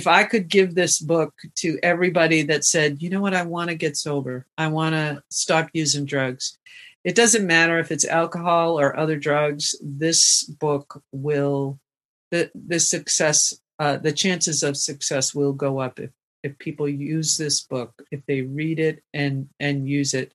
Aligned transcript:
if 0.00 0.06
I 0.06 0.24
could 0.24 0.48
give 0.48 0.74
this 0.74 0.98
book 0.98 1.34
to 1.56 1.78
everybody 1.82 2.40
that 2.44 2.64
said, 2.64 3.02
you 3.02 3.10
know 3.10 3.20
what, 3.20 3.34
I 3.34 3.42
want 3.42 3.68
to 3.68 3.74
get 3.76 3.98
sober, 3.98 4.46
I 4.56 4.68
want 4.68 4.94
to 4.94 5.22
stop 5.28 5.68
using 5.74 6.06
drugs. 6.06 6.56
It 7.04 7.14
doesn't 7.14 7.46
matter 7.46 7.78
if 7.78 7.92
it's 7.92 8.06
alcohol 8.06 8.80
or 8.80 8.98
other 8.98 9.16
drugs. 9.16 9.74
This 9.82 10.44
book 10.44 11.02
will 11.12 11.78
the 12.30 12.50
the 12.54 12.80
success 12.80 13.52
uh, 13.78 13.98
the 13.98 14.12
chances 14.12 14.62
of 14.62 14.78
success 14.78 15.34
will 15.34 15.52
go 15.52 15.80
up 15.80 16.00
if 16.00 16.12
if 16.42 16.56
people 16.58 16.88
use 16.88 17.36
this 17.36 17.60
book 17.60 17.92
if 18.10 18.24
they 18.24 18.40
read 18.40 18.78
it 18.78 19.02
and 19.12 19.50
and 19.58 19.86
use 19.86 20.14
it 20.14 20.32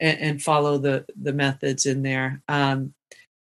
and, 0.00 0.18
and 0.18 0.42
follow 0.42 0.78
the 0.78 1.04
the 1.20 1.32
methods 1.34 1.84
in 1.84 2.02
there 2.02 2.40
um, 2.48 2.94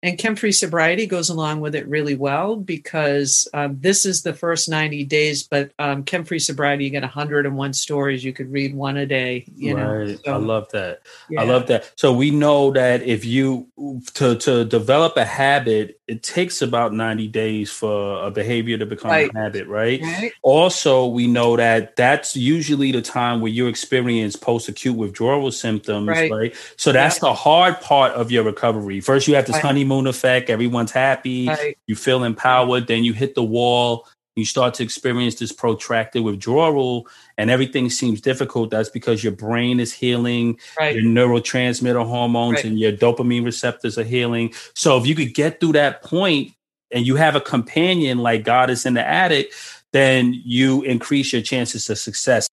and 0.03 0.19
chem 0.19 0.35
free 0.35 0.53
sobriety 0.53 1.07
goes 1.07 1.29
along 1.29 1.61
with 1.61 1.75
it 1.75 1.87
really 1.87 2.15
well 2.15 2.57
because 2.57 3.47
um, 3.55 3.79
this 3.81 4.05
is 4.05 4.23
the 4.23 4.35
first 4.35 4.69
90 4.69 5.05
days 5.05 5.45
but 5.45 5.71
um, 5.79 6.03
chem 6.05 6.25
free 6.25 6.39
sobriety 6.39 6.85
you 6.85 6.91
get 6.91 7.03
101 7.03 7.73
stories 7.73 8.25
you 8.25 8.33
could 8.33 8.51
read 8.51 8.75
one 8.75 8.97
a 8.97 9.07
day 9.07 9.45
you 9.55 9.77
right. 9.77 10.09
know 10.09 10.17
so, 10.25 10.33
i 10.33 10.37
love 10.37 10.69
that 10.73 11.03
yeah. 11.31 11.41
i 11.41 11.45
love 11.45 11.67
that 11.69 11.91
so 11.97 12.13
we 12.13 12.31
know 12.31 12.73
that 12.73 13.03
if 13.03 13.25
you 13.25 13.69
to 14.15 14.37
to 14.37 14.65
develop 14.65 15.17
a 15.17 15.25
habit 15.25 16.01
it 16.09 16.23
takes 16.23 16.61
about 16.61 16.93
90 16.93 17.29
days 17.29 17.71
for 17.71 18.25
a 18.25 18.31
behavior 18.31 18.77
to 18.77 18.85
become 18.85 19.11
right. 19.11 19.31
a 19.35 19.39
habit 19.39 19.69
right? 19.69 20.03
right 20.03 20.33
also 20.43 21.07
we 21.07 21.27
know 21.27 21.57
that 21.57 21.97
that's 21.97 22.37
usually 22.37 22.91
the 22.93 23.03
time 23.03 23.41
where 23.41 23.53
you 23.53 23.67
experience 23.67 24.37
post-acute 24.37 24.97
withdrawal 24.97 25.53
symptoms 25.53 26.09
right, 26.09 26.31
right? 26.31 26.57
so 26.77 26.93
that's 26.93 27.21
the 27.21 27.33
hard 27.33 27.81
part 27.81 28.13
of 28.13 28.33
your 28.33 28.43
recovery 28.43 29.01
first 29.01 29.29
you 29.29 29.35
have 29.35 29.47
this 29.47 29.59
honeymoon 29.59 29.92
honeymoon 29.93 30.07
effect. 30.07 30.51
Everyone's 30.51 30.93
happy. 30.93 31.49
Right. 31.49 31.79
You 31.87 31.97
feel 31.97 32.25
empowered. 32.25 32.87
Then 32.87 33.05
you 33.05 33.13
hit 33.13 33.35
the 33.35 33.45
wall. 33.45 34.09
You 34.35 34.47
start 34.47 34.73
to 34.75 34.83
experience 34.83 35.35
this 35.35 35.53
protracted 35.53 36.23
withdrawal, 36.23 37.07
and 37.37 37.51
everything 37.51 37.91
seems 37.91 38.19
difficult. 38.19 38.71
That's 38.71 38.89
because 38.89 39.23
your 39.23 39.35
brain 39.35 39.79
is 39.79 39.93
healing, 39.93 40.59
right. 40.81 40.97
your 40.97 41.05
neurotransmitter 41.05 42.07
hormones 42.07 42.55
right. 42.55 42.65
and 42.65 42.81
your 42.81 42.93
dopamine 42.93 43.45
receptors 43.45 43.99
are 43.99 44.05
healing. 44.05 44.55
So, 44.75 44.97
if 44.97 45.07
you 45.07 45.15
could 45.15 45.35
get 45.35 45.61
through 45.61 45.73
that 45.73 46.03
point 46.03 46.53
and 46.91 47.07
you 47.07 47.17
have 47.17 47.37
a 47.37 47.43
companion 47.43 48.19
like 48.19 48.43
God 48.43 48.71
is 48.71 48.87
in 48.87 48.95
the 48.95 49.07
attic, 49.07 49.53
then 49.93 50.33
you 50.33 50.81
increase 50.81 51.35
your 51.35 51.43
chances 51.43 51.91
of 51.91 51.99
success. 51.99 52.49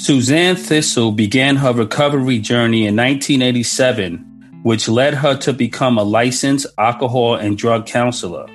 Suzanne 0.00 0.56
Thistle 0.56 1.12
began 1.12 1.56
her 1.56 1.74
recovery 1.74 2.38
journey 2.38 2.86
in 2.86 2.96
1987, 2.96 4.60
which 4.62 4.88
led 4.88 5.12
her 5.12 5.36
to 5.36 5.52
become 5.52 5.98
a 5.98 6.02
licensed 6.02 6.66
alcohol 6.78 7.34
and 7.34 7.58
drug 7.58 7.84
counselor. 7.84 8.46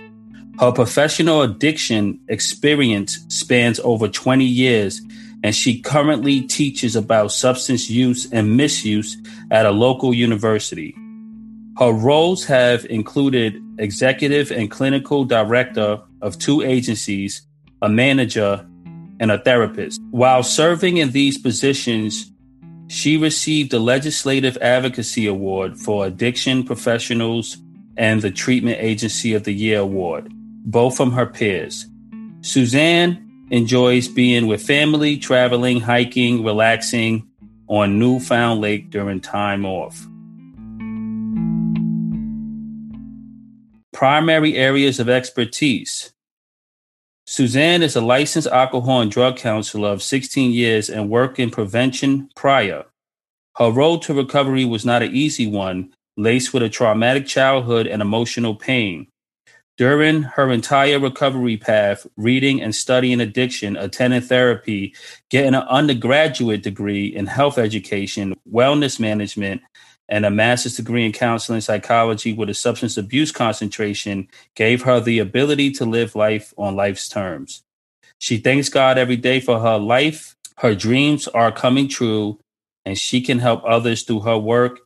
Her 0.59 0.71
professional 0.71 1.43
addiction 1.43 2.19
experience 2.29 3.19
spans 3.27 3.79
over 3.81 4.07
20 4.07 4.43
years, 4.43 4.99
and 5.43 5.53
she 5.53 5.79
currently 5.79 6.41
teaches 6.41 6.95
about 6.95 7.31
substance 7.31 7.91
use 7.91 8.27
and 8.31 8.57
misuse 8.57 9.15
at 9.51 9.67
a 9.67 9.71
local 9.71 10.15
university. 10.15 10.95
Her 11.77 11.93
roles 11.93 12.43
have 12.45 12.85
included 12.85 13.61
executive 13.77 14.49
and 14.49 14.71
clinical 14.71 15.25
director 15.25 16.01
of 16.23 16.39
two 16.39 16.63
agencies, 16.63 17.43
a 17.83 17.87
manager, 17.87 18.65
and 19.19 19.31
a 19.31 19.39
therapist. 19.39 20.01
While 20.11 20.43
serving 20.43 20.97
in 20.97 21.11
these 21.11 21.37
positions, 21.37 22.31
she 22.87 23.17
received 23.17 23.71
the 23.71 23.79
Legislative 23.79 24.57
Advocacy 24.57 25.27
Award 25.27 25.77
for 25.77 26.05
Addiction 26.05 26.63
Professionals 26.63 27.57
and 27.97 28.21
the 28.21 28.31
Treatment 28.31 28.77
Agency 28.79 29.33
of 29.33 29.43
the 29.43 29.53
Year 29.53 29.79
Award, 29.79 30.31
both 30.65 30.95
from 30.95 31.11
her 31.11 31.25
peers. 31.25 31.87
Suzanne 32.41 33.21
enjoys 33.49 34.07
being 34.07 34.47
with 34.47 34.61
family, 34.61 35.17
traveling, 35.17 35.79
hiking, 35.79 36.43
relaxing 36.43 37.27
on 37.67 37.97
Newfound 37.97 38.61
Lake 38.61 38.89
during 38.89 39.19
time 39.19 39.65
off. 39.65 40.05
Primary 43.93 44.55
areas 44.55 44.99
of 44.99 45.09
expertise 45.09 46.11
Suzanne 47.27 47.81
is 47.81 47.95
a 47.95 48.01
licensed 48.01 48.47
alcohol 48.47 49.01
and 49.01 49.09
drug 49.09 49.35
counselor 49.37 49.89
of 49.89 50.03
16 50.03 50.51
years 50.51 50.89
and 50.89 51.09
worked 51.09 51.39
in 51.39 51.49
prevention 51.49 52.29
prior. 52.35 52.85
Her 53.57 53.71
road 53.71 54.03
to 54.03 54.13
recovery 54.13 54.63
was 54.63 54.85
not 54.85 55.01
an 55.01 55.15
easy 55.15 55.47
one, 55.47 55.91
laced 56.17 56.53
with 56.53 56.61
a 56.61 56.69
traumatic 56.69 57.25
childhood 57.25 57.87
and 57.87 58.01
emotional 58.01 58.53
pain. 58.53 59.07
During 59.77 60.21
her 60.21 60.51
entire 60.51 60.99
recovery 60.99 61.57
path, 61.57 62.05
reading 62.15 62.61
and 62.61 62.73
studying 62.75 63.19
addiction, 63.19 63.75
attending 63.75 64.21
therapy, 64.21 64.93
getting 65.29 65.55
an 65.55 65.63
undergraduate 65.63 66.61
degree 66.61 67.07
in 67.07 67.25
health 67.25 67.57
education, 67.57 68.35
wellness 68.49 68.99
management, 68.99 69.61
and 70.07 70.25
a 70.25 70.29
master's 70.29 70.77
degree 70.77 71.05
in 71.05 71.11
counseling 71.11 71.61
psychology 71.61 72.33
with 72.33 72.49
a 72.49 72.53
substance 72.53 72.97
abuse 72.97 73.31
concentration 73.31 74.27
gave 74.55 74.83
her 74.83 74.99
the 74.99 75.19
ability 75.19 75.71
to 75.71 75.85
live 75.85 76.15
life 76.15 76.53
on 76.57 76.75
life's 76.75 77.09
terms. 77.09 77.63
She 78.19 78.37
thanks 78.37 78.69
God 78.69 78.97
every 78.97 79.17
day 79.17 79.39
for 79.39 79.59
her 79.59 79.77
life. 79.77 80.35
Her 80.57 80.75
dreams 80.75 81.27
are 81.27 81.51
coming 81.51 81.87
true, 81.87 82.39
and 82.85 82.97
she 82.97 83.21
can 83.21 83.39
help 83.39 83.63
others 83.65 84.03
through 84.03 84.21
her 84.21 84.37
work 84.37 84.79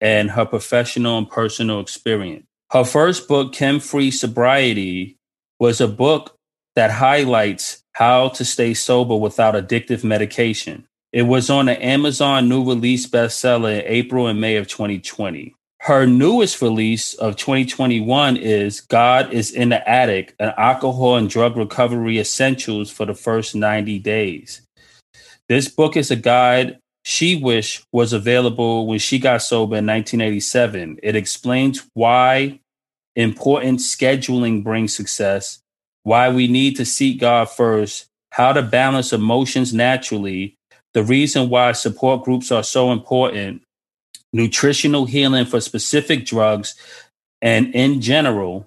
and 0.00 0.30
her 0.30 0.44
professional 0.44 1.18
and 1.18 1.28
personal 1.28 1.80
experience. 1.80 2.44
Her 2.70 2.84
first 2.84 3.26
book, 3.26 3.52
Chem 3.52 3.80
Free 3.80 4.10
Sobriety, 4.10 5.16
was 5.58 5.80
a 5.80 5.88
book 5.88 6.36
that 6.76 6.90
highlights 6.90 7.82
how 7.94 8.28
to 8.28 8.44
stay 8.44 8.74
sober 8.74 9.16
without 9.16 9.54
addictive 9.54 10.04
medication. 10.04 10.86
It 11.12 11.22
was 11.22 11.48
on 11.48 11.66
the 11.66 11.84
Amazon 11.84 12.48
new 12.48 12.62
release 12.64 13.06
bestseller 13.06 13.80
in 13.80 13.84
April 13.86 14.26
and 14.26 14.40
May 14.40 14.56
of 14.56 14.68
2020. 14.68 15.54
Her 15.80 16.06
newest 16.06 16.60
release 16.60 17.14
of 17.14 17.36
2021 17.36 18.36
is 18.36 18.82
God 18.82 19.32
is 19.32 19.50
in 19.50 19.70
the 19.70 19.88
Attic, 19.88 20.34
an 20.38 20.52
alcohol 20.58 21.16
and 21.16 21.30
drug 21.30 21.56
recovery 21.56 22.18
essentials 22.18 22.90
for 22.90 23.06
the 23.06 23.14
first 23.14 23.54
90 23.54 23.98
days. 24.00 24.60
This 25.48 25.68
book 25.68 25.96
is 25.96 26.10
a 26.10 26.16
guide 26.16 26.78
she 27.04 27.36
wished 27.36 27.84
was 27.90 28.12
available 28.12 28.86
when 28.86 28.98
she 28.98 29.18
got 29.18 29.40
sober 29.40 29.76
in 29.76 29.86
1987. 29.86 30.98
It 31.02 31.16
explains 31.16 31.88
why 31.94 32.60
important 33.16 33.78
scheduling 33.78 34.62
brings 34.62 34.94
success, 34.94 35.60
why 36.02 36.28
we 36.28 36.48
need 36.48 36.76
to 36.76 36.84
seek 36.84 37.18
God 37.20 37.48
first, 37.48 38.08
how 38.30 38.52
to 38.52 38.60
balance 38.60 39.14
emotions 39.14 39.72
naturally, 39.72 40.57
the 40.94 41.02
reason 41.02 41.48
why 41.48 41.72
support 41.72 42.24
groups 42.24 42.50
are 42.50 42.62
so 42.62 42.92
important, 42.92 43.62
nutritional 44.32 45.06
healing 45.06 45.46
for 45.46 45.60
specific 45.60 46.24
drugs, 46.24 46.74
and 47.40 47.74
in 47.74 48.00
general, 48.00 48.66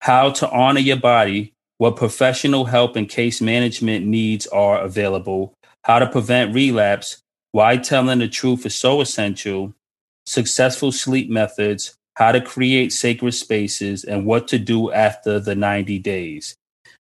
how 0.00 0.30
to 0.30 0.50
honor 0.50 0.80
your 0.80 0.96
body, 0.96 1.52
what 1.78 1.96
professional 1.96 2.66
help 2.66 2.96
and 2.96 3.08
case 3.08 3.40
management 3.40 4.06
needs 4.06 4.46
are 4.48 4.80
available, 4.80 5.54
how 5.84 5.98
to 5.98 6.06
prevent 6.06 6.54
relapse, 6.54 7.22
why 7.52 7.76
telling 7.76 8.18
the 8.18 8.28
truth 8.28 8.66
is 8.66 8.74
so 8.74 9.00
essential, 9.00 9.74
successful 10.26 10.92
sleep 10.92 11.30
methods, 11.30 11.94
how 12.14 12.32
to 12.32 12.40
create 12.40 12.92
sacred 12.92 13.32
spaces, 13.32 14.04
and 14.04 14.26
what 14.26 14.48
to 14.48 14.58
do 14.58 14.92
after 14.92 15.40
the 15.40 15.54
90 15.54 15.98
days. 15.98 16.54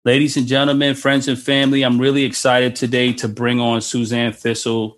Ladies 0.09 0.39
and 0.39 0.47
gentlemen, 0.47 0.95
friends 0.95 1.29
and 1.29 1.39
family, 1.39 1.83
I'm 1.83 2.01
really 2.01 2.25
excited 2.25 2.75
today 2.75 3.13
to 3.13 3.29
bring 3.29 3.61
on 3.61 3.83
Suzanne 3.83 4.33
Thistle. 4.33 4.97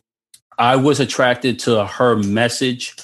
I 0.56 0.76
was 0.76 1.00
attracted 1.00 1.58
to 1.60 1.84
her 1.84 2.14
message 2.14 2.94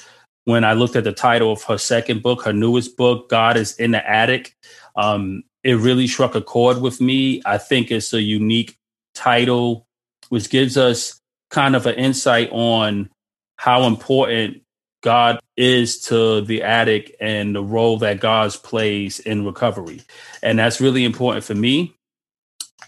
when 0.45 0.63
I 0.63 0.75
looked 0.75 0.95
at 0.95 1.03
the 1.03 1.11
title 1.11 1.51
of 1.51 1.65
her 1.65 1.79
second 1.79 2.23
book, 2.23 2.45
her 2.45 2.53
newest 2.53 2.97
book, 2.97 3.29
God 3.29 3.57
is 3.57 3.75
in 3.75 3.91
the 3.91 4.09
Attic. 4.09 4.55
Um, 4.95 5.43
it 5.65 5.79
really 5.79 6.07
struck 6.07 6.37
a 6.37 6.41
chord 6.41 6.81
with 6.81 7.01
me. 7.01 7.43
I 7.45 7.59
think 7.59 7.91
it's 7.91 8.15
a 8.15 8.23
unique 8.23 8.79
title, 9.17 9.89
which 10.29 10.49
gives 10.49 10.77
us 10.77 11.21
kind 11.51 11.75
of 11.75 11.87
an 11.87 11.97
insight 11.97 12.51
on 12.53 13.11
how 13.57 13.83
important 13.83 14.63
God 15.03 15.41
is 15.57 16.01
to 16.03 16.41
the 16.41 16.63
addict 16.63 17.11
and 17.21 17.57
the 17.57 17.65
role 17.65 17.99
that 17.99 18.21
God 18.21 18.53
plays 18.63 19.19
in 19.19 19.45
recovery. 19.45 20.03
And 20.41 20.61
that's 20.61 20.81
really 20.81 21.05
important 21.05 21.45
for 21.45 21.57
me. 21.57 21.96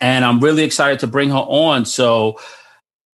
And 0.00 0.24
I'm 0.24 0.40
really 0.40 0.64
excited 0.64 1.00
to 1.00 1.06
bring 1.06 1.30
her 1.30 1.36
on. 1.36 1.84
So, 1.84 2.40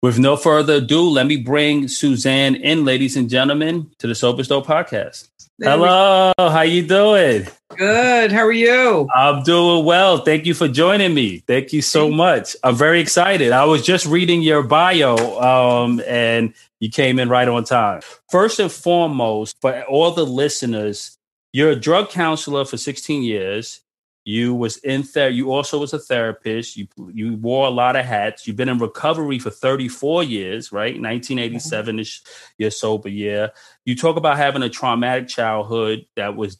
with 0.03 0.19
no 0.19 0.37
further 0.37 0.75
ado, 0.75 1.09
let 1.09 1.27
me 1.27 1.39
bring 1.39 1.89
Suzanne 1.89 2.57
in, 2.57 2.85
ladies 2.85 3.17
and 3.17 3.31
gentlemen, 3.31 3.91
to 3.99 4.07
the 4.07 4.15
Sober 4.15 4.45
Stoic 4.45 4.67
podcast. 4.67 5.31
There 5.59 5.71
Hello, 5.71 6.33
how 6.37 6.63
you 6.63 6.87
doing? 6.87 7.47
Good. 7.77 8.33
How 8.33 8.45
are 8.45 8.53
you? 8.53 9.09
I'm 9.15 9.45
doing 9.45 9.85
well. 9.85 10.19
Thank 10.19 10.47
you 10.47 10.53
for 10.53 10.67
joining 10.67 11.15
me. 11.15 11.39
Thank 11.47 11.73
you 11.73 11.81
so 11.81 12.11
much. 12.11 12.57
I'm 12.65 12.75
very 12.75 13.01
excited. 13.01 13.53
I 13.53 13.65
was 13.65 13.83
just 13.83 14.05
reading 14.05 14.43
your 14.43 14.65
bio, 14.65 15.17
um, 15.41 16.03
and 16.07 16.53
you 16.81 16.91
came 16.91 17.19
in 17.19 17.29
right 17.29 17.47
on 17.49 17.63
time. 17.65 18.03
First 18.31 18.59
and 18.59 18.71
foremost, 18.71 19.57
for 19.61 19.83
all 19.85 20.11
the 20.11 20.27
listeners, 20.27 21.17
you're 21.53 21.71
a 21.71 21.77
drug 21.77 22.11
counselor 22.11 22.65
for 22.65 22.77
16 22.77 23.23
years. 23.23 23.81
You 24.25 24.55
was 24.55 24.79
in 24.79 25.05
there. 25.13 25.29
You 25.29 25.53
also 25.53 25.79
was 25.79 25.93
a 25.93 25.99
therapist. 25.99 26.77
You 26.77 26.89
you 27.13 27.37
wore 27.37 27.67
a 27.67 27.71
lot 27.71 27.95
of 27.95 28.07
hats. 28.07 28.47
You've 28.47 28.57
been 28.57 28.71
in 28.71 28.79
recovery 28.79 29.39
for 29.39 29.51
34 29.51 30.23
years, 30.25 30.73
right? 30.73 30.95
1987 30.95 31.99
is 31.99 32.23
your 32.57 32.71
sober 32.71 33.11
year. 33.11 33.53
You 33.85 33.95
talk 33.95 34.17
about 34.17 34.39
having 34.39 34.63
a 34.63 34.71
traumatic 34.71 35.29
childhood 35.29 36.07
that 36.17 36.37
was 36.37 36.59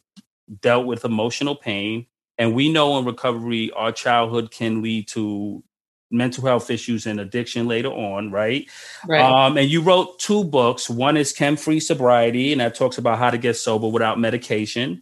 dealt 0.61 0.85
with 0.85 1.05
emotional 1.05 1.55
pain. 1.55 2.05
And 2.37 2.53
we 2.53 2.71
know 2.71 2.99
in 2.99 3.05
recovery, 3.05 3.71
our 3.71 3.91
childhood 3.91 4.51
can 4.51 4.81
lead 4.81 5.07
to 5.09 5.63
mental 6.11 6.45
health 6.45 6.69
issues 6.69 7.05
and 7.05 7.19
addiction 7.19 7.67
later 7.67 7.89
on, 7.89 8.31
right? 8.31 8.69
Right. 9.07 9.21
Um, 9.21 9.57
and 9.57 9.69
you 9.69 9.81
wrote 9.81 10.19
two 10.19 10.43
books. 10.43 10.89
One 10.89 11.17
is 11.17 11.33
Chem 11.33 11.57
Free 11.57 11.79
Sobriety, 11.79 12.51
and 12.51 12.61
that 12.61 12.75
talks 12.75 12.97
about 12.97 13.17
how 13.17 13.29
to 13.29 13.37
get 13.37 13.55
sober 13.55 13.87
without 13.87 14.19
medication. 14.19 15.01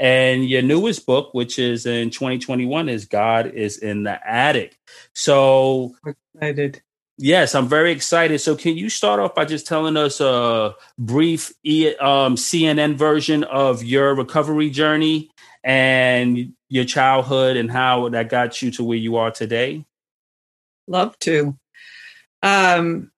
And 0.00 0.48
your 0.48 0.62
newest 0.62 1.04
book, 1.04 1.34
which 1.34 1.58
is 1.58 1.84
in 1.84 2.08
2021, 2.08 2.88
is 2.88 3.04
God 3.04 3.46
is 3.46 3.76
in 3.76 4.04
the 4.04 4.18
Attic. 4.26 4.78
So 5.14 5.94
excited. 6.34 6.82
Yes, 7.18 7.54
I'm 7.54 7.68
very 7.68 7.92
excited. 7.92 8.38
So, 8.40 8.56
can 8.56 8.78
you 8.78 8.88
start 8.88 9.20
off 9.20 9.34
by 9.34 9.44
just 9.44 9.66
telling 9.66 9.98
us 9.98 10.22
a 10.22 10.74
brief 10.98 11.50
um, 12.00 12.36
CNN 12.36 12.96
version 12.96 13.44
of 13.44 13.84
your 13.84 14.14
recovery 14.14 14.70
journey 14.70 15.30
and 15.62 16.54
your 16.70 16.86
childhood 16.86 17.58
and 17.58 17.70
how 17.70 18.08
that 18.08 18.30
got 18.30 18.62
you 18.62 18.70
to 18.70 18.84
where 18.84 18.96
you 18.96 19.16
are 19.16 19.30
today? 19.30 19.84
Love 20.86 21.18
to. 21.18 21.58
Um, 22.42 23.12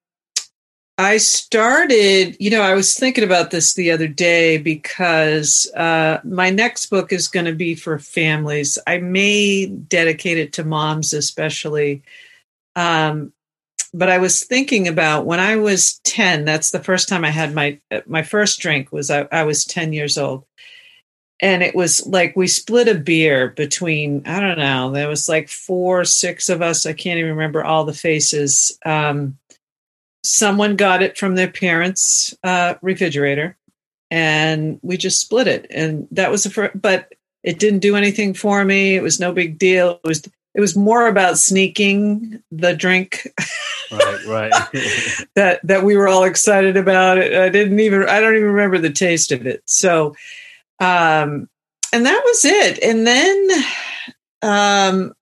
I 1.03 1.19
started, 1.19 2.37
you 2.39 2.51
know, 2.51 2.63
I 2.63 2.75
was 2.75 2.99
thinking 2.99 3.25
about 3.25 3.51
this 3.51 3.75
the 3.75 3.91
other 3.91 4.09
day 4.09 4.59
because 4.59 5.71
uh, 5.75 6.21
my 6.25 6.51
next 6.51 6.87
book 6.87 7.13
is 7.13 7.29
going 7.29 7.47
to 7.47 7.55
be 7.55 7.75
for 7.75 7.99
families. 7.99 8.79
I 8.87 8.99
may 8.99 9.67
dedicate 9.67 10.39
it 10.39 10.53
to 10.55 10.65
moms, 10.65 11.13
especially. 11.13 12.03
Um, 12.77 13.33
but 13.95 14.09
I 14.09 14.19
was 14.19 14.45
thinking 14.45 14.89
about 14.89 15.27
when 15.27 15.41
I 15.41 15.57
was 15.57 16.01
10, 16.05 16.45
that's 16.45 16.71
the 16.71 16.83
first 16.83 17.09
time 17.09 17.25
I 17.25 17.31
had 17.31 17.55
my 17.55 17.79
my 18.07 18.23
first 18.23 18.61
drink 18.61 18.91
was 18.91 19.11
I, 19.11 19.29
I 19.31 19.45
was 19.45 19.65
10 19.65 19.93
years 19.93 20.17
old 20.17 20.47
and 21.43 21.63
it 21.63 21.75
was 21.75 22.07
like 22.07 22.37
we 22.37 22.47
split 22.47 22.89
a 22.89 22.95
beer 22.95 23.49
between 23.51 24.23
i 24.27 24.41
don't 24.41 24.59
know 24.59 24.91
there 24.91 25.09
was 25.09 25.29
like 25.29 25.49
four 25.49 26.05
six 26.05 26.49
of 26.49 26.63
us 26.63 26.87
i 26.87 26.93
can't 26.93 27.19
even 27.19 27.33
remember 27.33 27.63
all 27.63 27.85
the 27.85 27.93
faces 27.93 28.79
um, 28.87 29.37
someone 30.25 30.77
got 30.77 31.03
it 31.03 31.19
from 31.19 31.35
their 31.35 31.51
parents 31.51 32.35
uh, 32.45 32.75
refrigerator 32.83 33.57
and 34.11 34.79
we 34.83 34.97
just 34.97 35.21
split 35.21 35.49
it. 35.49 35.67
And 35.71 36.07
that 36.13 36.31
was 36.31 36.45
the 36.45 36.51
first 36.51 36.81
but 36.81 37.13
it 37.43 37.59
didn't 37.59 37.81
do 37.81 37.97
anything 37.97 38.35
for 38.35 38.65
me. 38.65 38.95
It 38.95 39.03
was 39.03 39.19
no 39.19 39.33
big 39.33 39.59
deal. 39.59 40.01
It 40.05 40.09
was 40.09 40.23
it 40.55 40.61
was 40.61 40.77
more 40.77 41.09
about 41.09 41.39
sneaking 41.39 42.43
the 42.51 42.77
drink 42.77 43.27
right 43.91 44.27
right. 44.27 44.53
that 45.35 45.61
that 45.65 45.83
we 45.83 45.97
were 45.97 46.09
all 46.09 46.25
excited 46.25 46.77
about. 46.77 47.19
It 47.19 47.35
i 47.35 47.49
didn't 47.49 47.81
even 47.81 48.09
i 48.09 48.21
don't 48.21 48.37
even 48.37 48.49
remember 48.49 48.79
the 48.79 48.91
taste 48.91 49.33
of 49.33 49.47
it. 49.47 49.63
So 49.67 50.15
um, 50.79 51.49
and 51.93 52.07
that 52.07 52.23
was 52.25 52.45
it. 52.45 52.83
And 52.83 53.07
then 53.07 53.49
um, 54.43 55.13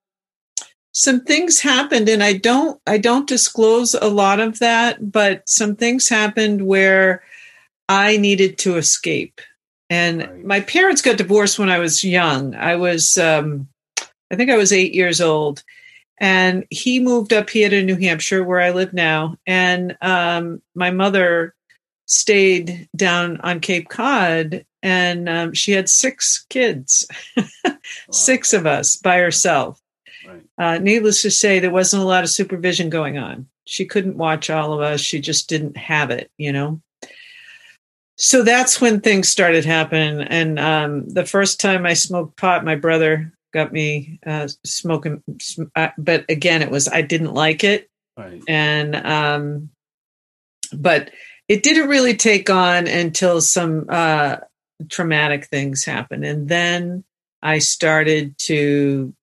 some 0.92 1.20
things 1.20 1.60
happened, 1.60 2.08
and 2.08 2.22
I 2.22 2.34
don't 2.34 2.80
I 2.86 2.98
don't 2.98 3.28
disclose 3.28 3.94
a 3.94 4.08
lot 4.08 4.40
of 4.40 4.58
that, 4.58 5.12
but 5.12 5.48
some 5.48 5.76
things 5.76 6.08
happened 6.08 6.66
where 6.66 7.22
I 7.88 8.16
needed 8.16 8.58
to 8.58 8.76
escape. 8.76 9.40
And 9.88 10.20
right. 10.20 10.44
my 10.44 10.60
parents 10.60 11.02
got 11.02 11.16
divorced 11.16 11.58
when 11.58 11.70
I 11.70 11.78
was 11.78 12.04
young. 12.04 12.54
I 12.54 12.76
was 12.76 13.18
um, 13.18 13.68
I 14.30 14.36
think 14.36 14.50
I 14.50 14.56
was 14.56 14.72
eight 14.72 14.94
years 14.94 15.20
old. 15.20 15.62
And 16.22 16.66
he 16.68 17.00
moved 17.00 17.32
up 17.32 17.48
here 17.48 17.70
to 17.70 17.82
New 17.82 17.96
Hampshire, 17.96 18.44
where 18.44 18.60
I 18.60 18.72
live 18.72 18.92
now. 18.92 19.36
And 19.46 19.96
um, 20.02 20.60
my 20.74 20.90
mother 20.90 21.54
stayed 22.04 22.88
down 22.94 23.40
on 23.40 23.60
Cape 23.60 23.88
Cod 23.88 24.66
and 24.82 25.28
um, 25.28 25.54
she 25.54 25.72
had 25.72 25.88
six 25.88 26.44
kids, 26.48 27.06
wow. 27.36 27.74
six 28.10 28.52
of 28.52 28.66
us 28.66 28.96
by 28.96 29.18
herself. 29.18 29.80
Uh, 30.60 30.76
needless 30.76 31.22
to 31.22 31.30
say, 31.30 31.58
there 31.58 31.70
wasn't 31.70 32.02
a 32.02 32.06
lot 32.06 32.22
of 32.22 32.28
supervision 32.28 32.90
going 32.90 33.16
on. 33.16 33.48
She 33.64 33.86
couldn't 33.86 34.18
watch 34.18 34.50
all 34.50 34.74
of 34.74 34.80
us. 34.80 35.00
She 35.00 35.18
just 35.18 35.48
didn't 35.48 35.78
have 35.78 36.10
it, 36.10 36.30
you 36.36 36.52
know. 36.52 36.82
So 38.16 38.42
that's 38.42 38.78
when 38.78 39.00
things 39.00 39.30
started 39.30 39.64
happening. 39.64 40.20
And 40.20 40.58
um, 40.58 41.08
the 41.08 41.24
first 41.24 41.60
time 41.60 41.86
I 41.86 41.94
smoked 41.94 42.36
pot, 42.36 42.62
my 42.62 42.74
brother 42.74 43.32
got 43.54 43.72
me 43.72 44.20
uh, 44.26 44.48
smoking. 44.62 45.22
Uh, 45.74 45.88
but 45.96 46.26
again, 46.28 46.60
it 46.60 46.70
was 46.70 46.88
I 46.88 47.00
didn't 47.00 47.32
like 47.32 47.64
it, 47.64 47.88
right. 48.18 48.42
and 48.46 48.94
um, 48.94 49.70
but 50.76 51.10
it 51.48 51.62
didn't 51.62 51.88
really 51.88 52.16
take 52.16 52.50
on 52.50 52.86
until 52.86 53.40
some 53.40 53.86
uh, 53.88 54.36
traumatic 54.90 55.46
things 55.46 55.86
happened. 55.86 56.26
And 56.26 56.50
then 56.50 57.04
I 57.42 57.60
started 57.60 58.36
to 58.40 59.14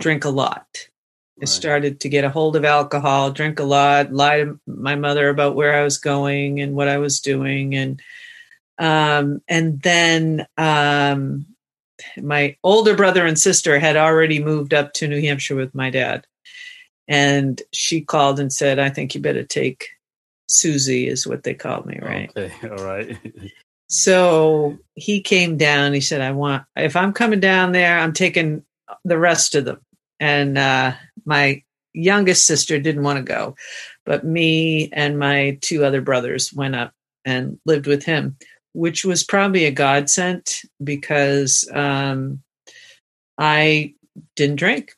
drink 0.00 0.24
a 0.24 0.30
lot. 0.30 0.66
Right. 0.74 1.42
I 1.42 1.44
started 1.46 2.00
to 2.00 2.08
get 2.08 2.24
a 2.24 2.30
hold 2.30 2.56
of 2.56 2.64
alcohol, 2.64 3.30
drink 3.30 3.58
a 3.58 3.64
lot, 3.64 4.12
lie 4.12 4.44
to 4.44 4.60
my 4.66 4.94
mother 4.94 5.28
about 5.28 5.56
where 5.56 5.74
I 5.74 5.82
was 5.82 5.98
going 5.98 6.60
and 6.60 6.74
what 6.74 6.88
I 6.88 6.98
was 6.98 7.20
doing. 7.20 7.74
And 7.74 8.00
um, 8.78 9.40
and 9.48 9.80
then 9.82 10.46
um, 10.56 11.46
my 12.16 12.56
older 12.64 12.94
brother 12.94 13.26
and 13.26 13.38
sister 13.38 13.78
had 13.78 13.96
already 13.96 14.42
moved 14.42 14.74
up 14.74 14.92
to 14.94 15.08
New 15.08 15.20
Hampshire 15.20 15.56
with 15.56 15.74
my 15.74 15.90
dad. 15.90 16.26
And 17.08 17.60
she 17.72 18.00
called 18.00 18.40
and 18.40 18.52
said, 18.52 18.78
I 18.78 18.88
think 18.88 19.14
you 19.14 19.20
better 19.20 19.44
take 19.44 19.88
Susie 20.48 21.08
is 21.08 21.26
what 21.26 21.42
they 21.42 21.54
called 21.54 21.86
me, 21.86 21.98
right? 22.00 22.30
Okay, 22.36 22.52
all 22.68 22.84
right. 22.84 23.16
so 23.88 24.78
he 24.94 25.20
came 25.20 25.56
down. 25.56 25.92
He 25.92 26.00
said, 26.00 26.20
"I 26.20 26.32
want 26.32 26.64
if 26.76 26.94
I'm 26.96 27.12
coming 27.12 27.40
down 27.40 27.72
there, 27.72 27.98
I'm 27.98 28.12
taking 28.12 28.62
the 29.04 29.18
rest 29.18 29.54
of 29.54 29.64
them." 29.64 29.80
And 30.20 30.56
uh, 30.56 30.92
my 31.24 31.62
youngest 31.92 32.46
sister 32.46 32.78
didn't 32.78 33.02
want 33.02 33.18
to 33.18 33.24
go, 33.24 33.56
but 34.06 34.24
me 34.24 34.88
and 34.92 35.18
my 35.18 35.58
two 35.60 35.84
other 35.84 36.00
brothers 36.00 36.52
went 36.52 36.74
up 36.74 36.92
and 37.24 37.58
lived 37.66 37.86
with 37.86 38.04
him, 38.04 38.36
which 38.72 39.04
was 39.04 39.24
probably 39.24 39.64
a 39.64 39.70
godsend 39.70 40.46
because 40.82 41.68
um, 41.72 42.42
I 43.38 43.94
didn't 44.36 44.56
drink 44.56 44.94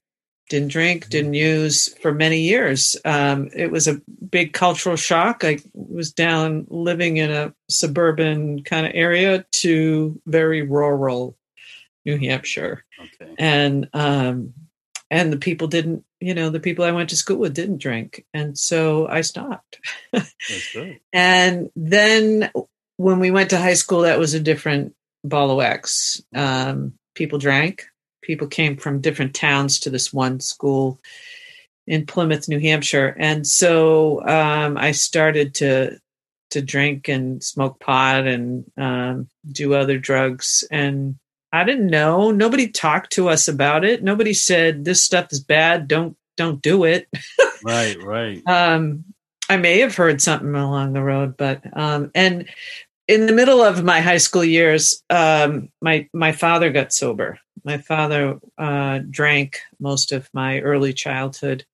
didn't 0.49 0.69
drink, 0.69 1.03
mm-hmm. 1.03 1.11
didn't 1.11 1.35
use 1.35 1.95
for 1.99 2.13
many 2.13 2.41
years. 2.41 2.97
Um, 3.05 3.49
it 3.55 3.71
was 3.71 3.89
a 3.89 4.01
big 4.31 4.53
cultural 4.53 4.97
shock. 4.97 5.45
I 5.45 5.59
was 5.75 6.13
down 6.13 6.67
living 6.69 7.17
in 7.17 7.31
a 7.31 7.55
suburban 7.69 8.63
kind 8.63 8.87
of 8.87 8.93
area 8.95 9.45
to 9.53 10.21
very 10.27 10.63
rural 10.63 11.37
New 12.05 12.19
Hampshire, 12.19 12.85
okay. 12.99 13.35
and 13.39 13.89
um, 13.93 14.55
and 15.11 15.33
the 15.33 15.39
people 15.39 15.69
didn't, 15.69 16.05
you 16.21 16.35
know, 16.35 16.51
the 16.51 16.61
people 16.61 16.85
I 16.85 16.93
went 16.93 17.11
to 17.11 17.17
school 17.17 17.39
with 17.39 17.55
didn't 17.55 17.79
drink, 17.79 18.25
and 18.35 18.59
so 18.59 19.07
I 19.09 19.23
stopped. 19.23 19.79
and 21.13 21.71
then 21.77 22.51
when 22.97 23.19
we 23.19 23.31
went 23.31 23.51
to 23.51 23.59
high 23.59 23.75
school, 23.75 24.03
that 24.03 24.19
was 24.19 24.35
a 24.35 24.41
different 24.41 24.95
ball 25.23 25.51
of 25.51 25.57
wax. 25.57 26.21
Um, 26.35 26.95
people 27.15 27.39
drank 27.39 27.87
people 28.25 28.49
came 28.49 28.77
from 28.77 29.01
different 29.01 29.35
towns 29.35 29.81
to 29.81 29.91
this 29.91 30.13
one 30.13 30.41
school 30.41 30.99
in 31.87 32.07
Plymouth, 32.07 32.49
New 32.49 32.59
Hampshire, 32.59 33.15
and 33.19 33.47
so 33.47 34.27
um, 34.27 34.77
I 34.79 34.93
started 34.93 35.55
to 35.57 35.99
to 36.51 36.63
drink 36.63 37.09
and 37.09 37.43
smoke 37.43 37.81
pot 37.81 38.27
and 38.27 38.65
um, 38.77 39.29
do 39.51 39.75
other 39.75 39.99
drugs, 39.99 40.65
and 40.71 41.17
I 41.55 41.63
didn't 41.63 41.87
know. 41.87 42.33
Nobody 42.33 42.67
talked 42.67 43.13
to 43.13 43.29
us 43.29 43.47
about 43.47 43.85
it. 43.85 44.03
Nobody 44.03 44.33
said 44.35 44.85
this 44.85 45.05
stuff 45.05 45.29
is 45.31 45.39
bad. 45.39 45.87
Don't 45.87 46.17
don't 46.37 46.61
do 46.61 46.83
it. 46.83 47.07
right, 47.63 47.97
right. 48.03 48.43
Um, 48.45 49.05
I 49.49 49.57
may 49.57 49.79
have 49.79 49.95
heard 49.95 50.21
something 50.21 50.53
along 50.53 50.95
the 50.95 51.03
road, 51.03 51.37
but 51.37 51.63
um, 51.79 52.11
and 52.13 52.49
in 53.07 53.27
the 53.27 53.33
middle 53.33 53.63
of 53.63 53.85
my 53.85 54.01
high 54.01 54.17
school 54.17 54.45
years, 54.45 55.01
um, 55.11 55.69
my 55.81 56.09
my 56.13 56.33
father 56.33 56.71
got 56.71 56.93
sober. 56.93 57.39
My 57.65 57.79
father 57.79 58.41
uh, 58.59 59.01
drank 59.09 59.59
most 59.79 60.11
of 60.11 60.29
my 60.35 60.59
early 60.59 60.93
childhood, 60.93 61.65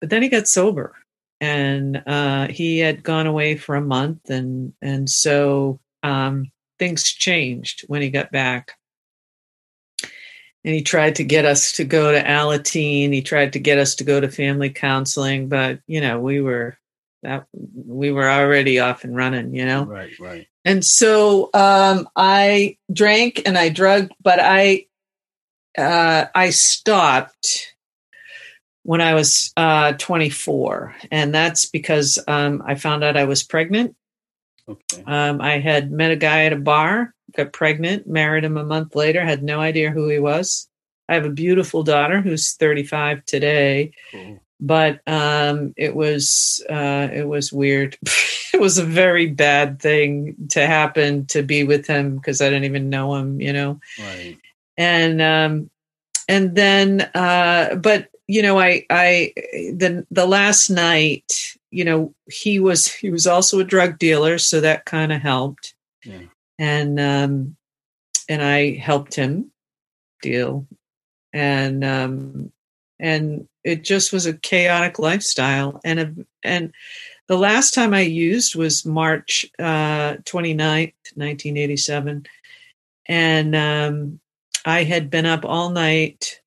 but 0.00 0.08
then 0.08 0.22
he 0.22 0.30
got 0.30 0.48
sober, 0.48 0.96
and 1.38 2.02
uh, 2.06 2.48
he 2.48 2.78
had 2.78 3.02
gone 3.02 3.26
away 3.26 3.58
for 3.58 3.74
a 3.74 3.82
month, 3.82 4.30
and 4.30 4.72
and 4.80 5.10
so 5.10 5.80
um, 6.02 6.50
things 6.78 7.04
changed 7.04 7.84
when 7.88 8.00
he 8.00 8.08
got 8.08 8.32
back. 8.32 8.72
And 10.68 10.74
he 10.74 10.82
tried 10.82 11.14
to 11.14 11.24
get 11.24 11.46
us 11.46 11.72
to 11.72 11.84
go 11.84 12.12
to 12.12 12.22
Alateen. 12.22 13.10
He 13.10 13.22
tried 13.22 13.54
to 13.54 13.58
get 13.58 13.78
us 13.78 13.94
to 13.94 14.04
go 14.04 14.20
to 14.20 14.28
family 14.28 14.68
counseling, 14.68 15.48
but 15.48 15.80
you 15.86 16.02
know 16.02 16.20
we 16.20 16.42
were 16.42 16.76
that 17.22 17.46
we 17.54 18.12
were 18.12 18.28
already 18.28 18.78
off 18.78 19.02
and 19.02 19.16
running. 19.16 19.54
You 19.54 19.64
know, 19.64 19.84
right, 19.84 20.10
right. 20.20 20.46
And 20.66 20.84
so 20.84 21.48
um, 21.54 22.06
I 22.14 22.76
drank 22.92 23.44
and 23.46 23.56
I 23.56 23.70
drugged, 23.70 24.12
but 24.20 24.40
I 24.42 24.84
uh, 25.78 26.26
I 26.34 26.50
stopped 26.50 27.74
when 28.82 29.00
I 29.00 29.14
was 29.14 29.54
uh, 29.56 29.94
24, 29.94 30.96
and 31.10 31.34
that's 31.34 31.64
because 31.64 32.18
um, 32.28 32.62
I 32.66 32.74
found 32.74 33.04
out 33.04 33.16
I 33.16 33.24
was 33.24 33.42
pregnant. 33.42 33.96
Okay. 34.68 35.02
Um, 35.06 35.40
I 35.40 35.58
had 35.58 35.90
met 35.90 36.10
a 36.10 36.16
guy 36.16 36.44
at 36.44 36.52
a 36.52 36.56
bar, 36.56 37.14
got 37.36 37.52
pregnant, 37.52 38.06
married 38.06 38.44
him 38.44 38.56
a 38.56 38.64
month 38.64 38.94
later, 38.94 39.24
had 39.24 39.42
no 39.42 39.60
idea 39.60 39.90
who 39.90 40.08
he 40.08 40.18
was. 40.18 40.68
I 41.08 41.14
have 41.14 41.24
a 41.24 41.30
beautiful 41.30 41.82
daughter 41.82 42.20
who's 42.20 42.52
35 42.54 43.24
today, 43.24 43.92
Cool. 44.12 44.40
but 44.60 45.00
um, 45.06 45.72
it 45.76 45.96
was 45.96 46.62
uh, 46.68 47.08
it 47.12 47.26
was 47.26 47.50
weird. 47.52 47.96
it 48.52 48.60
was 48.60 48.76
a 48.78 48.84
very 48.84 49.26
bad 49.26 49.80
thing 49.80 50.36
to 50.50 50.66
happen 50.66 51.24
to 51.26 51.42
be 51.42 51.64
with 51.64 51.86
him 51.86 52.16
because 52.16 52.40
I 52.42 52.50
didn't 52.50 52.64
even 52.64 52.90
know 52.90 53.14
him, 53.14 53.40
you 53.40 53.52
know 53.54 53.80
Right. 53.98 54.36
and 54.76 55.20
um 55.22 55.70
and 56.28 56.54
then 56.54 57.02
uh 57.14 57.74
but 57.76 58.08
you 58.26 58.42
know 58.42 58.58
i 58.58 58.84
i 58.90 59.32
the 59.74 60.06
the 60.10 60.26
last 60.26 60.68
night 60.70 61.32
you 61.70 61.84
know 61.84 62.14
he 62.30 62.58
was 62.58 62.86
he 62.92 63.10
was 63.10 63.26
also 63.26 63.60
a 63.60 63.64
drug 63.64 63.98
dealer 63.98 64.38
so 64.38 64.60
that 64.60 64.84
kind 64.84 65.12
of 65.12 65.20
helped. 65.20 65.74
Yeah. 66.04 66.20
and 66.58 66.98
um 67.00 67.56
and 68.28 68.42
i 68.42 68.74
helped 68.74 69.14
him 69.14 69.50
deal. 70.22 70.66
And 71.32 71.84
um 71.84 72.52
and 73.00 73.46
it 73.64 73.84
just 73.84 74.12
was 74.12 74.26
a 74.26 74.36
chaotic 74.36 74.98
lifestyle. 74.98 75.80
And 75.84 76.00
a, 76.00 76.14
and 76.42 76.72
the 77.26 77.38
last 77.38 77.74
time 77.74 77.92
i 77.92 78.00
used 78.00 78.54
was 78.54 78.86
march 78.86 79.44
uh 79.58 80.14
29th 80.24 80.94
1987 81.14 82.26
and 83.06 83.56
um 83.56 84.20
I 84.64 84.84
had 84.84 85.08
been 85.08 85.24
up 85.24 85.44
all 85.44 85.70
night 85.70 86.40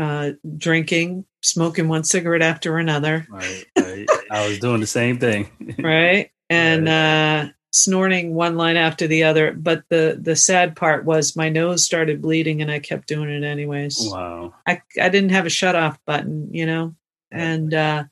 uh, 0.00 0.32
drinking, 0.56 1.24
smoking 1.42 1.88
one 1.88 2.04
cigarette 2.04 2.42
after 2.42 2.78
another, 2.78 3.26
Right. 3.30 3.64
Right. 3.78 4.08
I 4.30 4.48
was 4.48 4.58
doing 4.58 4.80
the 4.80 4.86
same 4.86 5.18
thing. 5.18 5.50
right? 5.78 6.30
And 6.48 6.88
uh, 6.88 7.48
snorting 7.72 8.34
one 8.34 8.56
line 8.56 8.76
after 8.76 9.06
the 9.06 9.24
other. 9.24 9.52
But 9.52 9.84
the 9.88 10.18
the 10.20 10.36
sad 10.36 10.74
part 10.74 11.04
was 11.04 11.36
my 11.36 11.48
nose 11.48 11.84
started 11.84 12.22
bleeding, 12.22 12.62
and 12.62 12.70
I 12.70 12.78
kept 12.78 13.08
doing 13.08 13.28
it 13.30 13.44
anyways. 13.44 13.98
wow. 14.00 14.54
I 14.66 14.80
I 15.00 15.08
didn't 15.08 15.30
have 15.30 15.46
a 15.46 15.50
shut 15.50 15.76
off 15.76 15.98
button, 16.06 16.48
you 16.52 16.66
know, 16.66 16.94
and 17.30 17.72
uh, 17.74 18.04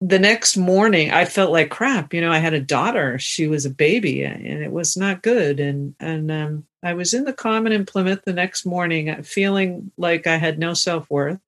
the 0.00 0.18
next 0.18 0.56
morning 0.56 1.10
I 1.10 1.24
felt 1.24 1.52
like 1.52 1.70
crap. 1.70 2.12
You 2.12 2.20
know, 2.20 2.32
I 2.32 2.38
had 2.38 2.54
a 2.54 2.60
daughter; 2.60 3.18
she 3.18 3.46
was 3.46 3.64
a 3.64 3.70
baby, 3.70 4.22
and 4.22 4.62
it 4.62 4.72
was 4.72 4.96
not 4.96 5.22
good. 5.22 5.60
And 5.60 5.94
and 6.00 6.30
um, 6.30 6.66
I 6.82 6.94
was 6.94 7.14
in 7.14 7.24
the 7.24 7.32
common 7.32 7.72
in 7.72 7.86
Plymouth 7.86 8.22
the 8.24 8.32
next 8.32 8.66
morning, 8.66 9.08
uh, 9.10 9.22
feeling 9.22 9.90
like 9.96 10.26
I 10.26 10.36
had 10.36 10.58
no 10.58 10.74
self 10.74 11.08
worth. 11.10 11.40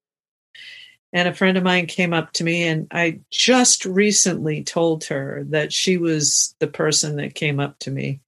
And 1.12 1.26
a 1.26 1.34
friend 1.34 1.56
of 1.56 1.64
mine 1.64 1.86
came 1.86 2.12
up 2.12 2.32
to 2.34 2.44
me, 2.44 2.64
and 2.64 2.86
I 2.90 3.20
just 3.30 3.84
recently 3.84 4.62
told 4.62 5.04
her 5.04 5.44
that 5.48 5.72
she 5.72 5.96
was 5.96 6.54
the 6.58 6.66
person 6.66 7.16
that 7.16 7.34
came 7.34 7.60
up 7.60 7.78
to 7.80 7.90
me. 7.90 8.20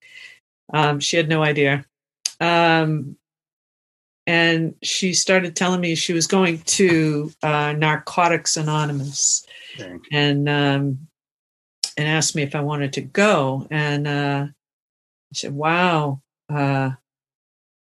Um, 0.73 1.01
she 1.01 1.17
had 1.17 1.29
no 1.29 1.43
idea. 1.43 1.85
Um, 2.41 3.17
and 4.27 4.75
she 4.83 5.13
started 5.13 5.57
telling 5.57 5.81
me 5.81 5.95
she 5.95 6.13
was 6.13 6.27
going 6.27 6.61
to 6.61 7.33
uh, 7.43 7.73
Narcotics 7.73 8.57
Anonymous 8.57 9.45
And 10.13 10.49
um, 10.49 11.09
and 11.97 12.09
asked 12.09 12.35
me 12.35 12.43
if 12.43 12.55
I 12.55 12.61
wanted 12.61 12.95
to 12.95 13.01
go. 13.03 13.67
And 13.71 14.07
uh, 14.07 14.47
I 14.49 15.35
said, 15.35 15.53
"Wow, 15.53 16.23
uh, 16.49 16.91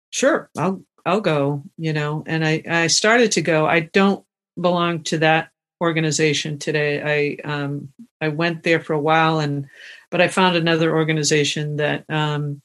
sure, 0.09 0.49
I'll 0.57 0.83
I'll 1.05 1.21
go." 1.21 1.63
You 1.77 1.93
know, 1.93 2.23
and 2.27 2.45
I 2.45 2.63
I 2.69 2.87
started 2.87 3.31
to 3.33 3.41
go. 3.41 3.65
I 3.65 3.81
don't 3.81 4.25
belong 4.59 5.03
to 5.03 5.17
that 5.19 5.49
organization 5.81 6.59
today. 6.59 7.37
I 7.45 7.49
um, 7.49 7.89
I 8.19 8.29
went 8.29 8.63
there 8.63 8.79
for 8.79 8.93
a 8.93 8.99
while, 8.99 9.39
and 9.39 9.67
but 10.09 10.21
I 10.21 10.27
found 10.27 10.55
another 10.55 10.95
organization 10.95 11.77
that. 11.77 12.05
Um, 12.09 12.61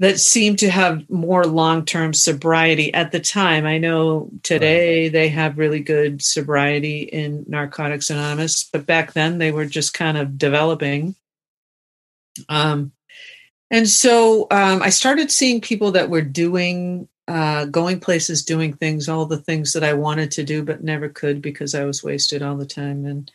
that 0.00 0.20
seemed 0.20 0.60
to 0.60 0.70
have 0.70 1.08
more 1.10 1.44
long-term 1.44 2.14
sobriety 2.14 2.94
at 2.94 3.10
the 3.10 3.18
time. 3.18 3.66
I 3.66 3.78
know 3.78 4.30
today 4.44 5.08
they 5.08 5.28
have 5.28 5.58
really 5.58 5.80
good 5.80 6.22
sobriety 6.22 7.02
in 7.02 7.44
Narcotics 7.48 8.08
Anonymous, 8.08 8.64
but 8.64 8.86
back 8.86 9.12
then 9.12 9.38
they 9.38 9.50
were 9.50 9.66
just 9.66 9.94
kind 9.94 10.16
of 10.16 10.38
developing. 10.38 11.16
Um, 12.48 12.92
and 13.70 13.88
so 13.88 14.46
um, 14.52 14.82
I 14.82 14.90
started 14.90 15.32
seeing 15.32 15.60
people 15.60 15.90
that 15.92 16.10
were 16.10 16.22
doing, 16.22 17.08
uh, 17.26 17.64
going 17.64 17.98
places, 17.98 18.44
doing 18.44 18.74
things, 18.74 19.08
all 19.08 19.26
the 19.26 19.36
things 19.38 19.72
that 19.72 19.82
I 19.82 19.94
wanted 19.94 20.30
to 20.32 20.44
do 20.44 20.62
but 20.62 20.84
never 20.84 21.08
could 21.08 21.42
because 21.42 21.74
I 21.74 21.84
was 21.84 22.04
wasted 22.04 22.40
all 22.40 22.56
the 22.56 22.66
time. 22.66 23.04
And 23.04 23.30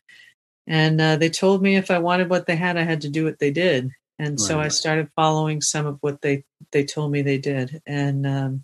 and 0.65 1.01
uh, 1.01 1.17
they 1.17 1.29
told 1.29 1.61
me 1.61 1.75
if 1.75 1.91
I 1.91 1.99
wanted 1.99 2.29
what 2.29 2.47
they 2.47 2.55
had, 2.55 2.77
I 2.77 2.83
had 2.83 3.01
to 3.01 3.09
do 3.09 3.25
what 3.25 3.39
they 3.39 3.51
did. 3.51 3.91
And 4.19 4.39
so 4.39 4.59
I 4.59 4.67
started 4.69 5.09
following 5.15 5.61
some 5.61 5.85
of 5.85 5.97
what 6.01 6.21
they 6.21 6.43
they 6.71 6.85
told 6.85 7.11
me 7.11 7.21
they 7.21 7.37
did, 7.37 7.81
and 7.85 8.25
um, 8.27 8.63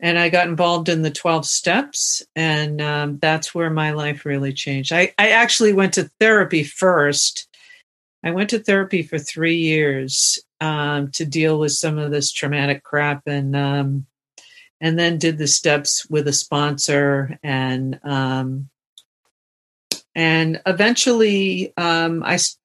and 0.00 0.18
I 0.18 0.28
got 0.28 0.48
involved 0.48 0.88
in 0.88 1.02
the 1.02 1.10
twelve 1.10 1.46
steps, 1.46 2.22
and 2.34 2.80
um, 2.80 3.18
that's 3.18 3.54
where 3.54 3.70
my 3.70 3.90
life 3.92 4.24
really 4.24 4.52
changed. 4.52 4.92
I 4.92 5.12
I 5.18 5.30
actually 5.30 5.72
went 5.72 5.94
to 5.94 6.10
therapy 6.20 6.64
first. 6.64 7.48
I 8.24 8.30
went 8.30 8.50
to 8.50 8.58
therapy 8.58 9.02
for 9.02 9.18
three 9.18 9.56
years 9.56 10.38
um, 10.60 11.10
to 11.12 11.24
deal 11.24 11.58
with 11.58 11.72
some 11.72 11.98
of 11.98 12.10
this 12.10 12.32
traumatic 12.32 12.82
crap, 12.82 13.22
and 13.26 13.54
um, 13.54 14.06
and 14.80 14.98
then 14.98 15.18
did 15.18 15.38
the 15.38 15.46
steps 15.46 16.08
with 16.08 16.26
a 16.28 16.32
sponsor, 16.32 17.38
and 17.42 18.00
um, 18.04 18.68
and 20.14 20.60
eventually 20.66 21.72
um, 21.76 22.22
I 22.24 22.34
s- 22.34 22.58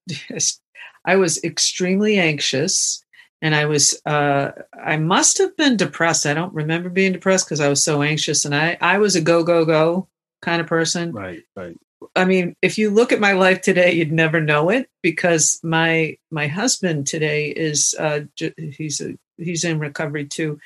I 1.06 1.16
was 1.18 1.44
extremely 1.44 2.18
anxious 2.18 3.04
and 3.42 3.54
I 3.54 3.66
was 3.66 4.00
uh, 4.06 4.52
I 4.82 4.98
must 4.98 5.38
have 5.38 5.56
been 5.58 5.76
depressed. 5.76 6.26
I 6.26 6.34
don't 6.34 6.54
remember 6.54 6.90
being 6.90 7.12
depressed 7.12 7.46
because 7.46 7.60
I 7.60 7.68
was 7.68 7.84
so 7.84 8.02
anxious 8.02 8.46
and 8.46 8.56
I 8.56 8.78
I 8.80 8.98
was 8.98 9.16
a 9.16 9.22
go 9.22 9.44
go 9.44 9.66
go 9.66 10.08
kind 10.42 10.62
of 10.62 10.68
person. 10.68 11.12
Right. 11.12 11.44
Right. 11.56 11.78
I 12.16 12.26
mean, 12.26 12.56
if 12.62 12.78
you 12.78 12.90
look 12.90 13.12
at 13.12 13.20
my 13.20 13.34
life 13.34 13.62
today, 13.62 13.94
you'd 13.94 14.12
never 14.12 14.42
know 14.42 14.70
it 14.70 14.90
because 15.02 15.60
my 15.64 16.18
my 16.32 16.48
husband 16.48 17.08
today 17.08 17.50
is 17.50 17.96
uh, 18.00 18.22
he's 18.58 19.02
a, 19.02 19.18
he's 19.38 19.64
in 19.64 19.80
recovery 19.80 20.26
too. 20.26 20.60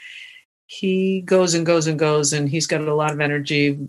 He 0.67 1.21
goes 1.21 1.53
and 1.53 1.65
goes 1.65 1.87
and 1.87 1.97
goes, 1.97 2.33
and 2.33 2.49
he's 2.49 2.67
got 2.67 2.81
a 2.81 2.95
lot 2.95 3.11
of 3.11 3.21
energy. 3.21 3.79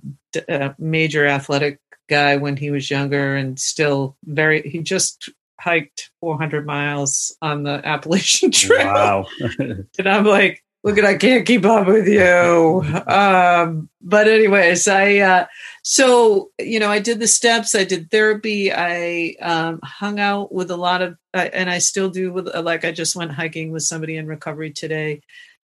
Uh, 0.48 0.70
major 0.78 1.26
athletic 1.26 1.80
guy 2.08 2.36
when 2.36 2.56
he 2.56 2.70
was 2.70 2.90
younger, 2.90 3.36
and 3.36 3.58
still 3.58 4.16
very. 4.24 4.62
He 4.62 4.78
just 4.78 5.30
hiked 5.60 6.10
400 6.20 6.64
miles 6.66 7.36
on 7.42 7.62
the 7.64 7.80
Appalachian 7.86 8.50
Trail 8.52 8.86
Wow. 8.86 9.26
and 9.58 10.08
I'm 10.08 10.24
like, 10.24 10.62
look 10.84 10.98
at 10.98 11.04
I 11.04 11.16
can't 11.16 11.46
keep 11.46 11.64
up 11.64 11.86
with 11.86 12.06
you. 12.08 12.84
Um, 13.08 13.88
but 14.00 14.28
anyways, 14.28 14.86
I 14.88 15.16
uh, 15.18 15.46
so 15.82 16.50
you 16.58 16.78
know 16.78 16.90
I 16.90 16.98
did 17.00 17.18
the 17.20 17.26
steps, 17.26 17.74
I 17.74 17.84
did 17.84 18.10
therapy, 18.10 18.72
I 18.72 19.34
um, 19.40 19.80
hung 19.82 20.20
out 20.20 20.52
with 20.52 20.70
a 20.70 20.76
lot 20.76 21.02
of, 21.02 21.16
uh, 21.34 21.48
and 21.52 21.68
I 21.68 21.78
still 21.78 22.08
do 22.10 22.32
with 22.32 22.48
like 22.54 22.84
I 22.84 22.92
just 22.92 23.16
went 23.16 23.32
hiking 23.32 23.70
with 23.72 23.82
somebody 23.82 24.16
in 24.16 24.26
recovery 24.26 24.70
today. 24.72 25.22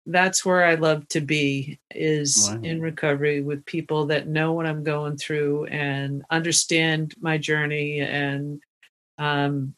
That's 0.07 0.45
where 0.45 0.65
I 0.65 0.75
love 0.75 1.07
to 1.09 1.21
be 1.21 1.79
is 1.91 2.49
Wow. 2.51 2.61
in 2.63 2.81
recovery 2.83 3.41
with 3.41 3.65
people 3.67 4.07
that 4.07 4.29
know 4.29 4.53
what 4.53 4.67
I'm 4.67 4.85
going 4.85 5.17
through 5.17 5.67
and 5.67 6.23
understand 6.31 7.15
my 7.21 7.39
journey 7.39 8.01
and 8.01 8.61
um 9.19 9.75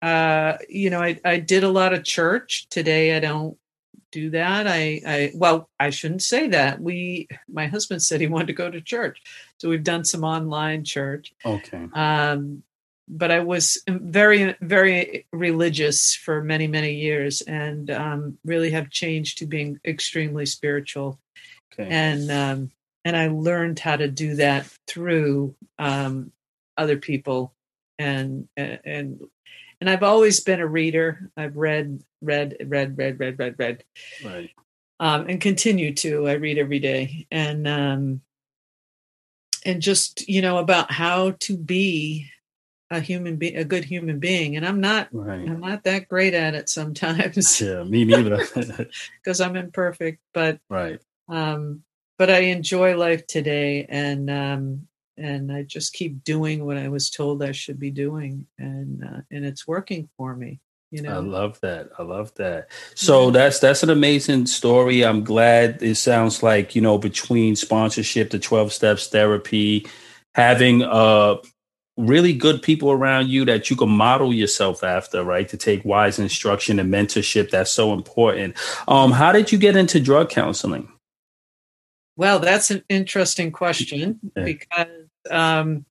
uh 0.00 0.56
you 0.68 0.90
know 0.90 1.00
i 1.00 1.18
i 1.24 1.38
did 1.38 1.64
a 1.64 1.68
lot 1.68 1.92
of 1.92 2.04
church. 2.04 2.66
Today 2.68 3.16
i 3.16 3.20
don't 3.20 3.56
do 4.10 4.30
that. 4.30 4.66
I 4.66 5.00
i 5.06 5.32
well 5.34 5.68
i 5.78 5.90
shouldn't 5.90 6.22
say 6.22 6.48
that. 6.48 6.80
We 6.80 7.28
my 7.48 7.66
husband 7.66 8.02
said 8.02 8.20
he 8.20 8.26
wanted 8.26 8.48
to 8.48 8.52
go 8.52 8.70
to 8.70 8.80
church. 8.80 9.22
So 9.58 9.68
we've 9.68 9.84
done 9.84 10.04
some 10.04 10.24
online 10.24 10.84
church. 10.84 11.32
Okay. 11.44 11.88
um 11.94 12.62
but 13.08 13.32
i 13.32 13.40
was 13.40 13.82
very 13.88 14.54
very 14.60 15.26
religious 15.32 16.14
for 16.14 16.42
many 16.42 16.68
many 16.68 16.94
years 16.94 17.40
and 17.42 17.90
um 17.90 18.38
really 18.44 18.70
have 18.70 18.90
changed 18.90 19.38
to 19.38 19.46
being 19.46 19.80
extremely 19.84 20.46
spiritual. 20.46 21.18
Okay. 21.72 21.88
and 21.90 22.30
um, 22.30 22.70
and 23.04 23.16
I 23.16 23.28
learned 23.28 23.78
how 23.78 23.96
to 23.96 24.08
do 24.08 24.36
that 24.36 24.66
through 24.86 25.54
um, 25.78 26.32
other 26.76 26.96
people, 26.96 27.52
and 28.02 28.48
and 28.56 29.20
and 29.82 29.90
I've 29.90 30.04
always 30.04 30.38
been 30.40 30.60
a 30.60 30.66
reader. 30.66 31.28
I've 31.36 31.56
read, 31.56 32.04
read, 32.20 32.56
read, 32.64 32.96
read, 32.96 33.18
read, 33.18 33.38
read, 33.38 33.54
read, 33.58 33.84
right. 34.24 34.48
um, 35.00 35.26
and 35.28 35.40
continue 35.40 35.92
to. 35.94 36.28
I 36.28 36.34
read 36.34 36.56
every 36.56 36.78
day, 36.78 37.26
and 37.32 37.66
um, 37.66 38.20
and 39.64 39.82
just 39.82 40.28
you 40.28 40.40
know 40.40 40.58
about 40.58 40.92
how 40.92 41.32
to 41.40 41.56
be 41.56 42.30
a 42.92 43.00
human 43.00 43.36
being, 43.36 43.56
a 43.56 43.64
good 43.64 43.84
human 43.84 44.20
being, 44.20 44.56
and 44.56 44.64
I'm 44.64 44.80
not. 44.80 45.08
Right. 45.10 45.48
I'm 45.48 45.60
not 45.60 45.82
that 45.84 46.08
great 46.08 46.34
at 46.34 46.54
it 46.54 46.68
sometimes 46.68 47.60
Yeah, 47.60 47.82
me 47.82 48.04
neither. 48.04 48.36
because 49.24 49.40
I'm 49.40 49.56
imperfect. 49.56 50.20
But 50.32 50.60
right. 50.68 51.00
um, 51.28 51.82
but 52.18 52.30
I 52.30 52.38
enjoy 52.40 52.96
life 52.96 53.26
today, 53.26 53.86
and 53.88 54.30
um, 54.30 54.88
and 55.22 55.52
I 55.52 55.62
just 55.62 55.92
keep 55.92 56.24
doing 56.24 56.64
what 56.64 56.76
I 56.76 56.88
was 56.88 57.10
told 57.10 57.42
I 57.42 57.52
should 57.52 57.78
be 57.78 57.90
doing, 57.90 58.46
and 58.58 59.04
uh, 59.04 59.20
and 59.30 59.44
it's 59.44 59.66
working 59.66 60.08
for 60.16 60.34
me. 60.34 60.60
You 60.92 61.00
know? 61.00 61.14
I 61.14 61.18
love 61.18 61.58
that. 61.62 61.88
I 61.98 62.02
love 62.02 62.34
that. 62.34 62.68
So 62.94 63.30
that's 63.30 63.60
that's 63.60 63.82
an 63.82 63.88
amazing 63.88 64.44
story. 64.46 65.02
I'm 65.02 65.24
glad 65.24 65.82
it 65.82 65.94
sounds 65.94 66.42
like, 66.42 66.76
you 66.76 66.82
know, 66.82 66.98
between 66.98 67.56
sponsorship, 67.56 68.28
the 68.30 68.38
12 68.38 68.72
steps 68.74 69.08
therapy, 69.08 69.86
having 70.34 70.82
uh 70.82 71.36
really 71.96 72.34
good 72.34 72.62
people 72.62 72.90
around 72.90 73.28
you 73.28 73.44
that 73.46 73.70
you 73.70 73.76
can 73.76 73.88
model 73.88 74.32
yourself 74.34 74.84
after, 74.84 75.24
right? 75.24 75.48
To 75.48 75.56
take 75.56 75.84
wise 75.84 76.18
instruction 76.18 76.78
and 76.78 76.92
mentorship. 76.92 77.50
That's 77.50 77.70
so 77.70 77.94
important. 77.94 78.54
Um, 78.86 79.12
how 79.12 79.32
did 79.32 79.50
you 79.50 79.58
get 79.58 79.76
into 79.76 79.98
drug 79.98 80.28
counseling? 80.28 80.92
Well, 82.16 82.38
that's 82.38 82.70
an 82.70 82.84
interesting 82.88 83.50
question 83.50 84.20
Yeah. 84.36 84.44
because 84.44 85.08
um, 85.30 85.84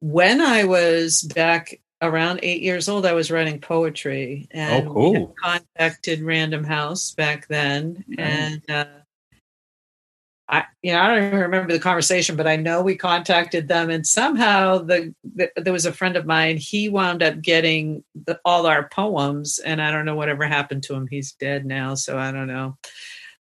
when 0.00 0.40
I 0.40 0.64
was 0.64 1.22
back 1.22 1.80
around 2.00 2.40
eight 2.42 2.62
years 2.62 2.88
old, 2.88 3.06
I 3.06 3.12
was 3.12 3.30
writing 3.30 3.60
poetry, 3.60 4.48
and 4.50 4.88
Oh, 4.88 4.92
cool. 4.92 5.34
contacted 5.42 6.22
Random 6.22 6.64
House 6.64 7.12
back 7.12 7.46
then, 7.48 8.04
Nice. 8.08 8.60
and 8.66 8.70
uh, 8.70 8.84
I, 10.48 10.64
you 10.82 10.92
know, 10.92 11.00
I 11.00 11.14
don't 11.14 11.24
even 11.28 11.38
remember 11.38 11.72
the 11.72 11.78
conversation, 11.78 12.36
but 12.36 12.46
I 12.46 12.56
know 12.56 12.82
we 12.82 12.96
contacted 12.96 13.68
them, 13.68 13.88
and 13.88 14.06
somehow 14.06 14.78
the, 14.78 15.14
the 15.34 15.50
there 15.56 15.72
was 15.72 15.86
a 15.86 15.92
friend 15.92 16.16
of 16.16 16.26
mine. 16.26 16.58
He 16.58 16.88
wound 16.88 17.22
up 17.22 17.40
getting 17.40 18.04
the, 18.14 18.38
all 18.44 18.66
our 18.66 18.88
poems, 18.88 19.60
and 19.60 19.80
I 19.80 19.90
don't 19.90 20.04
know 20.04 20.16
whatever 20.16 20.44
happened 20.44 20.82
to 20.84 20.94
him. 20.94 21.06
He's 21.06 21.32
dead 21.32 21.64
now, 21.64 21.94
so 21.94 22.18
I 22.18 22.32
don't 22.32 22.48
know. 22.48 22.76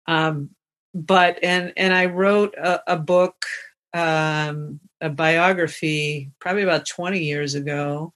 Um, 0.07 0.51
but 0.95 1.41
and 1.43 1.73
and 1.77 1.93
I 1.93 2.07
wrote 2.07 2.55
a, 2.55 2.95
a 2.95 2.97
book, 2.97 3.45
um, 3.93 4.81
a 5.01 5.11
biography, 5.11 6.31
probably 6.41 6.63
about 6.63 6.87
twenty 6.87 7.21
years 7.25 7.55
ago, 7.55 8.13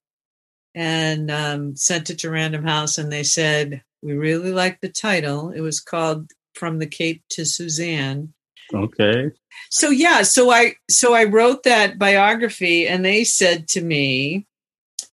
and 0.74 1.30
um, 1.30 1.76
sent 1.76 2.10
it 2.10 2.18
to 2.20 2.30
Random 2.30 2.64
House, 2.64 2.98
and 2.98 3.10
they 3.10 3.22
said 3.22 3.82
we 4.02 4.14
really 4.14 4.52
like 4.52 4.80
the 4.80 4.88
title. 4.88 5.50
It 5.50 5.60
was 5.60 5.80
called 5.80 6.30
"From 6.54 6.78
the 6.78 6.86
Cape 6.86 7.22
to 7.30 7.44
Suzanne." 7.44 8.32
Okay. 8.72 9.30
So 9.70 9.90
yeah, 9.90 10.22
so 10.22 10.50
I 10.50 10.74
so 10.88 11.14
I 11.14 11.24
wrote 11.24 11.64
that 11.64 11.98
biography, 11.98 12.88
and 12.88 13.04
they 13.04 13.24
said 13.24 13.68
to 13.68 13.80
me, 13.80 14.46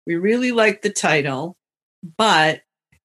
"We 0.07 0.17
really 0.17 0.53
like 0.53 0.83
the 0.83 0.91
title, 0.91 1.57
but." 2.17 2.63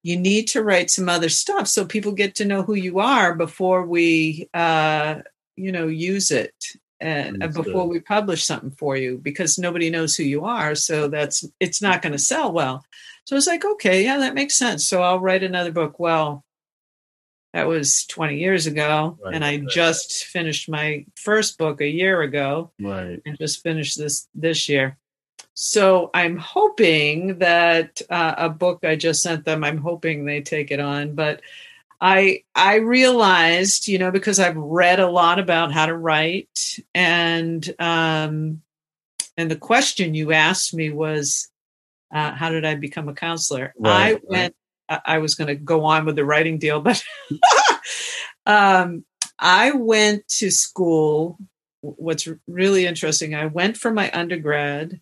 You 0.08 0.18
need 0.18 0.50
to 0.50 0.62
write 0.62 0.92
some 0.92 1.10
other 1.10 1.30
stuff 1.30 1.68
so 1.68 1.84
people 1.84 2.12
get 2.12 2.36
to 2.36 2.46
know 2.46 2.62
who 2.62 2.76
you 2.76 3.00
are 3.00 3.34
before 3.34 3.88
we, 3.88 4.48
uh, 4.54 5.22
you 5.56 5.72
know, 5.72 5.88
use 5.88 6.30
it 6.30 6.54
and 7.00 7.44
uh, 7.44 7.48
before 7.48 7.88
we 7.88 8.00
publish 8.00 8.44
something 8.46 8.72
for 8.72 8.96
you 8.96 9.18
because 9.18 9.58
nobody 9.58 9.90
knows 9.90 10.16
who 10.16 10.24
you 10.24 10.46
are. 10.46 10.76
So 10.76 11.08
that's 11.08 11.46
it's 11.60 11.82
not 11.82 12.02
going 12.02 12.14
to 12.14 12.20
sell 12.20 12.52
well. 12.52 12.86
So 13.26 13.36
I 13.36 13.38
was 13.38 13.48
like, 13.48 13.66
okay, 13.66 14.04
yeah, 14.04 14.18
that 14.18 14.34
makes 14.36 14.56
sense. 14.56 14.88
So 14.88 15.02
I'll 15.02 15.20
write 15.20 15.44
another 15.44 15.72
book. 15.72 16.00
Well, 16.00 16.44
that 17.54 17.68
was 17.68 18.06
20 18.08 18.38
years 18.38 18.68
ago, 18.68 19.18
Right, 19.24 19.34
and 19.34 19.44
I 19.44 19.58
right. 19.58 19.68
just 19.70 20.26
finished 20.26 20.70
my 20.70 21.06
first 21.16 21.58
book 21.58 21.80
a 21.82 21.88
year 21.88 22.22
ago, 22.22 22.72
Right. 22.80 23.22
and 23.26 23.38
just 23.38 23.64
finished 23.64 23.98
this 23.98 24.28
this 24.36 24.68
year. 24.70 24.98
So 25.54 26.12
I'm 26.14 26.38
hoping 26.38 27.40
that 27.40 28.02
uh, 28.10 28.36
a 28.38 28.50
book 28.50 28.84
I 28.84 28.98
just 28.98 29.24
sent 29.24 29.46
them. 29.46 29.64
I'm 29.64 29.78
hoping 29.78 30.26
they 30.26 30.42
take 30.42 30.70
it 30.70 30.82
on, 30.82 31.16
but 31.16 31.42
I 32.02 32.44
I 32.54 32.76
realized, 32.78 33.88
you 33.88 33.98
know, 33.98 34.12
because 34.12 34.40
I've 34.40 34.58
read 34.58 35.00
a 35.00 35.10
lot 35.10 35.40
about 35.40 35.72
how 35.72 35.86
to 35.86 35.96
write, 35.96 36.80
and 36.94 37.68
um, 37.80 38.62
and 39.38 39.50
the 39.50 39.56
question 39.56 40.14
you 40.14 40.32
asked 40.32 40.74
me 40.74 40.92
was, 40.92 41.50
uh, 42.14 42.32
how 42.32 42.50
did 42.50 42.66
I 42.66 42.76
become 42.76 43.10
a 43.10 43.14
counselor? 43.14 43.74
Right, 43.78 43.92
I 43.92 44.12
right. 44.14 44.30
went. 44.30 44.56
I 44.90 45.02
I 45.06 45.18
was 45.20 45.36
going 45.36 45.48
to 45.48 45.56
go 45.56 45.86
on 45.86 46.06
with 46.06 46.16
the 46.16 46.26
writing 46.26 46.58
deal, 46.58 46.82
but 46.82 47.02
um, 48.46 49.06
I 49.40 49.72
went 49.72 50.28
to 50.40 50.52
school. 50.52 51.38
What's 51.82 52.28
really 52.48 52.88
interesting, 52.88 53.36
I 53.36 53.46
went 53.46 53.78
for 53.78 53.92
my 53.92 54.10
undergrad 54.12 55.00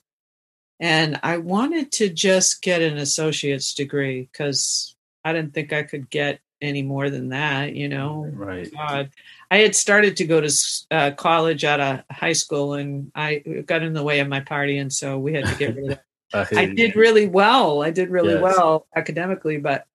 and 0.84 1.17
I 1.23 1.38
wanted 1.38 1.93
to 1.93 2.10
just 2.10 2.62
get 2.62 2.82
an 2.82 2.97
associate's 2.97 3.73
degree 3.73 4.27
because 4.29 4.97
I 5.23 5.32
didn't 5.32 5.53
think 5.53 5.71
I 5.71 5.84
could 5.84 6.10
get 6.10 6.41
any 6.63 6.82
more 6.82 7.10
than 7.10 7.30
that, 7.30 7.76
you 7.76 7.89
know. 7.89 8.32
Right. 8.34 8.71
God. 8.71 9.12
I 9.52 9.58
had 9.58 9.76
started 9.76 10.17
to 10.17 10.26
go 10.26 10.41
to 10.41 10.52
uh, 10.89 11.12
college 11.12 11.63
out 11.63 11.80
of 11.80 12.04
high 12.10 12.34
school 12.34 12.73
and 12.73 13.12
I 13.13 13.39
got 13.65 13.84
in 13.84 13.93
the 13.93 14.04
way 14.04 14.19
of 14.19 14.28
my 14.28 14.39
party. 14.39 14.78
And 14.78 14.91
so 14.91 15.19
we 15.19 15.34
had 15.34 15.45
to 15.45 15.56
get 15.56 15.76
rid 15.76 15.91
of 16.34 16.49
hear 16.49 16.60
I 16.60 16.65
did 16.65 16.95
really 16.95 17.28
well. 17.28 17.84
I 17.84 17.91
did 17.91 18.10
really 18.10 18.34
Yes. 18.34 18.41
well 18.41 18.88
academically, 18.95 19.58
but 19.58 19.86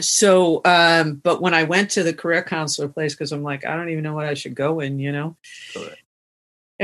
so 0.00 0.60
um 0.64 1.14
but 1.22 1.40
when 1.40 1.54
I 1.54 1.62
went 1.62 1.90
to 1.92 2.02
the 2.02 2.12
career 2.12 2.42
counselor 2.42 2.88
place 2.88 3.14
because 3.14 3.30
I'm 3.30 3.44
like 3.44 3.64
I 3.64 3.76
don't 3.76 3.90
even 3.90 4.02
know 4.02 4.14
what 4.14 4.26
I 4.26 4.34
should 4.34 4.54
go 4.54 4.80
in, 4.80 4.98
you 4.98 5.12
know. 5.12 5.36
Correct. 5.72 6.03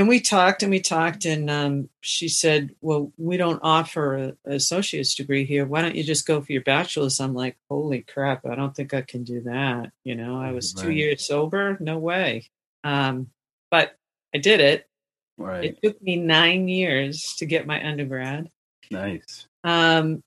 And 0.01 0.09
we 0.09 0.19
talked 0.19 0.63
and 0.63 0.71
we 0.71 0.81
talked 0.81 1.27
and 1.27 1.51
um 1.51 1.91
she 2.01 2.27
said, 2.27 2.75
"Well, 2.81 3.13
we 3.19 3.37
don't 3.37 3.61
offer 3.63 4.17
a, 4.17 4.33
a 4.47 4.55
associate's 4.55 5.15
degree 5.15 5.45
here. 5.45 5.67
Why 5.67 5.83
don't 5.83 5.95
you 5.95 6.03
just 6.03 6.27
go 6.27 6.41
for 6.41 6.51
your 6.53 6.63
bachelor's?" 6.63 7.21
I'm 7.21 7.35
like, 7.35 7.59
"Holy 7.69 8.01
crap, 8.01 8.47
I 8.47 8.55
don't 8.55 8.75
think 8.75 8.95
I 8.95 9.03
can 9.03 9.25
do 9.25 9.43
that." 9.43 9.93
You 10.03 10.15
know, 10.15 10.41
I 10.41 10.53
was 10.53 10.73
2 10.73 10.91
years 10.91 11.27
sober, 11.27 11.77
no 11.81 11.99
way. 11.99 12.49
Um 12.83 13.29
but 13.71 13.95
I 14.35 14.39
did 14.39 14.61
it. 14.61 14.89
Right. 15.37 15.65
It 15.65 15.83
took 15.83 16.01
me 16.01 16.17
9 16.17 16.67
years 16.67 17.35
to 17.37 17.45
get 17.45 17.67
my 17.67 17.87
undergrad. 17.87 18.49
Nice. 18.91 19.49
Um, 19.65 20.23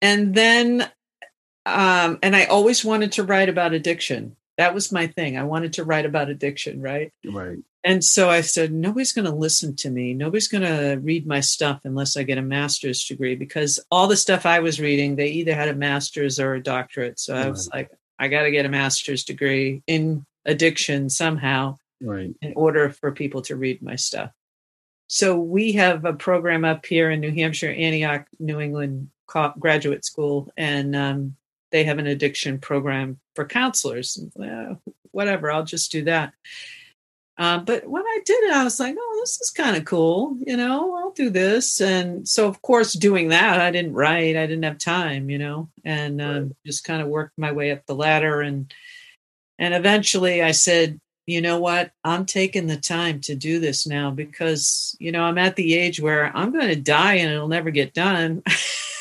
and 0.00 0.34
then, 0.34 0.90
um, 1.66 2.18
and 2.22 2.34
I 2.34 2.46
always 2.46 2.82
wanted 2.82 3.12
to 3.12 3.24
write 3.24 3.50
about 3.50 3.74
addiction. 3.74 4.36
That 4.56 4.72
was 4.72 4.90
my 4.90 5.06
thing. 5.06 5.36
I 5.36 5.44
wanted 5.44 5.74
to 5.74 5.84
write 5.84 6.06
about 6.06 6.30
addiction, 6.30 6.80
right? 6.80 7.12
Right. 7.26 7.58
And 7.82 8.04
so 8.04 8.28
I 8.28 8.42
said, 8.42 8.72
nobody's 8.72 9.12
going 9.14 9.24
to 9.24 9.34
listen 9.34 9.74
to 9.76 9.90
me. 9.90 10.12
Nobody's 10.12 10.48
going 10.48 10.64
to 10.64 11.00
read 11.02 11.26
my 11.26 11.40
stuff 11.40 11.80
unless 11.84 12.16
I 12.16 12.24
get 12.24 12.36
a 12.36 12.42
master's 12.42 13.04
degree 13.04 13.36
because 13.36 13.80
all 13.90 14.06
the 14.06 14.16
stuff 14.18 14.44
I 14.44 14.58
was 14.60 14.80
reading, 14.80 15.16
they 15.16 15.28
either 15.28 15.54
had 15.54 15.68
a 15.68 15.74
master's 15.74 16.38
or 16.38 16.54
a 16.54 16.62
doctorate. 16.62 17.18
So 17.18 17.34
I 17.34 17.48
was 17.48 17.70
like, 17.72 17.90
I 18.18 18.28
got 18.28 18.42
to 18.42 18.50
get 18.50 18.66
a 18.66 18.68
master's 18.68 19.24
degree 19.24 19.82
in 19.86 20.26
addiction 20.44 21.08
somehow 21.08 21.76
Right. 22.02 22.34
in 22.40 22.54
order 22.56 22.88
for 22.90 23.12
people 23.12 23.42
to 23.42 23.56
read 23.56 23.82
my 23.82 23.96
stuff. 23.96 24.30
So 25.06 25.38
we 25.38 25.72
have 25.72 26.04
a 26.04 26.14
program 26.14 26.64
up 26.64 26.86
here 26.86 27.10
in 27.10 27.20
New 27.20 27.32
Hampshire, 27.32 27.70
Antioch, 27.70 28.26
New 28.38 28.60
England 28.60 29.10
Graduate 29.58 30.04
School, 30.04 30.50
and 30.56 30.94
um, 30.96 31.36
they 31.72 31.84
have 31.84 31.98
an 31.98 32.06
addiction 32.06 32.58
program 32.58 33.18
for 33.34 33.44
counselors. 33.44 34.18
Well, 34.34 34.80
whatever, 35.10 35.50
I'll 35.50 35.64
just 35.64 35.92
do 35.92 36.04
that. 36.04 36.32
Um, 37.40 37.64
but 37.64 37.88
when 37.88 38.02
I 38.02 38.18
did 38.26 38.44
it, 38.44 38.52
I 38.52 38.64
was 38.64 38.78
like, 38.78 38.94
oh, 38.98 39.18
this 39.22 39.40
is 39.40 39.50
kind 39.50 39.74
of 39.74 39.86
cool. 39.86 40.36
You 40.46 40.58
know, 40.58 40.94
I'll 40.94 41.12
do 41.12 41.30
this. 41.30 41.80
And 41.80 42.28
so, 42.28 42.46
of 42.46 42.60
course, 42.60 42.92
doing 42.92 43.28
that, 43.28 43.58
I 43.58 43.70
didn't 43.70 43.94
write, 43.94 44.36
I 44.36 44.46
didn't 44.46 44.64
have 44.64 44.76
time, 44.76 45.30
you 45.30 45.38
know, 45.38 45.70
and 45.82 46.20
um, 46.20 46.42
Right. 46.42 46.52
just 46.66 46.84
kind 46.84 47.00
of 47.00 47.08
worked 47.08 47.38
my 47.38 47.50
way 47.50 47.70
up 47.72 47.86
the 47.86 47.94
ladder. 47.94 48.42
And, 48.42 48.70
and 49.58 49.72
eventually 49.72 50.42
I 50.42 50.50
said, 50.50 51.00
you 51.26 51.40
know 51.40 51.58
what? 51.58 51.92
I'm 52.04 52.26
taking 52.26 52.66
the 52.66 52.76
time 52.76 53.22
to 53.22 53.34
do 53.34 53.58
this 53.58 53.86
now 53.86 54.10
because, 54.10 54.94
you 55.00 55.10
know, 55.10 55.22
I'm 55.22 55.38
at 55.38 55.56
the 55.56 55.74
age 55.76 55.98
where 55.98 56.36
I'm 56.36 56.52
going 56.52 56.68
to 56.68 56.76
die 56.76 57.14
and 57.14 57.32
it'll 57.32 57.48
never 57.48 57.70
get 57.70 57.94
done. 57.94 58.42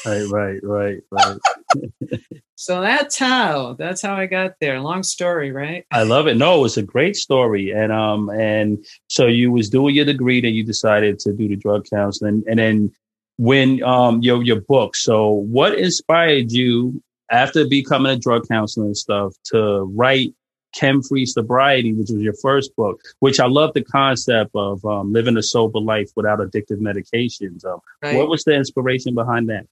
Right. 0.06 0.26
Right. 0.30 0.64
Right. 0.64 1.02
Right. 1.12 1.38
so 2.60 2.82
that's 2.82 3.18
how, 3.18 3.76
that's 3.80 4.02
how 4.02 4.16
I 4.16 4.26
got 4.26 4.56
there. 4.60 4.82
Long 4.82 5.02
story, 5.02 5.54
right? 5.54 5.86
I 5.92 6.04
love 6.04 6.28
it. 6.28 6.36
No, 6.36 6.66
it's 6.66 6.76
a 6.76 6.84
great 6.84 7.16
story. 7.16 7.72
And 7.72 7.90
um 7.94 8.30
and 8.30 8.86
so 9.08 9.28
you 9.28 9.50
was 9.50 9.70
doing 9.70 9.96
your 9.96 10.04
degree, 10.04 10.42
then 10.42 10.54
you 10.54 10.66
decided 10.66 11.20
to 11.20 11.32
do 11.32 11.48
the 11.48 11.56
drug 11.56 11.86
counseling, 11.90 12.44
and 12.48 12.60
then 12.60 12.92
when 13.38 13.82
um 13.84 14.22
your 14.22 14.44
your 14.44 14.60
book. 14.60 14.98
So 14.98 15.30
what 15.30 15.80
inspired 15.80 16.52
you 16.52 17.02
after 17.32 17.66
becoming 17.66 18.12
a 18.12 18.20
drug 18.20 18.46
counselor 18.50 18.88
and 18.88 18.98
stuff 18.98 19.34
to 19.54 19.84
write 19.96 20.34
Chem 20.76 21.02
Free 21.02 21.26
Sobriety, 21.26 21.94
which 21.94 22.10
was 22.12 22.22
your 22.22 22.36
first 22.42 22.76
book, 22.76 23.00
which 23.20 23.40
I 23.40 23.48
love 23.48 23.74
the 23.74 23.86
concept 23.86 24.52
of 24.54 24.84
um, 24.84 25.14
living 25.14 25.38
a 25.38 25.44
sober 25.44 25.80
life 25.80 26.10
without 26.18 26.40
addictive 26.40 26.82
medications. 26.82 27.64
Um, 27.64 27.80
Right. 28.04 28.18
What 28.18 28.28
was 28.28 28.44
the 28.44 28.54
inspiration 28.54 29.16
behind 29.16 29.48
that? 29.48 29.66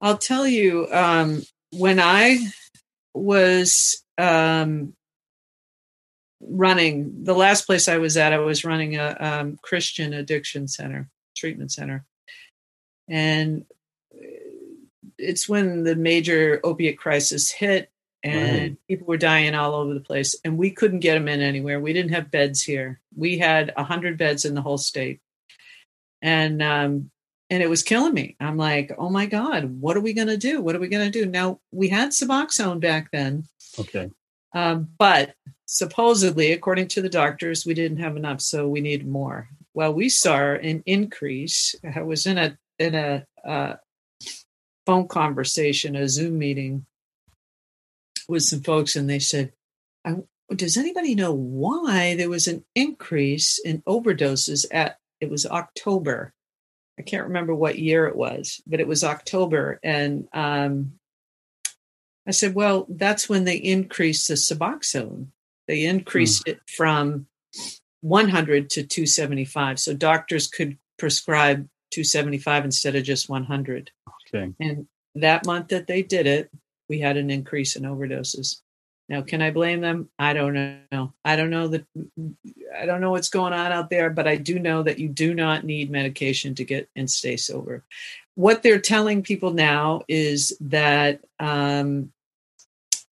I'll 0.00 0.18
tell 0.18 0.48
you, 0.48 0.88
um, 0.92 1.42
when 1.72 2.00
I 2.00 2.38
was 3.14 4.02
um, 4.18 4.94
running, 6.40 7.24
the 7.24 7.34
last 7.34 7.66
place 7.66 7.88
I 7.88 7.98
was 7.98 8.16
at, 8.16 8.32
I 8.32 8.38
was 8.38 8.64
running 8.64 8.96
a 8.96 9.16
um, 9.18 9.58
Christian 9.62 10.12
addiction 10.12 10.68
center, 10.68 11.08
treatment 11.36 11.72
center. 11.72 12.04
and 13.08 13.64
it's 15.18 15.48
when 15.48 15.84
the 15.84 15.96
major 15.96 16.60
opiate 16.64 16.98
crisis 16.98 17.50
hit 17.50 17.90
and 18.24 18.60
right. 18.60 18.76
people 18.88 19.06
were 19.06 19.16
dying 19.16 19.54
all 19.54 19.74
over 19.74 19.94
the 19.94 20.00
place 20.00 20.36
and 20.44 20.58
we 20.58 20.70
couldn't 20.70 21.00
get 21.00 21.14
them 21.14 21.28
in 21.28 21.40
anywhere 21.40 21.80
we 21.80 21.92
didn't 21.92 22.12
have 22.12 22.30
beds 22.30 22.62
here 22.62 23.00
we 23.16 23.38
had 23.38 23.72
100 23.76 24.18
beds 24.18 24.44
in 24.44 24.54
the 24.54 24.62
whole 24.62 24.78
state 24.78 25.20
and 26.20 26.62
um 26.62 27.10
and 27.52 27.62
it 27.62 27.68
was 27.68 27.82
killing 27.82 28.14
me. 28.14 28.34
I'm 28.40 28.56
like 28.56 28.92
oh 28.96 29.10
my 29.10 29.26
god 29.26 29.78
what 29.78 29.96
are 29.96 30.00
we 30.00 30.14
going 30.14 30.28
to 30.28 30.38
do? 30.38 30.62
What 30.62 30.74
are 30.74 30.80
we 30.80 30.88
going 30.88 31.04
to 31.04 31.18
do? 31.18 31.30
Now 31.30 31.60
we 31.70 31.88
had 31.88 32.10
suboxone 32.10 32.80
back 32.80 33.10
then. 33.12 33.44
Okay. 33.78 34.10
Um, 34.54 34.88
but 34.98 35.34
supposedly 35.66 36.52
according 36.52 36.88
to 36.88 37.02
the 37.02 37.10
doctors 37.10 37.66
we 37.66 37.74
didn't 37.74 37.98
have 37.98 38.16
enough 38.16 38.40
so 38.40 38.66
we 38.66 38.80
needed 38.80 39.06
more. 39.06 39.48
Well 39.74 39.92
we 39.92 40.08
saw 40.08 40.54
an 40.54 40.82
increase. 40.86 41.74
I 41.94 42.02
was 42.02 42.26
in 42.26 42.38
a 42.38 42.56
in 42.78 42.94
a 42.94 43.26
uh, 43.46 43.74
phone 44.86 45.06
conversation 45.06 45.94
a 45.94 46.08
zoom 46.08 46.38
meeting 46.38 46.86
with 48.28 48.44
some 48.44 48.62
folks 48.62 48.96
and 48.96 49.10
they 49.10 49.18
said, 49.18 49.52
does 50.56 50.78
anybody 50.78 51.14
know 51.14 51.32
why 51.32 52.16
there 52.16 52.30
was 52.30 52.48
an 52.48 52.64
increase 52.74 53.58
in 53.58 53.82
overdoses 53.82 54.64
at 54.70 54.96
it 55.20 55.30
was 55.30 55.46
October. 55.46 56.34
I 57.02 57.04
can't 57.04 57.26
remember 57.26 57.52
what 57.52 57.80
year 57.80 58.06
it 58.06 58.14
was, 58.14 58.62
but 58.64 58.78
it 58.78 58.86
was 58.86 59.02
October. 59.02 59.80
And 59.82 60.28
um, 60.32 60.92
I 62.28 62.30
said, 62.30 62.54
well, 62.54 62.86
that's 62.88 63.28
when 63.28 63.42
they 63.42 63.56
increased 63.56 64.28
the 64.28 64.34
Suboxone. 64.34 65.26
They 65.66 65.84
increased 65.84 66.44
mm. 66.44 66.52
it 66.52 66.60
from 66.68 67.26
100 68.02 68.70
to 68.70 68.84
275. 68.84 69.80
So 69.80 69.94
doctors 69.94 70.46
could 70.46 70.78
prescribe 70.96 71.68
275 71.90 72.66
instead 72.66 72.94
of 72.94 73.02
just 73.02 73.28
100. 73.28 73.90
Okay. 74.32 74.52
And 74.60 74.86
that 75.16 75.44
month 75.44 75.68
that 75.70 75.88
they 75.88 76.04
did 76.04 76.28
it, 76.28 76.52
we 76.88 77.00
had 77.00 77.16
an 77.16 77.30
increase 77.30 77.74
in 77.74 77.82
overdoses. 77.82 78.60
Now, 79.08 79.22
can 79.22 79.42
I 79.42 79.50
blame 79.50 79.80
them? 79.80 80.08
I 80.18 80.32
don't 80.32 80.54
know. 80.54 81.12
I 81.24 81.36
don't 81.36 81.50
know 81.50 81.68
that 81.68 81.84
I 82.76 82.86
don't 82.86 83.00
know 83.00 83.10
what's 83.10 83.28
going 83.28 83.52
on 83.52 83.72
out 83.72 83.90
there, 83.90 84.10
but 84.10 84.26
I 84.26 84.36
do 84.36 84.58
know 84.58 84.82
that 84.82 84.98
you 84.98 85.08
do 85.08 85.34
not 85.34 85.64
need 85.64 85.90
medication 85.90 86.54
to 86.54 86.64
get 86.64 86.88
and 86.96 87.10
stay 87.10 87.36
sober. 87.36 87.84
What 88.34 88.62
they're 88.62 88.80
telling 88.80 89.22
people 89.22 89.52
now 89.52 90.02
is 90.08 90.56
that 90.60 91.20
um, 91.38 92.12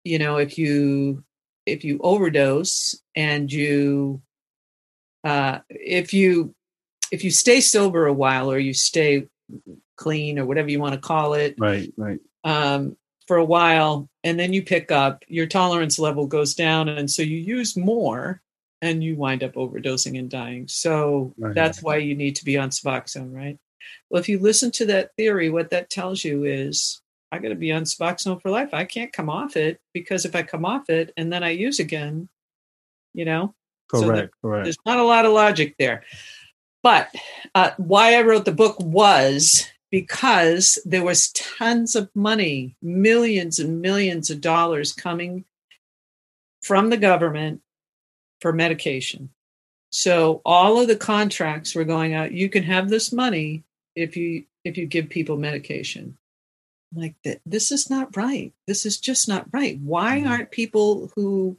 you 0.03 0.19
know 0.19 0.37
if 0.37 0.57
you 0.57 1.23
if 1.65 1.83
you 1.83 1.99
overdose 2.03 3.01
and 3.15 3.51
you 3.51 4.21
uh, 5.23 5.59
if 5.69 6.13
you 6.13 6.53
if 7.11 7.23
you 7.23 7.31
stay 7.31 7.61
sober 7.61 8.05
a 8.05 8.13
while 8.13 8.51
or 8.51 8.59
you 8.59 8.73
stay 8.73 9.27
clean 9.95 10.37
or 10.37 10.45
whatever 10.45 10.69
you 10.69 10.79
want 10.79 10.93
to 10.93 10.99
call 10.99 11.33
it, 11.33 11.55
right, 11.57 11.91
right. 11.97 12.19
Um, 12.43 12.97
for 13.27 13.37
a 13.37 13.45
while 13.45 14.09
and 14.23 14.39
then 14.39 14.53
you 14.53 14.61
pick 14.61 14.91
up 14.91 15.23
your 15.27 15.45
tolerance 15.45 15.99
level 15.99 16.27
goes 16.27 16.55
down 16.55 16.89
and 16.89 17.09
so 17.09 17.21
you 17.21 17.37
use 17.37 17.75
more 17.75 18.41
and 18.81 19.03
you 19.03 19.15
wind 19.15 19.43
up 19.43 19.53
overdosing 19.53 20.17
and 20.17 20.29
dying. 20.29 20.67
So 20.67 21.33
right. 21.37 21.53
that's 21.53 21.81
why 21.81 21.97
you 21.97 22.15
need 22.15 22.35
to 22.37 22.45
be 22.45 22.57
on 22.57 22.69
suboxone 22.69 23.33
right? 23.33 23.57
Well 24.09 24.19
if 24.19 24.29
you 24.29 24.39
listen 24.39 24.71
to 24.71 24.85
that 24.87 25.15
theory 25.15 25.49
what 25.49 25.69
that 25.71 25.89
tells 25.89 26.23
you 26.23 26.45
is 26.45 27.01
i 27.31 27.39
got 27.39 27.49
to 27.49 27.55
be 27.55 27.71
on 27.71 27.83
suboxone 27.83 28.41
for 28.41 28.49
life. 28.49 28.73
I 28.73 28.85
can't 28.85 29.13
come 29.13 29.29
off 29.29 29.57
it 29.57 29.79
because 29.93 30.25
if 30.25 30.35
i 30.35 30.43
come 30.43 30.65
off 30.65 30.89
it 30.89 31.13
and 31.17 31.31
then 31.31 31.43
i 31.43 31.49
use 31.49 31.79
again 31.79 32.29
you 33.17 33.25
know? 33.25 33.53
Correct 33.89 34.05
so 34.05 34.11
there, 34.13 34.29
correct. 34.41 34.63
there's 34.65 34.77
not 34.85 34.99
a 34.99 35.03
lot 35.03 35.25
of 35.25 35.33
logic 35.33 35.75
there. 35.79 36.03
But 36.83 37.09
uh, 37.55 37.71
why 37.77 38.15
i 38.15 38.21
wrote 38.21 38.45
the 38.45 38.51
book 38.51 38.77
was 38.79 39.67
because 39.91 40.79
there 40.85 41.03
was 41.03 41.31
tons 41.31 41.95
of 41.95 42.09
money, 42.15 42.75
millions 42.81 43.59
and 43.59 43.81
millions 43.81 44.29
of 44.29 44.41
dollars 44.41 44.91
coming 44.93 45.45
from 46.61 46.89
the 46.89 46.97
government 46.97 47.61
for 48.41 48.51
medication. 48.51 49.29
So 49.89 50.41
all 50.45 50.79
of 50.81 50.87
the 50.87 50.97
contracts 50.97 51.73
were 51.73 51.85
going 51.85 52.13
out. 52.13 52.33
You 52.33 52.49
can 52.49 52.63
have 52.63 52.89
this 52.89 53.13
money 53.13 53.63
if 53.95 54.17
you 54.17 54.43
if 54.63 54.77
you 54.77 54.85
give 54.85 55.09
people 55.09 55.37
medication. 55.37 56.17
Like 56.93 57.15
that, 57.23 57.41
this 57.45 57.71
is 57.71 57.89
not 57.89 58.15
right. 58.15 58.53
This 58.65 58.85
is 58.85 58.99
just 58.99 59.27
not 59.27 59.47
right. 59.51 59.79
Why 59.79 60.19
mm-hmm. 60.19 60.27
aren't 60.27 60.51
people 60.51 61.11
who 61.15 61.57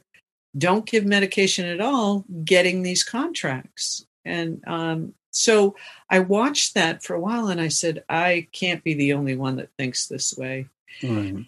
don't 0.57 0.85
give 0.85 1.05
medication 1.05 1.65
at 1.65 1.81
all 1.81 2.25
getting 2.43 2.81
these 2.81 3.03
contracts? 3.03 4.05
And 4.25 4.63
um, 4.67 5.13
so 5.31 5.75
I 6.09 6.19
watched 6.19 6.73
that 6.73 7.03
for 7.03 7.15
a 7.15 7.19
while 7.19 7.47
and 7.47 7.61
I 7.61 7.67
said, 7.67 8.03
I 8.09 8.47
can't 8.51 8.83
be 8.83 8.93
the 8.93 9.13
only 9.13 9.35
one 9.35 9.57
that 9.57 9.71
thinks 9.77 10.07
this 10.07 10.35
way. 10.37 10.67
Right. 11.03 11.45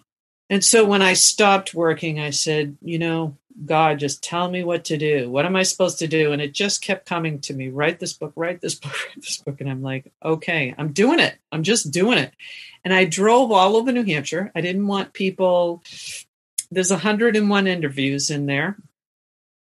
And 0.50 0.64
so 0.64 0.84
when 0.84 1.02
I 1.02 1.14
stopped 1.14 1.74
working, 1.74 2.20
I 2.20 2.30
said, 2.30 2.76
you 2.82 2.98
know, 2.98 3.36
God, 3.64 3.98
just 3.98 4.22
tell 4.22 4.50
me 4.50 4.64
what 4.64 4.84
to 4.86 4.96
do. 4.96 5.30
What 5.30 5.46
am 5.46 5.56
I 5.56 5.62
supposed 5.62 5.98
to 6.00 6.06
do? 6.06 6.32
And 6.32 6.40
it 6.40 6.52
just 6.52 6.82
kept 6.82 7.06
coming 7.06 7.40
to 7.40 7.54
me 7.54 7.68
write 7.68 8.00
this 8.00 8.12
book, 8.12 8.32
write 8.36 8.60
this 8.60 8.74
book, 8.80 8.92
write 8.92 9.16
this 9.22 9.38
book. 9.38 9.60
And 9.60 9.70
I'm 9.70 9.82
like, 9.82 10.12
okay, 10.24 10.74
I'm 10.76 10.92
doing 10.92 11.20
it. 11.20 11.36
I'm 11.50 11.62
just 11.62 11.90
doing 11.90 12.18
it. 12.18 12.32
And 12.84 12.92
I 12.92 13.04
drove 13.04 13.52
all 13.52 13.76
over 13.76 13.92
New 13.92 14.04
Hampshire. 14.04 14.50
I 14.54 14.60
didn't 14.60 14.86
want 14.86 15.12
people, 15.12 15.82
there's 16.70 16.90
101 16.90 17.66
interviews 17.66 18.30
in 18.30 18.46
there. 18.46 18.76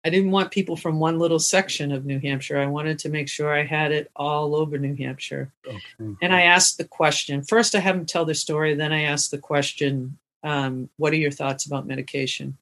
I 0.06 0.10
didn't 0.10 0.30
want 0.30 0.52
people 0.52 0.76
from 0.76 1.00
one 1.00 1.18
little 1.18 1.39
section 1.39 1.91
of 1.91 2.06
New 2.06 2.20
Hampshire. 2.20 2.60
I 2.60 2.68
wanted 2.68 3.00
to 3.00 3.10
make 3.10 3.28
sure 3.28 3.52
I 3.52 3.65
had 3.65 3.91
it 3.91 4.12
all 4.15 4.56
over 4.56 4.78
New 4.78 4.96
Hampshire. 4.96 5.52
Okay. 5.68 5.80
And 6.22 6.34
I 6.34 6.44
asked 6.44 6.78
the 6.78 6.88
question 6.88 7.41
first, 7.41 7.74
I 7.74 7.80
have 7.80 7.96
them 7.96 8.06
tell 8.06 8.24
their 8.24 8.36
story. 8.36 8.76
Then 8.76 8.94
I 8.94 9.04
asked 9.04 9.32
the 9.32 9.39
question, 9.39 10.20
um, 10.44 10.91
What 10.98 11.12
are 11.13 11.18
your 11.18 11.32
thoughts 11.32 11.65
about 11.65 11.88
medication? 11.88 12.56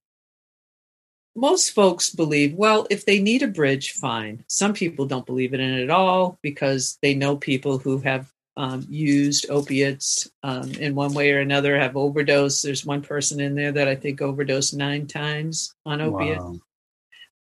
Most 1.36 1.72
folks 1.72 2.12
believe, 2.12 2.54
well, 2.54 2.88
if 2.90 3.06
they 3.06 3.20
need 3.20 3.44
a 3.44 3.48
bridge, 3.48 3.92
fine. 3.92 4.46
Some 4.48 4.72
people 4.72 5.06
don't 5.06 5.26
believe 5.26 5.54
in 5.54 5.60
it 5.60 5.84
at 5.84 5.90
all 5.90 6.40
because 6.42 6.98
they 7.02 7.14
know 7.14 7.36
people 7.36 7.78
who 7.78 7.98
have 7.98 8.32
um, 8.56 8.86
used 8.88 9.50
opiates 9.50 10.32
um, 10.44 10.72
in 10.74 10.96
one 10.96 11.14
way 11.14 11.34
or 11.34 11.40
another, 11.40 11.78
have 11.78 11.98
overdosed. 11.98 12.64
There's 12.64 12.86
one 12.86 13.02
person 13.02 13.42
in 13.42 13.56
there 13.56 13.74
that 13.74 13.90
I 13.90 13.96
think 13.96 14.22
overdosed 14.22 14.76
nine 14.76 15.08
times 15.08 15.76
on 15.86 16.00
opiates. 16.00 16.42
Wow 16.42 16.62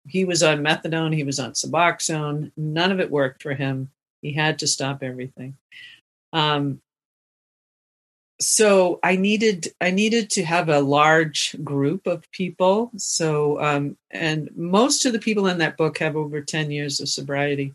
he 0.07 0.25
was 0.25 0.43
on 0.43 0.63
methadone, 0.63 1.15
he 1.15 1.23
was 1.23 1.39
on 1.39 1.51
Suboxone. 1.51 2.51
None 2.57 2.91
of 2.91 2.99
it 2.99 3.11
worked 3.11 3.41
for 3.41 3.53
him. 3.53 3.89
He 4.21 4.33
had 4.33 4.59
to 4.59 4.67
stop 4.67 5.03
everything. 5.03 5.57
Um, 6.31 6.81
so 8.39 8.99
I 9.03 9.15
needed 9.15 9.67
I 9.79 9.91
needed 9.91 10.29
to 10.31 10.43
have 10.43 10.69
a 10.69 10.79
large 10.79 11.55
group 11.63 12.07
of 12.07 12.29
people. 12.31 12.91
So 12.97 13.61
um, 13.61 13.97
and 14.11 14.49
most 14.55 15.05
of 15.05 15.13
the 15.13 15.19
people 15.19 15.47
in 15.47 15.59
that 15.59 15.77
book 15.77 15.99
have 15.99 16.15
over 16.15 16.41
ten 16.41 16.71
years 16.71 16.99
of 16.99 17.09
sobriety. 17.09 17.73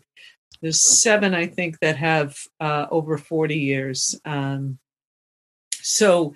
There's 0.61 0.81
seven, 0.81 1.33
I 1.33 1.47
think, 1.47 1.79
that 1.79 1.95
have 1.95 2.37
uh, 2.59 2.87
over 2.91 3.17
forty 3.17 3.59
years. 3.59 4.19
Um, 4.25 4.77
so 5.81 6.35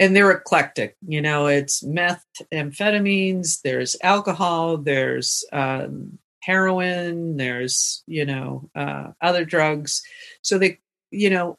and 0.00 0.14
they're 0.14 0.30
eclectic. 0.30 0.96
You 1.06 1.20
know, 1.20 1.46
it's 1.46 1.82
meth, 1.82 2.24
amphetamines, 2.52 3.62
there's 3.62 3.96
alcohol, 4.02 4.78
there's 4.78 5.44
um, 5.52 6.18
heroin, 6.40 7.36
there's 7.36 8.02
you 8.06 8.24
know 8.24 8.70
uh, 8.74 9.08
other 9.20 9.44
drugs. 9.44 10.02
So 10.42 10.58
they, 10.58 10.78
you 11.10 11.30
know, 11.30 11.58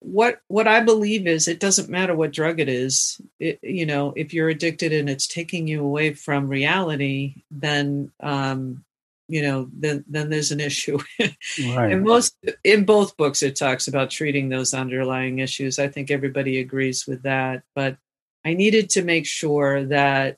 what 0.00 0.40
what 0.48 0.68
I 0.68 0.80
believe 0.80 1.26
is 1.26 1.48
it 1.48 1.60
doesn't 1.60 1.88
matter 1.88 2.14
what 2.14 2.32
drug 2.32 2.60
it 2.60 2.68
is. 2.68 3.20
It, 3.40 3.58
you 3.62 3.86
know, 3.86 4.12
if 4.16 4.34
you're 4.34 4.50
addicted 4.50 4.92
and 4.92 5.08
it's 5.08 5.26
taking 5.26 5.66
you 5.66 5.82
away 5.82 6.14
from 6.14 6.48
reality, 6.48 7.42
then 7.50 8.12
um, 8.20 8.84
you 9.28 9.42
know 9.42 9.68
then 9.72 10.04
then 10.08 10.30
there's 10.30 10.52
an 10.52 10.60
issue. 10.60 10.98
Right. 11.74 11.92
and 11.92 12.02
most 12.02 12.36
in 12.64 12.84
both 12.84 13.16
books 13.16 13.42
it 13.42 13.56
talks 13.56 13.88
about 13.88 14.10
treating 14.10 14.48
those 14.48 14.74
underlying 14.74 15.38
issues. 15.38 15.78
I 15.78 15.88
think 15.88 16.10
everybody 16.10 16.60
agrees 16.60 17.06
with 17.06 17.22
that 17.22 17.62
but 17.74 17.96
i 18.44 18.54
needed 18.54 18.90
to 18.90 19.02
make 19.02 19.26
sure 19.26 19.84
that 19.84 20.36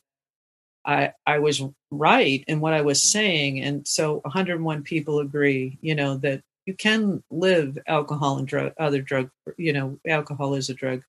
i 0.84 1.12
i 1.26 1.38
was 1.38 1.62
right 1.90 2.44
in 2.46 2.60
what 2.60 2.72
i 2.72 2.82
was 2.82 3.02
saying 3.02 3.60
and 3.60 3.86
so 3.86 4.20
101 4.24 4.82
people 4.82 5.20
agree 5.20 5.78
you 5.80 5.94
know 5.94 6.16
that 6.18 6.42
you 6.66 6.74
can 6.74 7.22
live 7.30 7.78
alcohol 7.86 8.38
and 8.38 8.46
drug 8.46 8.72
other 8.78 9.00
drug 9.00 9.30
you 9.56 9.72
know 9.72 9.98
alcohol 10.06 10.54
is 10.54 10.68
a 10.68 10.74
drug. 10.74 11.02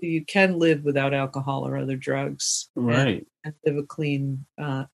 You 0.00 0.24
can 0.24 0.58
live 0.58 0.84
without 0.84 1.14
alcohol 1.14 1.66
or 1.66 1.76
other 1.76 1.96
drugs 1.96 2.68
right. 2.76 3.06
and, 3.06 3.26
and 3.44 3.54
live 3.64 3.76
a 3.82 3.86
clean 3.86 4.44
uh, 4.60 4.84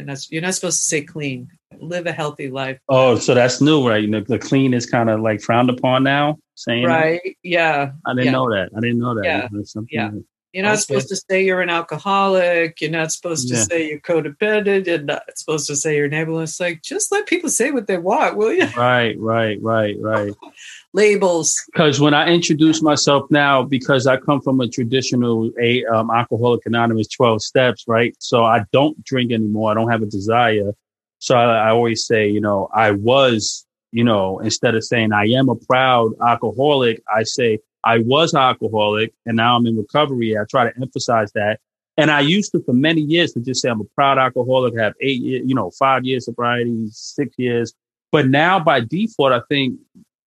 and 0.00 0.08
that's 0.08 0.30
you're 0.30 0.42
not 0.42 0.54
supposed 0.54 0.78
to 0.78 0.84
say 0.84 1.02
clean. 1.02 1.48
Live 1.78 2.06
a 2.06 2.12
healthy 2.12 2.50
life. 2.50 2.78
Oh, 2.88 3.16
so 3.16 3.34
that's 3.34 3.60
new, 3.60 3.86
right? 3.88 4.02
You 4.02 4.08
know, 4.08 4.20
the 4.20 4.38
clean 4.38 4.74
is 4.74 4.86
kind 4.86 5.08
of 5.08 5.20
like 5.20 5.40
frowned 5.40 5.70
upon 5.70 6.02
now. 6.02 6.38
Saying 6.56 6.84
right, 6.84 7.20
that? 7.24 7.34
yeah. 7.42 7.92
I 8.04 8.12
didn't 8.12 8.26
yeah. 8.26 8.30
know 8.32 8.50
that. 8.50 8.70
I 8.76 8.80
didn't 8.80 8.98
know 8.98 9.14
that. 9.14 9.24
Yeah, 9.24 9.48
yeah. 9.88 10.10
You're 10.52 10.64
not 10.64 10.72
okay. 10.72 10.80
supposed 10.80 11.08
to 11.08 11.16
say 11.16 11.44
you're 11.44 11.60
an 11.60 11.70
alcoholic. 11.70 12.80
You're 12.80 12.90
not 12.90 13.12
supposed 13.12 13.48
to 13.48 13.54
yeah. 13.54 13.62
say 13.62 13.88
you're 13.88 14.00
codependent. 14.00 14.86
You're 14.86 14.98
not 14.98 15.22
supposed 15.36 15.68
to 15.68 15.76
say 15.76 15.96
you're 15.96 16.06
enabled. 16.06 16.42
It's 16.42 16.58
like 16.58 16.82
just 16.82 17.12
let 17.12 17.26
people 17.26 17.50
say 17.50 17.70
what 17.70 17.86
they 17.86 17.98
want, 17.98 18.36
will 18.36 18.52
you? 18.52 18.66
Right, 18.76 19.16
right, 19.18 19.58
right, 19.62 19.96
right. 20.00 20.34
labels. 20.92 21.54
Because 21.72 22.00
when 22.00 22.14
I 22.14 22.28
introduce 22.28 22.82
myself 22.82 23.30
now, 23.30 23.62
because 23.62 24.06
I 24.06 24.16
come 24.16 24.40
from 24.40 24.60
a 24.60 24.68
traditional 24.68 25.50
a 25.60 25.84
um, 25.86 26.10
Alcoholic 26.10 26.66
Anonymous 26.66 27.08
twelve 27.08 27.42
steps, 27.42 27.84
right? 27.86 28.14
So 28.18 28.44
I 28.44 28.64
don't 28.72 29.02
drink 29.04 29.32
anymore. 29.32 29.70
I 29.70 29.74
don't 29.74 29.90
have 29.90 30.02
a 30.02 30.06
desire. 30.06 30.72
So 31.18 31.36
I, 31.36 31.68
I 31.68 31.70
always 31.70 32.06
say, 32.06 32.28
you 32.28 32.40
know, 32.40 32.68
I 32.74 32.92
was, 32.92 33.66
you 33.92 34.04
know, 34.04 34.38
instead 34.40 34.74
of 34.74 34.84
saying 34.84 35.12
I 35.12 35.26
am 35.26 35.48
a 35.48 35.56
proud 35.56 36.12
alcoholic, 36.26 37.02
I 37.14 37.24
say 37.24 37.58
I 37.84 37.98
was 37.98 38.34
alcoholic 38.34 39.12
and 39.26 39.36
now 39.36 39.56
I'm 39.56 39.66
in 39.66 39.76
recovery. 39.76 40.36
I 40.36 40.44
try 40.50 40.70
to 40.70 40.80
emphasize 40.80 41.32
that. 41.32 41.60
And 41.96 42.10
I 42.10 42.20
used 42.20 42.52
to, 42.52 42.62
for 42.62 42.72
many 42.72 43.02
years, 43.02 43.32
to 43.32 43.40
just 43.40 43.60
say 43.60 43.68
I'm 43.68 43.80
a 43.80 43.84
proud 43.84 44.16
alcoholic, 44.16 44.78
have 44.78 44.94
eight, 45.00 45.20
you 45.20 45.54
know, 45.54 45.70
five 45.78 46.04
years 46.04 46.24
sobriety, 46.24 46.88
six 46.90 47.34
years. 47.36 47.74
But 48.12 48.28
now 48.28 48.58
by 48.58 48.80
default, 48.80 49.32
I 49.32 49.40
think 49.48 49.78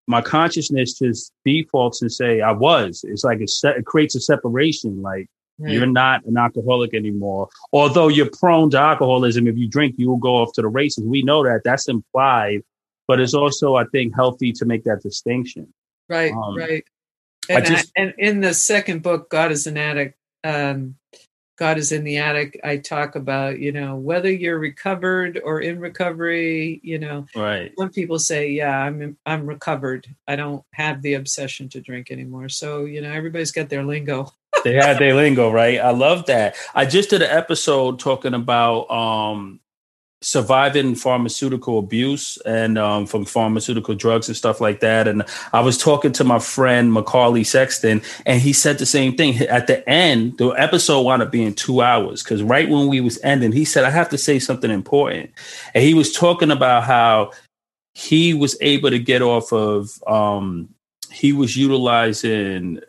my 0.07 0.21
consciousness 0.21 0.99
just 0.99 1.31
defaults 1.45 2.01
and 2.01 2.11
say 2.11 2.41
I 2.41 2.51
was. 2.51 3.05
It's 3.07 3.23
like 3.23 3.41
it, 3.41 3.49
se- 3.49 3.75
it 3.77 3.85
creates 3.85 4.15
a 4.15 4.19
separation. 4.19 5.01
Like 5.01 5.27
right. 5.59 5.73
you're 5.73 5.85
not 5.85 6.25
an 6.25 6.37
alcoholic 6.37 6.93
anymore. 6.93 7.49
Although 7.71 8.09
you're 8.09 8.29
prone 8.29 8.69
to 8.71 8.79
alcoholism, 8.79 9.47
if 9.47 9.57
you 9.57 9.67
drink, 9.67 9.95
you 9.97 10.09
will 10.09 10.17
go 10.17 10.35
off 10.35 10.53
to 10.53 10.61
the 10.61 10.67
races. 10.67 11.05
We 11.05 11.21
know 11.21 11.43
that. 11.43 11.61
That's 11.63 11.87
implied. 11.87 12.63
But 13.07 13.19
it's 13.19 13.33
also, 13.33 13.75
I 13.75 13.83
think, 13.85 14.15
healthy 14.15 14.53
to 14.53 14.65
make 14.65 14.85
that 14.85 15.01
distinction. 15.01 15.73
Right, 16.07 16.31
um, 16.31 16.55
right. 16.55 16.85
And, 17.49 17.65
just, 17.65 17.91
I, 17.97 18.01
and 18.01 18.13
in 18.17 18.39
the 18.39 18.53
second 18.53 19.03
book, 19.03 19.29
God 19.29 19.51
is 19.51 19.67
an 19.67 19.77
addict. 19.77 20.17
Um, 20.43 20.95
God 21.57 21.77
is 21.77 21.91
in 21.91 22.03
the 22.03 22.17
attic. 22.17 22.59
I 22.63 22.77
talk 22.77 23.15
about, 23.15 23.59
you 23.59 23.71
know, 23.71 23.95
whether 23.95 24.31
you're 24.31 24.59
recovered 24.59 25.39
or 25.43 25.61
in 25.61 25.79
recovery, 25.79 26.79
you 26.83 26.97
know. 26.97 27.25
Right. 27.35 27.71
Some 27.77 27.91
people 27.91 28.19
say, 28.19 28.49
yeah, 28.49 28.77
I'm 28.77 29.17
I'm 29.25 29.45
recovered. 29.45 30.07
I 30.27 30.35
don't 30.35 30.63
have 30.73 31.01
the 31.01 31.13
obsession 31.15 31.69
to 31.69 31.81
drink 31.81 32.09
anymore. 32.11 32.49
So, 32.49 32.85
you 32.85 33.01
know, 33.01 33.11
everybody's 33.11 33.51
got 33.51 33.69
their 33.69 33.83
lingo. 33.83 34.31
they 34.63 34.73
had 34.73 34.97
their 34.97 35.13
lingo, 35.13 35.51
right? 35.51 35.79
I 35.79 35.91
love 35.91 36.25
that. 36.27 36.55
I 36.73 36.85
just 36.85 37.09
did 37.09 37.21
an 37.21 37.29
episode 37.29 37.99
talking 37.99 38.33
about 38.33 38.89
um 38.89 39.59
surviving 40.23 40.95
pharmaceutical 40.95 41.77
abuse 41.79 42.37
and 42.45 42.77
um, 42.77 43.05
from 43.05 43.25
pharmaceutical 43.25 43.93
drugs 43.93 44.27
and 44.27 44.37
stuff 44.37 44.61
like 44.61 44.79
that. 44.79 45.07
And 45.07 45.23
I 45.51 45.59
was 45.59 45.77
talking 45.77 46.11
to 46.13 46.23
my 46.23 46.39
friend 46.39 46.93
Macaulay 46.93 47.43
Sexton, 47.43 48.01
and 48.25 48.41
he 48.41 48.53
said 48.53 48.77
the 48.77 48.85
same 48.85 49.15
thing. 49.15 49.37
At 49.47 49.67
the 49.67 49.87
end, 49.87 50.37
the 50.37 50.49
episode 50.49 51.01
wound 51.01 51.21
up 51.21 51.31
being 51.31 51.53
two 51.53 51.81
hours 51.81 52.23
because 52.23 52.41
right 52.41 52.69
when 52.69 52.87
we 52.87 53.01
was 53.01 53.19
ending, 53.23 53.51
he 53.51 53.65
said, 53.65 53.83
"I 53.83 53.89
have 53.89 54.09
to 54.09 54.17
say 54.17 54.39
something 54.39 54.71
important," 54.71 55.31
and 55.73 55.83
he 55.83 55.93
was 55.93 56.13
talking 56.13 56.51
about 56.51 56.83
how 56.83 57.31
he 57.93 58.33
was 58.33 58.57
able 58.61 58.89
to 58.89 58.99
get 58.99 59.21
off 59.21 59.51
of. 59.51 60.01
Um, 60.07 60.69
he 61.11 61.31
was 61.31 61.55
utilizing 61.55 62.81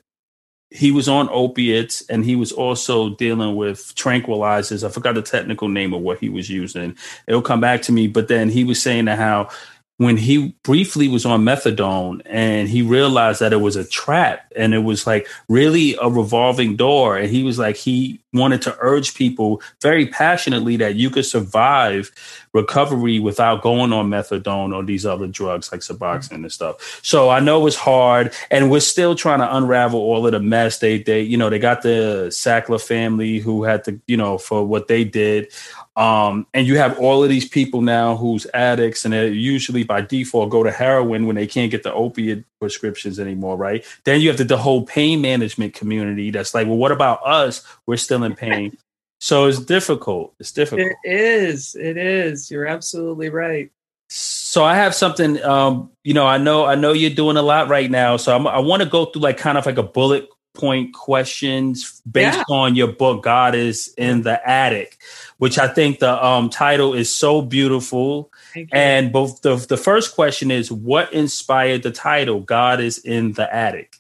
he 0.75 0.91
was 0.91 1.09
on 1.09 1.29
opiates 1.31 2.05
and 2.09 2.25
he 2.25 2.35
was 2.35 2.51
also 2.51 3.11
dealing 3.11 3.55
with 3.55 3.95
tranquilizers. 3.95 4.85
I 4.85 4.91
forgot 4.91 5.15
the 5.15 5.23
technical 5.23 5.69
name 5.69 5.95
of 5.95 6.01
what 6.01 6.19
he 6.19 6.29
was 6.29 6.51
using. 6.51 6.97
It'll 7.29 7.43
come 7.43 7.61
back 7.61 7.81
to 7.83 7.93
me. 7.93 8.09
But 8.09 8.27
then 8.27 8.49
he 8.49 8.65
was 8.65 8.83
saying 8.83 9.07
how 9.07 9.51
when 9.97 10.17
he 10.17 10.57
briefly 10.65 11.07
was 11.07 11.25
on 11.25 11.45
methadone 11.45 12.21
and 12.25 12.69
he 12.69 12.83
realized 12.83 13.41
that 13.41 13.53
it 13.53 13.61
was 13.61 13.77
a 13.77 13.85
trap 13.85 14.53
and 14.57 14.75
it 14.75 14.81
was 14.81 15.07
like 15.07 15.29
really 15.49 15.97
a 16.03 16.09
revolving 16.09 16.75
door. 16.75 17.17
And 17.17 17.31
he 17.31 17.45
was 17.45 17.61
like 17.61 17.77
he 17.77 18.21
wanted 18.33 18.61
to 18.63 18.77
urge 18.81 19.15
people 19.15 19.63
very 19.81 20.09
passionately 20.09 20.77
that 20.77 20.97
you 20.97 21.11
could 21.11 21.25
survive 21.25 22.11
recovery 22.53 23.21
without 23.21 23.63
going 23.63 23.93
on 23.93 24.11
methadone 24.11 24.75
or 24.75 24.83
these 24.83 25.07
other 25.07 25.29
drugs 25.29 25.71
like 25.71 25.81
suboxone 25.81 26.33
and 26.33 26.53
stuff. 26.53 27.01
So 27.05 27.31
i 27.31 27.39
know 27.39 27.65
it's 27.69 27.77
hard 27.77 28.35
and 28.51 28.73
we're 28.73 28.81
still 28.81 29.15
trying 29.15 29.39
to 29.39 29.57
unravel 29.57 30.01
all 30.01 30.27
of 30.27 30.33
the 30.33 30.41
mess. 30.41 30.79
They 30.79 30.99
they 31.03 31.21
you 31.21 31.37
know 31.37 31.51
they 31.51 31.61
got 31.61 31.83
the 31.83 32.27
sackler 32.31 32.85
family 32.85 33.39
who 33.39 33.63
had 33.63 33.85
to 33.85 34.01
you 34.09 34.17
know 34.17 34.39
for 34.39 34.67
what 34.67 34.89
they 34.89 35.05
did 35.05 35.53
um, 35.97 36.47
and 36.53 36.67
you 36.67 36.77
have 36.77 36.99
all 36.99 37.23
of 37.23 37.29
these 37.29 37.49
people 37.49 37.81
now 37.81 38.17
who's 38.17 38.47
addicts, 38.53 39.05
and 39.05 39.15
they 39.15 39.29
usually 39.29 39.85
by 39.85 40.01
default 40.01 40.51
go 40.51 40.63
to 40.65 40.73
heroin 40.73 41.27
when 41.27 41.37
they 41.37 41.47
can't 41.47 41.71
get 41.71 41.85
the 41.85 41.93
opiate 41.93 42.45
prescriptions 42.61 43.21
anymore, 43.21 43.57
right? 43.57 43.85
Then 44.05 44.21
you 44.21 44.29
have 44.29 44.39
the, 44.39 44.45
the 44.45 44.57
whole 44.57 44.85
pain 44.85 45.21
management 45.21 45.75
community 45.75 46.31
that's 46.31 46.53
like, 46.53 46.67
well, 46.67 46.77
what 46.77 46.91
about 46.91 47.25
us? 47.25 47.65
We're 47.87 47.97
still 47.97 48.25
in 48.25 48.35
pain. 48.35 48.77
so 49.21 49.47
it's 49.47 49.61
difficult. 49.61 50.35
It's 50.41 50.51
difficult. 50.51 50.91
It 51.05 51.09
is. 51.09 51.77
It 51.77 51.97
is. 51.97 52.51
You're 52.51 52.67
absolutely 52.67 53.29
right. 53.29 53.71
So 54.09 54.65
I 54.65 54.75
have 54.75 54.97
something. 54.97 55.43
Um, 55.45 55.91
you 56.03 56.15
know, 56.15 56.27
I 56.27 56.39
know, 56.39 56.65
I 56.65 56.75
know 56.75 56.93
you're 56.93 57.11
doing 57.11 57.37
a 57.37 57.43
lot 57.43 57.69
right 57.69 57.91
now. 57.91 58.17
So 58.17 58.35
I'm, 58.35 58.49
I 58.49 58.59
want 58.59 58.83
to 58.83 58.89
go 58.89 59.07
through 59.07 59.23
like 59.23 59.39
kind 59.39 59.57
of 59.57 59.65
like 59.65 59.79
a 59.79 59.83
bullet 59.83 60.29
point 60.55 60.95
questions 60.95 62.01
based 62.11 62.39
yeah. 62.39 62.55
on 62.55 62.75
your 62.75 62.93
book, 62.93 63.23
God 63.23 63.55
is 63.55 63.93
in 63.99 64.23
the 64.23 64.49
attic 64.49 64.99
which 65.39 65.59
I 65.59 65.69
think 65.69 65.99
the 65.99 66.25
um, 66.25 66.49
title 66.49 66.95
is 66.95 67.15
so 67.15 67.43
beautiful. 67.43 68.33
And 68.73 69.13
both 69.13 69.43
the 69.43 69.57
the 69.57 69.77
first 69.77 70.15
question 70.15 70.51
is, 70.51 70.71
what 70.71 71.13
inspired 71.13 71.83
the 71.83 71.91
title? 71.91 72.41
God 72.41 72.81
is 72.81 72.99
in 72.99 73.33
the 73.33 73.53
attic. 73.55 73.97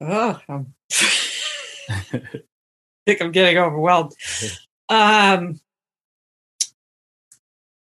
Oh, 0.00 0.40
I 0.50 0.64
think 3.06 3.20
I'm 3.20 3.32
getting 3.32 3.58
overwhelmed. 3.58 4.14
Um, 4.88 5.60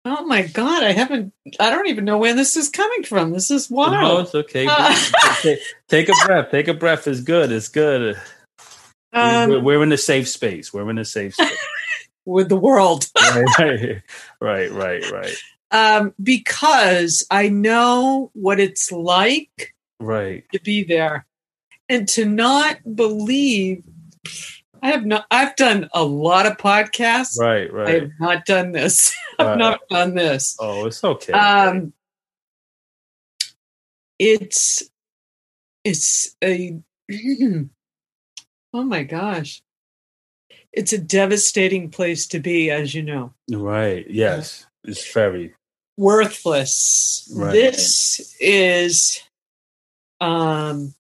oh 0.06 0.26
my 0.26 0.44
god, 0.44 0.84
I 0.84 0.92
haven't. 0.92 1.34
I 1.60 1.70
don't 1.70 1.88
even 1.88 2.06
know 2.06 2.18
where 2.18 2.36
this 2.36 2.56
is 2.56 2.70
coming 2.70 3.04
from. 3.04 3.32
This 3.32 3.52
is 3.52 3.70
wild. 3.70 3.94
No, 3.94 4.20
it's 4.20 4.36
okay. 4.36 4.68
Uh, 4.70 4.96
take, 5.42 5.60
take 5.88 6.10
a 6.10 6.26
breath. 6.26 6.52
Take 6.52 6.68
a 6.68 6.74
breath. 6.74 7.08
It's 7.08 7.22
good. 7.22 7.52
It's 7.52 7.70
good. 7.70 8.20
Um, 9.14 9.50
we're, 9.50 9.62
we're, 9.62 9.84
in 9.84 9.92
a 9.92 9.98
safe 9.98 10.30
space. 10.30 10.74
We're 10.74 10.90
in 10.90 10.98
a 10.98 11.06
safe 11.06 11.34
space. 11.34 11.58
with 12.26 12.50
the 12.50 12.58
world. 12.58 13.08
right, 13.60 14.02
right, 14.40 14.72
right, 14.72 15.12
right. 15.12 15.36
Um, 15.72 16.14
because 16.22 17.26
I 17.32 17.50
know 17.50 18.32
what 18.34 18.60
it's 18.60 18.92
like 18.92 19.74
right 20.00 20.44
to 20.52 20.60
be 20.60 20.84
there 20.84 21.26
and 21.88 22.08
to 22.10 22.26
not 22.26 22.80
believe 22.96 23.84
I 24.82 24.92
have 24.92 25.06
not 25.06 25.26
I've 25.30 25.56
done 25.56 25.90
a 25.94 26.04
lot 26.04 26.46
of 26.46 26.58
podcasts. 26.58 27.40
Right, 27.40 27.72
right. 27.72 27.88
I 27.88 27.92
have 28.00 28.12
not 28.20 28.46
done 28.46 28.72
this. 28.72 29.14
I've 29.40 29.48
right. 29.48 29.58
not 29.58 29.82
done 29.90 30.16
this. 30.16 30.58
Oh, 30.60 30.86
it's 30.86 31.04
okay. 31.04 31.34
Um 31.34 31.94
it's 34.18 34.84
it's 35.84 36.36
a 36.44 36.80
Oh 38.74 38.84
my 38.84 39.04
gosh. 39.04 39.62
It's 40.72 40.94
a 40.94 40.98
devastating 40.98 41.90
place 41.90 42.28
to 42.28 42.40
be, 42.40 42.72
as 42.72 42.96
you 42.96 43.04
know. 43.04 43.34
Right. 43.52 44.10
Yes. 44.10 44.66
It's 44.86 45.12
very 45.14 45.54
worthless. 45.98 47.30
Right. 47.36 47.52
This 47.52 48.36
is 48.40 49.22
um 50.22 50.94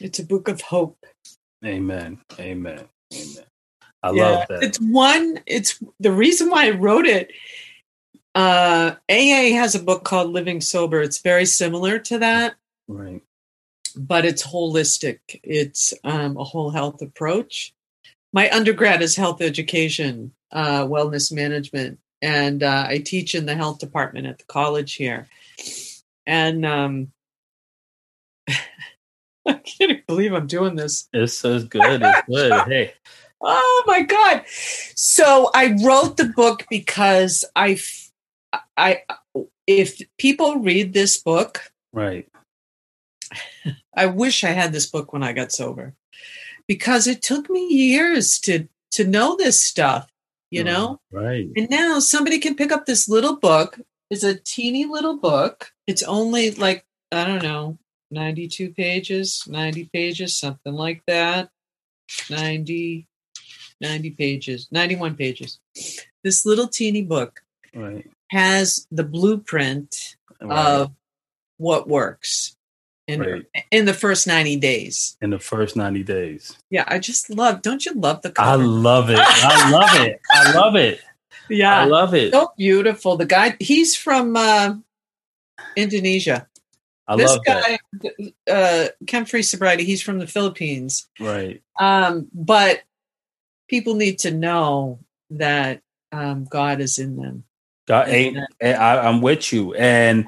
it's 0.00 0.18
a 0.18 0.24
book 0.24 0.48
of 0.48 0.60
hope. 0.60 1.04
Amen. 1.64 2.18
Amen. 2.38 2.84
Amen. 3.12 3.44
I 4.02 4.12
yeah, 4.12 4.28
love 4.30 4.48
that. 4.48 4.62
It's 4.62 4.78
one, 4.78 5.40
it's 5.46 5.82
the 5.98 6.12
reason 6.12 6.50
why 6.50 6.66
I 6.66 6.70
wrote 6.70 7.06
it. 7.06 7.32
Uh 8.34 8.94
AA 9.10 9.56
has 9.56 9.74
a 9.74 9.82
book 9.82 10.04
called 10.04 10.30
Living 10.30 10.60
Sober. 10.60 11.00
It's 11.00 11.18
very 11.18 11.46
similar 11.46 11.98
to 11.98 12.18
that. 12.18 12.54
Right 12.86 13.22
but 13.98 14.24
it's 14.24 14.46
holistic. 14.46 15.18
It's 15.42 15.92
um, 16.04 16.36
a 16.36 16.44
whole 16.44 16.70
health 16.70 17.02
approach. 17.02 17.74
My 18.32 18.48
undergrad 18.50 19.02
is 19.02 19.16
health 19.16 19.42
education, 19.42 20.32
uh, 20.52 20.84
wellness 20.84 21.32
management, 21.32 21.98
and 22.22 22.62
uh, 22.62 22.86
I 22.88 22.98
teach 22.98 23.34
in 23.34 23.46
the 23.46 23.56
health 23.56 23.78
department 23.80 24.26
at 24.26 24.38
the 24.38 24.44
college 24.44 24.94
here. 24.94 25.26
And 26.26 26.64
um, 26.64 27.12
I 29.54 29.54
can't 29.54 30.06
believe 30.06 30.32
I'm 30.32 30.46
doing 30.46 30.76
this. 30.76 31.08
It's 31.12 31.38
so 31.38 31.62
good. 31.62 32.02
It's 32.02 32.28
good. 32.28 32.62
hey. 32.68 32.92
Oh 33.40 33.84
my 33.86 34.02
god! 34.02 34.42
So 34.48 35.50
I 35.54 35.76
wrote 35.84 36.16
the 36.16 36.32
book 36.36 36.66
because 36.68 37.44
I, 37.54 37.78
I, 38.76 39.02
if 39.66 40.02
people 40.18 40.58
read 40.58 40.92
this 40.92 41.18
book, 41.18 41.70
right, 41.92 42.28
I 43.96 44.06
wish 44.06 44.42
I 44.44 44.50
had 44.50 44.72
this 44.72 44.86
book 44.86 45.12
when 45.12 45.22
I 45.22 45.32
got 45.32 45.52
sober 45.52 45.94
because 46.66 47.06
it 47.06 47.22
took 47.22 47.48
me 47.48 47.66
years 47.68 48.38
to 48.40 48.68
to 48.92 49.06
know 49.06 49.36
this 49.36 49.62
stuff, 49.62 50.08
you 50.50 50.64
know? 50.64 51.00
Mm, 51.12 51.22
right. 51.22 51.48
And 51.56 51.70
now 51.70 51.98
somebody 51.98 52.38
can 52.38 52.54
pick 52.54 52.72
up 52.72 52.86
this 52.86 53.08
little 53.08 53.36
book. 53.36 53.80
It's 54.10 54.24
a 54.24 54.34
teeny 54.34 54.86
little 54.86 55.16
book. 55.16 55.72
It's 55.86 56.02
only 56.02 56.52
like, 56.52 56.84
I 57.12 57.24
don't 57.26 57.42
know, 57.42 57.78
92 58.10 58.70
pages, 58.72 59.44
90 59.46 59.90
pages, 59.92 60.36
something 60.36 60.72
like 60.74 61.02
that. 61.06 61.50
90 62.30 63.06
90 63.80 64.10
pages, 64.10 64.66
91 64.72 65.14
pages. 65.14 65.60
This 66.24 66.44
little 66.44 66.66
teeny 66.68 67.02
book. 67.02 67.40
Right. 67.74 68.08
has 68.30 68.86
the 68.90 69.04
blueprint 69.04 70.16
Right. 70.40 70.58
of 70.58 70.92
what 71.58 71.86
works 71.88 72.56
in 73.06 73.20
Right. 73.20 73.44
in 73.70 73.84
the 73.84 73.94
first 73.94 74.26
90 74.26 74.56
days. 74.56 75.16
in 75.22 75.30
the 75.30 75.38
first 75.38 75.76
90 75.76 76.02
days. 76.02 76.56
Yeah, 76.70 76.84
I 76.88 76.98
just 76.98 77.30
love. 77.30 77.62
Don't 77.62 77.84
you 77.86 77.92
love 77.94 78.22
the 78.22 78.30
cover? 78.32 78.50
I 78.50 78.54
love 78.56 79.10
it. 79.10 79.18
I 79.18 79.70
love 79.70 79.94
it. 80.06 80.20
I 80.32 80.52
love 80.54 80.76
it. 80.76 81.00
Yeah. 81.48 81.82
I 81.82 81.84
love 81.84 82.14
it. 82.14 82.32
so 82.32 82.52
beautiful. 82.58 83.16
The 83.16 83.26
guy, 83.26 83.56
he's 83.60 83.94
from 83.96 84.34
uh, 84.36 84.74
Indonesia. 85.76 86.48
I 87.08 87.16
this 87.16 87.30
love 87.30 87.40
that. 87.46 87.80
guy, 88.02 88.32
uh, 88.52 88.88
Chem 89.06 89.24
Free 89.24 89.42
Sobriety, 89.42 89.84
he's 89.84 90.02
from 90.02 90.18
the 90.18 90.26
Philippines. 90.26 91.08
Right. 91.18 91.62
Um, 91.80 92.28
but 92.34 92.82
people 93.68 93.94
need 93.94 94.18
to 94.20 94.30
know 94.30 95.00
that 95.30 95.80
um, 96.12 96.44
God 96.44 96.80
is 96.80 96.98
in 96.98 97.16
them. 97.16 97.44
God, 97.86 98.08
ain't, 98.08 98.38
I, 98.62 98.98
I'm 98.98 99.22
with 99.22 99.50
you. 99.52 99.72
And 99.74 100.26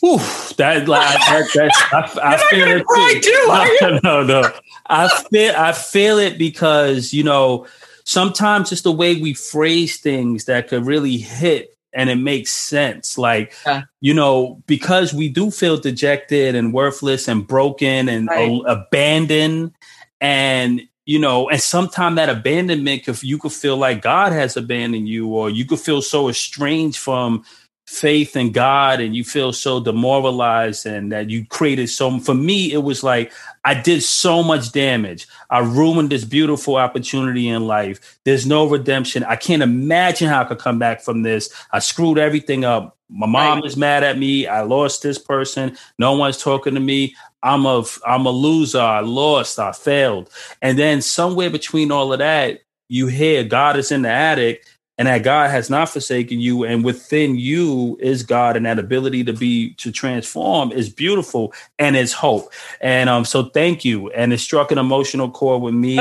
whew, 0.00 0.18
that, 0.58 0.86
like, 0.86 1.18
that, 1.18 1.48
that's, 1.54 2.18
I, 2.18 2.34
I 2.34 2.36
feel 2.50 2.68
it 2.68 3.22
too, 3.22 3.30
are 3.50 3.66
you? 3.66 4.00
No, 4.04 4.22
no, 4.22 4.42
no. 4.42 4.52
I 4.86 5.08
feel, 5.30 5.54
I 5.56 5.72
feel 5.72 6.18
it 6.18 6.36
because, 6.36 7.14
you 7.14 7.24
know, 7.24 7.66
sometimes 8.04 8.72
it's 8.72 8.82
the 8.82 8.92
way 8.92 9.18
we 9.18 9.32
phrase 9.32 9.98
things 9.98 10.44
that 10.44 10.68
could 10.68 10.84
really 10.84 11.16
hit 11.16 11.74
and 11.92 12.08
it 12.10 12.16
makes 12.16 12.50
sense. 12.52 13.18
Like, 13.18 13.52
Yeah. 13.66 13.82
you 14.00 14.14
know, 14.14 14.62
because 14.66 15.12
we 15.12 15.28
do 15.28 15.50
feel 15.50 15.76
dejected 15.76 16.54
and 16.54 16.72
worthless 16.72 17.28
and 17.28 17.46
broken 17.46 18.08
and 18.08 18.28
Right. 18.28 18.50
a- 18.50 18.72
abandoned. 18.72 19.72
And, 20.20 20.82
you 21.06 21.18
know, 21.18 21.48
and 21.48 21.60
sometimes 21.60 22.16
that 22.16 22.28
abandonment, 22.28 23.04
could, 23.04 23.22
you 23.22 23.38
could 23.38 23.52
feel 23.52 23.76
like 23.76 24.02
God 24.02 24.32
has 24.32 24.56
abandoned 24.56 25.08
you, 25.08 25.28
or 25.28 25.50
you 25.50 25.64
could 25.64 25.80
feel 25.80 26.02
so 26.02 26.28
estranged 26.28 26.98
from 26.98 27.44
faith 27.90 28.36
in 28.36 28.52
God 28.52 29.00
and 29.00 29.16
you 29.16 29.24
feel 29.24 29.52
so 29.52 29.80
demoralized 29.80 30.86
and 30.86 31.10
that 31.10 31.28
you 31.28 31.44
created 31.46 31.88
so 31.88 32.20
for 32.20 32.34
me 32.36 32.72
it 32.72 32.84
was 32.84 33.02
like 33.02 33.32
I 33.64 33.74
did 33.74 34.02
so 34.04 34.44
much 34.44 34.70
damage. 34.70 35.26
I 35.50 35.58
ruined 35.58 36.08
this 36.10 36.24
beautiful 36.24 36.76
opportunity 36.76 37.48
in 37.48 37.66
life. 37.66 38.18
There's 38.24 38.46
no 38.46 38.66
redemption. 38.68 39.24
I 39.24 39.34
can't 39.34 39.60
imagine 39.62 40.28
how 40.28 40.42
I 40.42 40.44
could 40.44 40.60
come 40.60 40.78
back 40.78 41.02
from 41.02 41.22
this. 41.22 41.52
I 41.72 41.80
screwed 41.80 42.16
everything 42.16 42.64
up. 42.64 42.96
My 43.10 43.26
mom 43.26 43.58
Right. 43.58 43.66
is 43.66 43.76
mad 43.76 44.04
at 44.04 44.18
me. 44.18 44.46
I 44.46 44.62
lost 44.62 45.02
this 45.02 45.18
person. 45.18 45.76
No 45.98 46.12
one's 46.12 46.38
talking 46.40 46.74
to 46.74 46.80
me. 46.80 47.16
I'm 47.42 47.66
a 47.66 47.84
I'm 48.06 48.24
a 48.24 48.30
loser. 48.30 48.80
I 48.80 49.00
lost. 49.00 49.58
I 49.58 49.72
failed. 49.72 50.30
And 50.62 50.78
then 50.78 51.02
somewhere 51.02 51.50
between 51.50 51.90
all 51.90 52.12
of 52.12 52.20
that, 52.20 52.60
you 52.88 53.08
hear 53.08 53.42
God 53.42 53.76
is 53.76 53.90
in 53.90 54.02
the 54.02 54.10
Addict 54.10 54.64
and 55.00 55.08
that 55.08 55.22
God 55.22 55.50
has 55.50 55.70
not 55.70 55.88
forsaken 55.88 56.40
you, 56.40 56.62
and 56.64 56.84
within 56.84 57.34
you 57.34 57.96
is 58.00 58.22
God, 58.22 58.54
and 58.54 58.66
that 58.66 58.78
ability 58.78 59.24
to 59.24 59.32
be 59.32 59.72
to 59.76 59.90
transform 59.90 60.72
is 60.72 60.90
beautiful 60.90 61.54
and 61.78 61.96
it's 61.96 62.12
hope. 62.12 62.52
And 62.82 63.08
um, 63.08 63.24
so 63.24 63.44
thank 63.44 63.82
you. 63.82 64.10
And 64.10 64.30
it 64.30 64.40
struck 64.40 64.70
an 64.70 64.76
emotional 64.76 65.30
chord 65.30 65.62
with 65.62 65.72
me, 65.72 65.98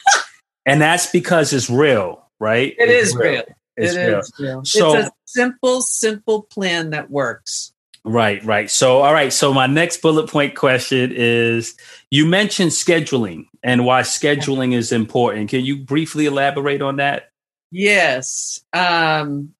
and 0.66 0.80
that's 0.80 1.10
because 1.10 1.52
it's 1.52 1.68
real, 1.68 2.24
right? 2.38 2.76
It 2.78 2.88
It's 2.88 3.08
is 3.08 3.16
real. 3.16 3.42
It's 3.76 3.94
It 3.96 4.06
real. 4.06 4.18
is 4.20 4.32
real. 4.38 4.64
So- 4.64 4.94
it's 4.98 5.08
a 5.08 5.12
simple, 5.24 5.80
simple 5.80 6.42
plan 6.44 6.90
that 6.90 7.10
works. 7.10 7.72
Right, 8.04 8.44
right. 8.44 8.70
So, 8.70 8.98
all 9.02 9.12
right. 9.12 9.32
So, 9.32 9.52
my 9.52 9.66
next 9.66 10.00
bullet 10.00 10.28
point 10.28 10.54
question 10.56 11.12
is 11.12 11.76
you 12.10 12.24
mentioned 12.26 12.70
scheduling 12.70 13.46
and 13.64 13.84
why 13.84 14.02
scheduling 14.02 14.74
is 14.74 14.92
important. 14.92 15.50
Can 15.50 15.64
you 15.64 15.76
briefly 15.78 16.26
elaborate 16.26 16.82
on 16.82 16.96
that? 16.96 17.31
Yes. 17.72 18.62
Um, 18.72 19.54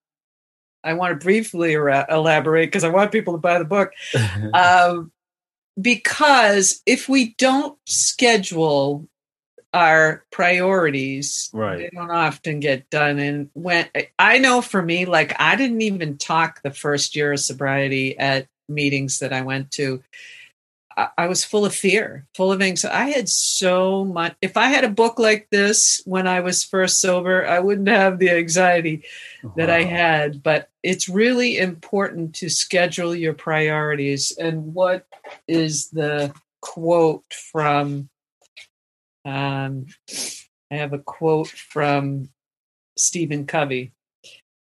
I 0.85 0.93
want 0.95 1.19
to 1.19 1.25
briefly 1.25 1.73
era- 1.73 2.07
elaborate 2.09 2.67
because 2.67 2.85
I 2.85 2.89
want 2.91 3.11
people 3.11 3.33
to 3.35 3.39
buy 3.39 3.59
the 3.59 3.65
book. 3.65 3.93
um, 4.55 5.11
because 5.81 6.83
if 6.87 7.09
we 7.09 7.35
don't 7.39 7.79
schedule 7.87 9.09
our 9.75 10.25
priorities, 10.31 11.49
Right. 11.55 11.79
they 11.79 11.91
don't 11.97 12.11
often 12.11 12.61
get 12.61 12.91
done. 12.91 13.19
And 13.19 13.49
when 13.55 13.89
I 14.19 14.37
know 14.39 14.61
for 14.61 14.83
me, 14.83 15.07
like 15.07 15.35
I 15.41 15.57
didn't 15.57 15.81
even 15.81 16.19
talk 16.19 16.61
the 16.63 16.71
first 16.71 17.17
year 17.17 17.33
of 17.33 17.41
sobriety 17.41 18.19
at 18.19 18.49
meetings 18.69 19.21
that 19.21 19.33
I 19.33 19.41
went 19.41 19.71
to. 19.73 20.03
I, 20.97 21.27
was 21.27 21.45
full 21.45 21.65
of 21.65 21.75
fear, 21.75 22.27
full 22.35 22.53
of 22.53 22.63
anxiety. 22.63 22.97
I 22.97 23.11
had 23.11 23.29
so 23.29 24.05
much. 24.05 24.35
If 24.41 24.57
I 24.57 24.67
had 24.67 24.85
a 24.85 24.91
book 24.91 25.19
like 25.19 25.49
this 25.51 26.03
when 26.05 26.27
I 26.27 26.41
was 26.41 26.65
first 26.65 27.01
sober, 27.01 27.47
I 27.47 27.59
wouldn't 27.61 27.89
have 27.89 28.19
the 28.19 28.31
anxiety 28.31 29.05
that 29.57 29.71
I 29.71 29.83
had. 29.83 30.43
But 30.43 30.71
it's 30.83 31.09
really 31.09 31.59
important 31.59 32.35
to 32.37 32.49
schedule 32.49 33.15
your 33.15 33.35
priorities. 33.35 34.33
And 34.39 34.75
what 34.75 35.07
is 35.47 35.91
the 35.91 36.35
quote 36.61 37.25
from? 37.33 38.09
Um, 39.25 39.87
I 40.71 40.77
have 40.77 40.93
a 40.93 40.99
quote 40.99 41.49
from 41.49 42.31
Stephen 42.97 43.47
Covey. 43.47 43.93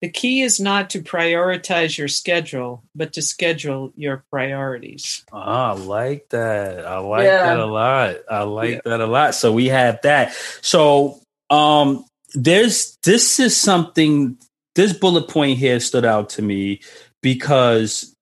The 0.03 0.09
key 0.09 0.41
is 0.41 0.59
not 0.59 0.89
to 0.89 1.01
prioritize 1.01 1.97
your 1.97 2.09
schedule, 2.09 2.83
but 2.93 3.13
to 3.13 3.21
schedule 3.21 3.93
your 3.95 4.25
priorities. 4.29 5.23
Ah, 5.31 5.69
I 5.69 5.75
like 5.75 6.27
that. 6.31 6.85
I 6.85 6.97
like 6.97 7.23
Yeah. 7.23 7.43
that 7.43 7.57
a 7.57 7.65
lot. 7.65 8.15
I 8.29 8.43
like 8.43 8.71
Yeah. 8.71 8.81
that 8.83 8.99
a 8.99 9.07
lot. 9.07 9.33
So 9.33 9.53
we 9.53 9.69
have 9.69 10.01
that. 10.03 10.35
So 10.59 11.21
um 11.49 12.03
there's 12.33 12.97
this 13.03 13.39
is 13.39 13.55
something 13.55 14.37
this 14.75 14.91
bullet 14.91 15.29
point 15.29 15.57
here 15.57 15.79
stood 15.79 16.03
out 16.03 16.31
to 16.31 16.41
me 16.41 16.81
because 17.21 18.13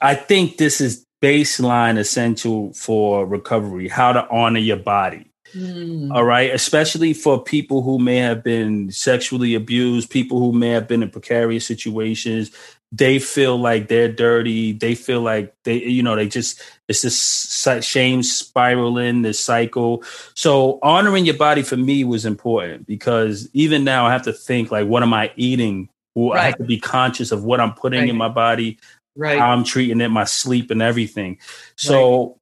I 0.00 0.14
think 0.14 0.56
this 0.56 0.80
is 0.80 1.04
baseline 1.20 1.98
essential 1.98 2.72
for 2.74 3.26
recovery, 3.26 3.88
how 3.88 4.12
to 4.12 4.24
honor 4.30 4.60
your 4.60 4.76
body. 4.76 5.26
Mm. 5.54 6.12
All 6.12 6.24
right. 6.24 6.52
Especially 6.52 7.14
for 7.14 7.42
people 7.42 7.82
who 7.82 7.98
may 7.98 8.16
have 8.16 8.42
been 8.42 8.90
sexually 8.90 9.54
abused, 9.54 10.10
people 10.10 10.38
who 10.38 10.52
may 10.52 10.70
have 10.70 10.88
been 10.88 11.02
in 11.02 11.10
precarious 11.10 11.66
situations. 11.66 12.50
They 12.92 13.18
feel 13.18 13.56
like 13.56 13.88
they're 13.88 14.12
dirty. 14.12 14.72
They 14.72 14.94
feel 14.94 15.20
like 15.20 15.54
they, 15.64 15.82
you 15.82 16.02
know, 16.02 16.14
they 16.14 16.28
just, 16.28 16.62
it's 16.88 17.02
this 17.02 17.84
shame 17.84 18.22
spiraling, 18.22 19.22
this 19.22 19.40
cycle. 19.40 20.04
So 20.34 20.78
honoring 20.82 21.24
your 21.24 21.36
body 21.36 21.62
for 21.62 21.76
me 21.76 22.04
was 22.04 22.24
important 22.24 22.86
because 22.86 23.48
even 23.52 23.82
now 23.84 24.06
I 24.06 24.12
have 24.12 24.22
to 24.22 24.32
think 24.32 24.70
like, 24.70 24.86
what 24.86 25.02
am 25.02 25.12
I 25.12 25.32
eating? 25.36 25.88
Well, 26.14 26.38
I 26.38 26.44
have 26.44 26.58
to 26.58 26.64
be 26.64 26.78
conscious 26.78 27.32
of 27.32 27.42
what 27.42 27.60
I'm 27.60 27.72
putting 27.74 28.08
in 28.08 28.16
my 28.16 28.28
body, 28.28 28.78
Right. 29.16 29.38
how 29.38 29.50
I'm 29.50 29.64
treating 29.64 30.00
it, 30.00 30.08
my 30.08 30.24
sleep 30.24 30.70
and 30.70 30.82
everything. 30.82 31.38
So 31.76 32.38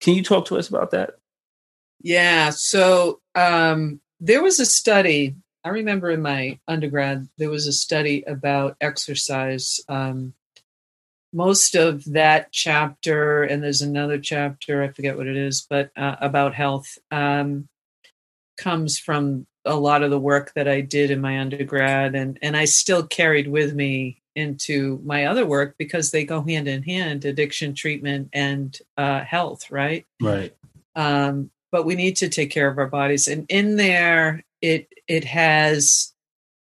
can 0.00 0.14
you 0.14 0.22
talk 0.22 0.46
to 0.46 0.58
us 0.58 0.68
about 0.68 0.90
that? 0.92 1.19
Yeah. 2.00 2.50
So 2.50 3.20
um, 3.34 4.00
there 4.20 4.42
was 4.42 4.60
a 4.60 4.66
study. 4.66 5.36
I 5.64 5.70
remember 5.70 6.10
in 6.10 6.22
my 6.22 6.58
undergrad, 6.66 7.28
there 7.38 7.50
was 7.50 7.66
a 7.66 7.72
study 7.72 8.22
about 8.26 8.76
exercise. 8.80 9.80
Um, 9.88 10.34
most 11.32 11.76
of 11.76 12.04
that 12.06 12.50
chapter, 12.50 13.44
and 13.44 13.62
there's 13.62 13.82
another 13.82 14.18
chapter, 14.18 14.82
I 14.82 14.88
forget 14.88 15.16
what 15.16 15.28
it 15.28 15.36
is, 15.36 15.66
but 15.68 15.90
uh, 15.96 16.16
about 16.20 16.54
health, 16.54 16.98
um, 17.10 17.68
comes 18.56 18.98
from 18.98 19.46
a 19.64 19.76
lot 19.76 20.02
of 20.02 20.10
the 20.10 20.18
work 20.18 20.52
that 20.54 20.66
I 20.66 20.80
did 20.80 21.10
in 21.10 21.20
my 21.20 21.38
undergrad, 21.38 22.14
and 22.14 22.38
and 22.42 22.56
I 22.56 22.64
still 22.64 23.06
carried 23.06 23.48
with 23.48 23.74
me 23.74 24.22
into 24.34 25.00
my 25.04 25.26
other 25.26 25.44
work 25.44 25.76
because 25.78 26.10
they 26.10 26.24
go 26.24 26.42
hand 26.42 26.66
in 26.66 26.82
hand: 26.82 27.24
addiction 27.24 27.74
treatment 27.74 28.30
and 28.32 28.76
uh, 28.96 29.20
health, 29.20 29.70
right? 29.70 30.06
Right. 30.20 30.54
um, 30.96 31.50
but 31.72 31.84
we 31.84 31.94
need 31.94 32.16
to 32.16 32.28
take 32.28 32.50
care 32.50 32.68
of 32.68 32.78
our 32.78 32.88
bodies. 32.88 33.28
And 33.28 33.46
in 33.48 33.76
there 33.76 34.44
it 34.62 34.88
it 35.06 35.24
has 35.24 36.12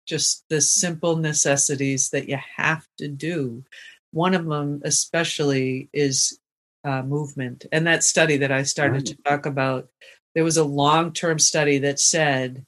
just 0.05 0.45
the 0.49 0.61
simple 0.61 1.17
necessities 1.17 2.09
that 2.11 2.29
you 2.29 2.37
have 2.55 2.87
to 2.97 3.07
do. 3.07 3.63
One 4.11 4.33
of 4.33 4.45
them 4.45 4.81
especially 4.85 5.89
is 5.91 6.39
uh, 6.83 7.01
movement. 7.01 7.65
And 7.71 7.85
that 7.87 8.03
study 8.03 8.37
that 8.37 8.51
i 8.51 8.63
started 8.63 9.05
to 9.07 9.15
talk 9.23 9.45
about 9.45 9.89
there 10.35 10.43
was 10.43 10.57
a 10.57 10.63
long-term 10.63 11.39
study 11.39 11.79
that 11.79 11.99
said 11.99 12.63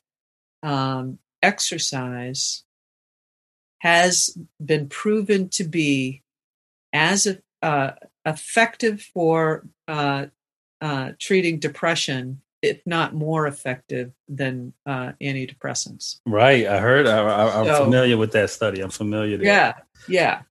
um, 0.64 1.20
exercise 1.44 2.64
has 3.78 4.36
been 4.64 4.90
proven 4.90 5.50
to 5.50 5.64
be 5.64 6.24
as 6.92 7.38
uh, 7.62 7.92
effective 8.26 9.02
for 9.14 9.68
uh, 9.88 10.26
uh, 10.82 11.12
treating 11.20 11.60
depression, 11.60 12.42
if 12.62 12.82
not 12.86 13.14
more 13.14 13.48
effective 13.48 14.12
than 14.28 14.74
uh, 14.86 15.12
antidepressants. 15.22 16.20
Right. 16.26 16.66
I 16.68 16.80
heard. 16.80 17.08
I, 17.08 17.20
I, 17.20 17.60
I'm 17.60 17.66
So- 17.66 17.84
familiar 17.86 18.18
with 18.18 18.32
that 18.34 18.50
study. 18.50 18.82
I'm 18.82 18.90
familiar. 18.90 19.38
Yeah, 19.42 19.74
yeah. 20.08 20.42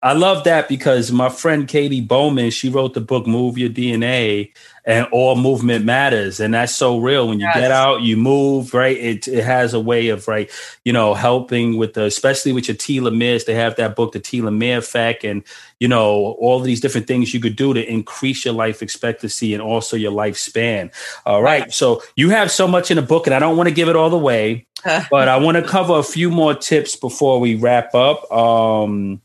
I 0.00 0.12
love 0.12 0.44
that 0.44 0.68
because 0.68 1.10
my 1.10 1.28
friend 1.28 1.66
Katie 1.66 2.00
Bowman, 2.00 2.50
she 2.50 2.68
wrote 2.68 2.94
the 2.94 3.00
book 3.00 3.26
Move 3.26 3.58
Your 3.58 3.68
DNA 3.68 4.52
and 4.84 5.08
all 5.10 5.34
movement 5.34 5.84
matters. 5.84 6.38
And 6.38 6.54
that's 6.54 6.72
so 6.72 6.98
real. 6.98 7.26
When 7.26 7.40
you 7.40 7.46
yes. 7.46 7.56
get 7.56 7.72
out, 7.72 8.02
you 8.02 8.16
move, 8.16 8.74
right? 8.74 8.96
It, 8.96 9.26
it 9.26 9.42
has 9.42 9.74
a 9.74 9.80
way 9.80 10.08
of, 10.10 10.28
right, 10.28 10.48
you 10.84 10.92
know, 10.92 11.14
helping 11.14 11.78
with 11.78 11.94
the, 11.94 12.04
especially 12.04 12.52
with 12.52 12.68
your 12.68 12.76
telomeres. 12.76 13.44
They 13.44 13.54
have 13.54 13.74
that 13.74 13.96
book, 13.96 14.12
The 14.12 14.20
Telomere 14.20 14.78
Effect, 14.78 15.24
and, 15.24 15.42
you 15.80 15.88
know, 15.88 16.36
all 16.38 16.60
these 16.60 16.80
different 16.80 17.08
things 17.08 17.34
you 17.34 17.40
could 17.40 17.56
do 17.56 17.74
to 17.74 17.84
increase 17.84 18.44
your 18.44 18.54
life 18.54 18.82
expectancy 18.82 19.52
and 19.52 19.60
also 19.60 19.96
your 19.96 20.12
lifespan. 20.12 20.94
All 21.26 21.42
right. 21.42 21.72
So 21.72 22.02
you 22.14 22.30
have 22.30 22.52
so 22.52 22.68
much 22.68 22.92
in 22.92 22.96
the 22.96 23.02
book, 23.02 23.26
and 23.26 23.34
I 23.34 23.40
don't 23.40 23.56
want 23.56 23.68
to 23.68 23.74
give 23.74 23.88
it 23.88 23.96
all 23.96 24.14
away, 24.14 24.68
but 25.10 25.28
I 25.28 25.38
want 25.38 25.56
to 25.56 25.64
cover 25.64 25.98
a 25.98 26.04
few 26.04 26.30
more 26.30 26.54
tips 26.54 26.94
before 26.94 27.40
we 27.40 27.56
wrap 27.56 27.96
up. 27.96 28.30
Um, 28.30 29.20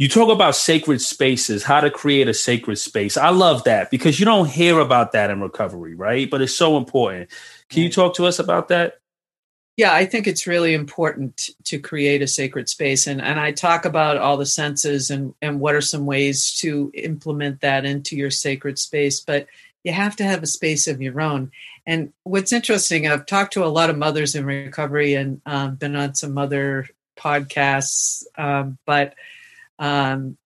you 0.00 0.08
talk 0.08 0.30
about 0.30 0.56
sacred 0.56 1.02
spaces, 1.02 1.62
how 1.62 1.78
to 1.78 1.90
create 1.90 2.26
a 2.26 2.32
sacred 2.32 2.76
space. 2.76 3.18
I 3.18 3.28
love 3.28 3.64
that 3.64 3.90
because 3.90 4.18
you 4.18 4.24
don't 4.24 4.48
hear 4.48 4.78
about 4.78 5.12
that 5.12 5.28
in 5.28 5.42
recovery, 5.42 5.94
right? 5.94 6.30
But 6.30 6.40
it's 6.40 6.56
so 6.56 6.78
important. 6.78 7.28
Can 7.68 7.82
you 7.82 7.90
talk 7.90 8.14
to 8.14 8.24
us 8.24 8.38
about 8.38 8.68
that? 8.68 9.00
Yeah, 9.76 9.92
I 9.92 10.06
think 10.06 10.26
it's 10.26 10.46
really 10.46 10.72
important 10.72 11.50
to 11.64 11.78
create 11.78 12.22
a 12.22 12.26
sacred 12.26 12.70
space. 12.70 13.06
And, 13.06 13.20
and 13.20 13.38
I 13.38 13.52
talk 13.52 13.84
about 13.84 14.16
all 14.16 14.38
the 14.38 14.46
senses 14.46 15.10
and, 15.10 15.34
and 15.42 15.60
what 15.60 15.74
are 15.74 15.82
some 15.82 16.06
ways 16.06 16.54
to 16.60 16.90
implement 16.94 17.60
that 17.60 17.84
into 17.84 18.16
your 18.16 18.30
sacred 18.30 18.78
space. 18.78 19.20
But 19.20 19.48
you 19.84 19.92
have 19.92 20.16
to 20.16 20.24
have 20.24 20.42
a 20.42 20.46
space 20.46 20.88
of 20.88 21.02
your 21.02 21.20
own. 21.20 21.52
And 21.84 22.14
what's 22.22 22.54
interesting, 22.54 23.06
I've 23.06 23.26
talked 23.26 23.52
to 23.52 23.66
a 23.66 23.66
lot 23.66 23.90
of 23.90 23.98
mothers 23.98 24.34
in 24.34 24.46
recovery 24.46 25.12
and 25.12 25.42
um, 25.44 25.74
been 25.74 25.94
on 25.94 26.14
some 26.14 26.38
other 26.38 26.88
podcasts, 27.18 28.24
um, 28.38 28.78
but 28.86 29.14
um, 29.80 30.36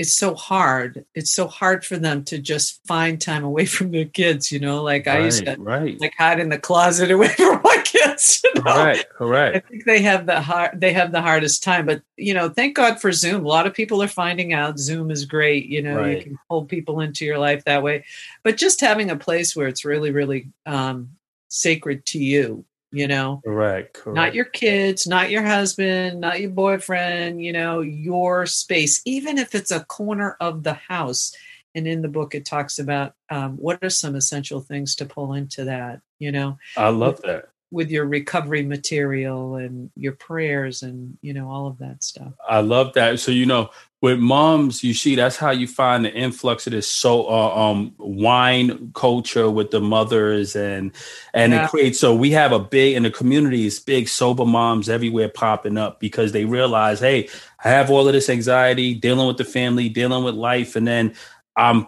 it's 0.00 0.14
so 0.14 0.34
hard. 0.34 1.04
It's 1.14 1.30
so 1.30 1.46
hard 1.46 1.84
for 1.84 1.98
them 1.98 2.24
to 2.24 2.38
just 2.38 2.80
find 2.86 3.20
time 3.20 3.44
away 3.44 3.66
from 3.66 3.90
their 3.90 4.06
kids, 4.06 4.50
you 4.50 4.58
know, 4.58 4.82
like 4.82 5.04
right, 5.04 5.20
I 5.20 5.24
used 5.24 5.44
to 5.44 5.56
right. 5.58 6.00
like 6.00 6.14
hide 6.16 6.40
in 6.40 6.48
the 6.48 6.58
closet 6.58 7.10
away 7.10 7.28
from 7.28 7.60
my 7.62 7.82
kids. 7.84 8.42
You 8.54 8.64
know? 8.64 8.76
Right, 8.76 9.08
correct. 9.10 9.56
I 9.56 9.60
think 9.68 9.84
they 9.84 10.02
have 10.02 10.26
the 10.26 10.40
hard 10.40 10.80
they 10.80 10.92
have 10.92 11.12
the 11.12 11.22
hardest 11.22 11.62
time. 11.62 11.86
But 11.86 12.02
you 12.16 12.34
know, 12.34 12.48
thank 12.48 12.76
God 12.76 13.00
for 13.00 13.12
Zoom. 13.12 13.44
A 13.44 13.48
lot 13.48 13.66
of 13.66 13.72
people 13.72 14.02
are 14.02 14.08
finding 14.08 14.52
out 14.52 14.78
Zoom 14.78 15.10
is 15.10 15.24
great. 15.24 15.66
You 15.66 15.82
know, 15.82 15.96
right. 15.96 16.16
you 16.16 16.22
can 16.22 16.38
pull 16.48 16.64
people 16.66 17.00
into 17.00 17.24
your 17.24 17.38
life 17.38 17.64
that 17.64 17.82
way. 17.82 18.04
But 18.42 18.58
just 18.58 18.80
having 18.80 19.10
a 19.10 19.16
place 19.16 19.56
where 19.56 19.68
it's 19.68 19.84
really, 19.84 20.10
really 20.10 20.50
um, 20.66 21.10
sacred 21.48 22.04
to 22.06 22.18
you 22.18 22.64
you 22.92 23.06
know? 23.08 23.40
Correct, 23.44 23.94
correct, 23.94 24.16
not 24.16 24.34
your 24.34 24.44
kids 24.44 25.06
not 25.06 25.30
your 25.30 25.42
husband 25.44 26.20
not 26.20 26.40
your 26.40 26.50
boyfriend 26.50 27.42
you 27.42 27.52
know 27.52 27.80
your 27.80 28.46
space. 28.46 29.00
Even 29.04 29.38
if 29.38 29.54
it's 29.54 29.70
a 29.70 29.84
corner 29.84 30.36
of 30.40 30.62
the 30.62 30.74
house 30.74 31.32
and 31.74 31.86
in 31.86 32.02
the 32.02 32.08
book 32.08 32.34
it 32.34 32.44
talks 32.44 32.78
about 32.78 33.14
um, 33.30 33.56
what 33.56 33.82
are 33.82 33.90
some 33.90 34.14
essential 34.14 34.60
things 34.60 34.96
to 34.96 35.04
pull 35.06 35.34
into 35.34 35.64
that 35.64 36.00
you 36.18 36.32
know? 36.32 36.58
I 36.76 36.88
love 36.88 37.20
that. 37.22 37.50
with 37.70 37.90
your 37.90 38.04
recovery 38.06 38.64
material 38.64 39.54
and 39.54 39.90
your 39.96 40.12
prayers 40.12 40.82
and 40.82 41.16
you 41.22 41.32
know 41.32 41.48
all 41.48 41.66
of 41.68 41.78
that 41.78 42.02
stuff. 42.02 42.32
I 42.48 42.60
love 42.60 42.92
that. 42.94 43.20
So 43.20 43.30
you 43.30 43.46
know 43.46 43.70
with 44.02 44.18
moms 44.18 44.82
you 44.82 44.94
see 44.94 45.14
that's 45.14 45.36
how 45.36 45.50
you 45.50 45.66
find 45.66 46.04
the 46.04 46.12
influx 46.12 46.66
of 46.66 46.72
this 46.72 46.90
so 46.90 47.28
uh, 47.28 47.54
um 47.54 47.94
wine 47.98 48.90
culture 48.94 49.50
with 49.50 49.70
the 49.70 49.80
mothers 49.80 50.56
and 50.56 50.92
and 51.34 51.52
yeah. 51.52 51.64
it 51.64 51.70
creates 51.70 51.98
so 51.98 52.14
we 52.14 52.30
have 52.30 52.52
a 52.52 52.58
big 52.58 52.96
in 52.96 53.02
the 53.02 53.10
community 53.10 53.66
is 53.66 53.78
big 53.78 54.08
sober 54.08 54.46
moms 54.46 54.88
everywhere 54.88 55.28
popping 55.28 55.76
up 55.76 56.00
because 56.00 56.32
they 56.32 56.44
realize 56.44 57.00
hey 57.00 57.28
i 57.64 57.68
have 57.68 57.90
all 57.90 58.06
of 58.06 58.12
this 58.12 58.30
anxiety 58.30 58.94
dealing 58.94 59.26
with 59.26 59.36
the 59.36 59.44
family 59.44 59.88
dealing 59.88 60.24
with 60.24 60.34
life 60.34 60.76
and 60.76 60.86
then 60.86 61.14
i'm 61.56 61.86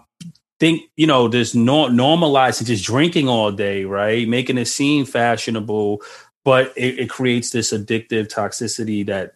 think 0.61 0.83
you 0.95 1.09
know 1.09 1.27
this 1.27 1.57
no, 1.57 1.89
normalizing 1.89 2.67
just 2.67 2.85
drinking 2.85 3.29
all 3.29 3.51
day 3.51 3.85
right 3.85 4.29
making 4.29 4.59
it 4.59 4.67
seem 4.67 5.05
fashionable 5.05 6.01
but 6.45 6.73
it, 6.77 7.01
it, 7.01 7.11
creates 7.11 7.51
this 7.51 7.73
addictive 7.73 8.29
toxicity 8.29 9.05
that 9.07 9.35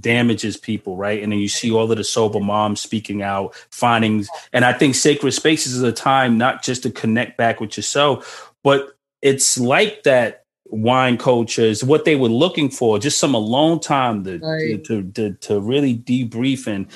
damages 0.00 0.56
people 0.56 0.96
right 0.96 1.22
and 1.22 1.30
then 1.30 1.38
you 1.38 1.48
see 1.48 1.70
all 1.70 1.90
of 1.90 1.96
the 1.96 2.02
sober 2.02 2.40
moms 2.40 2.80
speaking 2.80 3.22
out 3.22 3.54
finding 3.70 4.24
and 4.52 4.64
i 4.64 4.72
think 4.72 4.96
sacred 4.96 5.30
spaces 5.30 5.74
is 5.74 5.82
a 5.82 5.92
time 5.92 6.36
not 6.36 6.62
just 6.64 6.82
to 6.82 6.90
connect 6.90 7.36
back 7.36 7.60
with 7.60 7.76
yourself 7.76 8.52
but 8.64 8.96
it's 9.22 9.58
like 9.58 10.02
that 10.02 10.44
wine 10.70 11.16
culture 11.16 11.62
is 11.62 11.84
what 11.84 12.04
they 12.04 12.16
were 12.16 12.28
looking 12.28 12.68
for 12.68 12.98
just 12.98 13.18
some 13.18 13.34
alone 13.34 13.78
time 13.78 14.24
to, 14.24 14.38
right. 14.38 14.84
to, 14.84 15.02
to, 15.02 15.12
to, 15.12 15.32
to 15.34 15.60
really 15.60 15.96
debrief 15.96 16.66
and 16.66 16.88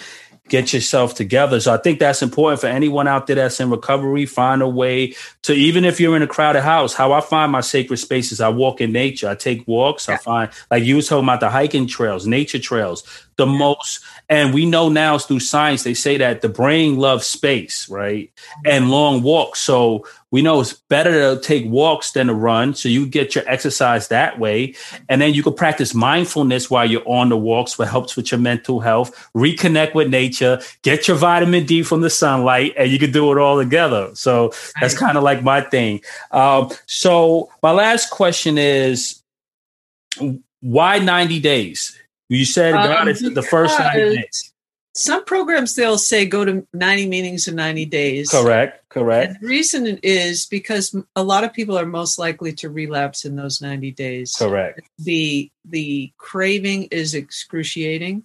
get 0.50 0.72
yourself 0.72 1.14
together. 1.14 1.60
So 1.60 1.72
I 1.72 1.78
think 1.78 1.98
that's 1.98 2.20
important 2.20 2.60
for 2.60 2.66
anyone 2.66 3.08
out 3.08 3.26
there 3.26 3.36
that's 3.36 3.60
in 3.60 3.70
recovery. 3.70 4.26
Find 4.26 4.60
a 4.60 4.68
way 4.68 5.14
to, 5.42 5.54
even 5.54 5.84
if 5.84 6.00
you're 6.00 6.16
in 6.16 6.22
a 6.22 6.26
crowded 6.26 6.62
house, 6.62 6.92
how 6.92 7.12
I 7.12 7.20
find 7.20 7.50
my 7.50 7.62
sacred 7.62 7.96
spaces, 7.96 8.40
I 8.40 8.50
walk 8.50 8.80
in 8.80 8.92
nature. 8.92 9.28
I 9.28 9.34
take 9.36 9.66
walks. 9.66 10.08
Yeah. 10.08 10.14
I 10.14 10.16
find, 10.18 10.50
like 10.70 10.84
you 10.84 10.96
was 10.96 11.08
talking 11.08 11.24
about 11.24 11.40
the 11.40 11.48
hiking 11.48 11.86
trails, 11.86 12.26
nature 12.26 12.58
trails 12.58 13.04
the 13.40 13.46
most 13.46 14.04
and 14.28 14.52
we 14.52 14.66
know 14.66 14.90
now 14.90 15.16
through 15.16 15.40
science 15.40 15.82
they 15.82 15.94
say 15.94 16.18
that 16.18 16.42
the 16.42 16.48
brain 16.48 16.98
loves 16.98 17.26
space 17.26 17.88
right 17.88 18.30
mm-hmm. 18.36 18.70
and 18.70 18.90
long 18.90 19.22
walks 19.22 19.60
so 19.60 20.06
we 20.30 20.42
know 20.42 20.60
it's 20.60 20.74
better 20.74 21.34
to 21.34 21.40
take 21.40 21.66
walks 21.66 22.12
than 22.12 22.28
to 22.28 22.34
run 22.34 22.74
so 22.74 22.88
you 22.88 23.06
get 23.06 23.34
your 23.34 23.48
exercise 23.48 24.08
that 24.08 24.38
way. 24.38 24.74
And 25.08 25.20
then 25.20 25.34
you 25.34 25.42
can 25.42 25.54
practice 25.54 25.94
mindfulness 25.94 26.70
while 26.70 26.88
you're 26.88 27.06
on 27.08 27.28
the 27.30 27.36
walks 27.36 27.78
what 27.78 27.88
helps 27.88 28.16
with 28.16 28.30
your 28.30 28.40
mental 28.40 28.80
health. 28.80 29.30
Reconnect 29.34 29.94
with 29.94 30.08
nature. 30.08 30.60
Get 30.82 31.08
your 31.08 31.16
vitamin 31.16 31.66
d 31.66 31.82
from 31.82 32.00
the 32.00 32.10
sunlight 32.10 32.74
and 32.76 32.90
you 32.90 32.98
can 32.98 33.10
do 33.10 33.32
it 33.32 33.38
all 33.38 33.58
together. 33.58 34.10
So 34.14 34.52
that's 34.80 34.96
kind 34.96 35.16
of 35.16 35.24
like 35.24 35.42
my 35.42 35.62
thing. 35.62 36.00
Um, 36.30 36.70
so 36.86 37.50
my 37.62 37.72
last 37.72 38.10
question 38.10 38.56
is 38.56 39.22
why 40.60 40.98
90 40.98 41.40
days? 41.40 41.96
You 42.28 42.44
said 42.44 42.74
um, 42.74 42.86
God 42.86 43.08
is 43.08 43.20
the 43.20 43.42
first 43.42 43.78
90 43.78 44.16
days. 44.16 44.49
Some 44.94 45.24
programs 45.24 45.74
they'll 45.76 45.98
say 45.98 46.26
go 46.26 46.44
to 46.44 46.66
90 46.74 47.08
meetings 47.08 47.46
in 47.46 47.54
90 47.54 47.86
days. 47.86 48.30
Correct, 48.30 48.88
correct. 48.88 49.28
And 49.28 49.40
the 49.40 49.46
reason 49.46 49.86
is 50.02 50.46
because 50.46 50.94
a 51.14 51.22
lot 51.22 51.44
of 51.44 51.52
people 51.52 51.78
are 51.78 51.86
most 51.86 52.18
likely 52.18 52.52
to 52.54 52.70
relapse 52.70 53.24
in 53.24 53.36
those 53.36 53.60
90 53.60 53.92
days. 53.92 54.34
Correct. 54.36 54.80
The 54.98 55.50
the 55.64 56.12
craving 56.18 56.84
is 56.90 57.14
excruciating. 57.14 58.24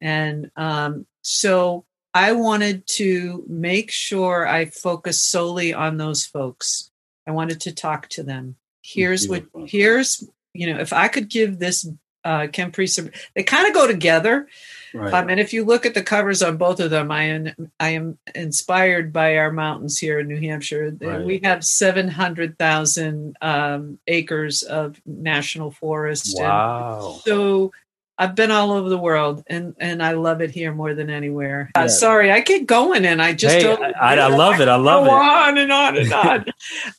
And 0.00 0.50
um, 0.56 1.06
so 1.22 1.84
I 2.14 2.32
wanted 2.32 2.86
to 2.96 3.44
make 3.46 3.90
sure 3.90 4.46
I 4.46 4.64
focus 4.64 5.20
solely 5.20 5.74
on 5.74 5.98
those 5.98 6.24
folks. 6.24 6.90
I 7.26 7.32
wanted 7.32 7.60
to 7.62 7.74
talk 7.74 8.08
to 8.10 8.22
them. 8.22 8.56
Here's 8.82 9.28
what 9.28 9.44
here's 9.66 10.26
you 10.54 10.72
know 10.72 10.80
if 10.80 10.94
I 10.94 11.08
could 11.08 11.28
give 11.28 11.58
this 11.58 11.86
uh, 12.24 12.48
Priest. 12.72 13.00
They 13.34 13.42
kind 13.42 13.66
of 13.68 13.74
go 13.74 13.86
together. 13.86 14.48
Right. 14.94 15.12
Um, 15.12 15.28
and 15.28 15.40
if 15.40 15.52
you 15.52 15.64
look 15.64 15.86
at 15.86 15.94
the 15.94 16.02
covers 16.02 16.42
on 16.42 16.56
both 16.56 16.80
of 16.80 16.90
them, 16.90 17.10
I 17.10 17.24
am 17.24 17.70
I 17.78 17.90
am 17.90 18.18
inspired 18.34 19.12
by 19.12 19.36
our 19.36 19.50
mountains 19.50 19.98
here 19.98 20.20
in 20.20 20.28
New 20.28 20.40
Hampshire. 20.40 20.96
Right. 21.00 21.24
We 21.24 21.40
have 21.44 21.64
seven 21.64 22.08
hundred 22.08 22.58
thousand 22.58 23.36
um, 23.40 23.98
acres 24.06 24.62
of 24.62 25.00
national 25.06 25.70
forest. 25.72 26.36
Wow! 26.38 27.20
so 27.24 27.72
I've 28.20 28.34
been 28.34 28.50
all 28.50 28.72
over 28.72 28.88
the 28.88 28.98
world, 28.98 29.44
and 29.46 29.76
and 29.78 30.02
I 30.02 30.12
love 30.12 30.40
it 30.40 30.50
here 30.50 30.74
more 30.74 30.92
than 30.92 31.08
anywhere. 31.08 31.70
Uh, 31.76 31.86
sorry, 31.86 32.32
I 32.32 32.40
get 32.40 32.66
going, 32.66 33.04
and 33.04 33.22
I 33.22 33.32
just 33.32 33.56
hey, 33.56 33.62
don't. 33.62 33.80
I, 33.80 34.16
I, 34.16 34.26
love 34.26 34.60
it. 34.60 34.66
I 34.66 34.74
love 34.74 35.06
go 35.06 35.14
it. 35.14 35.20
On 35.20 35.58
and 35.58 35.72
on 35.72 35.96
and 35.96 36.12
on. 36.12 36.44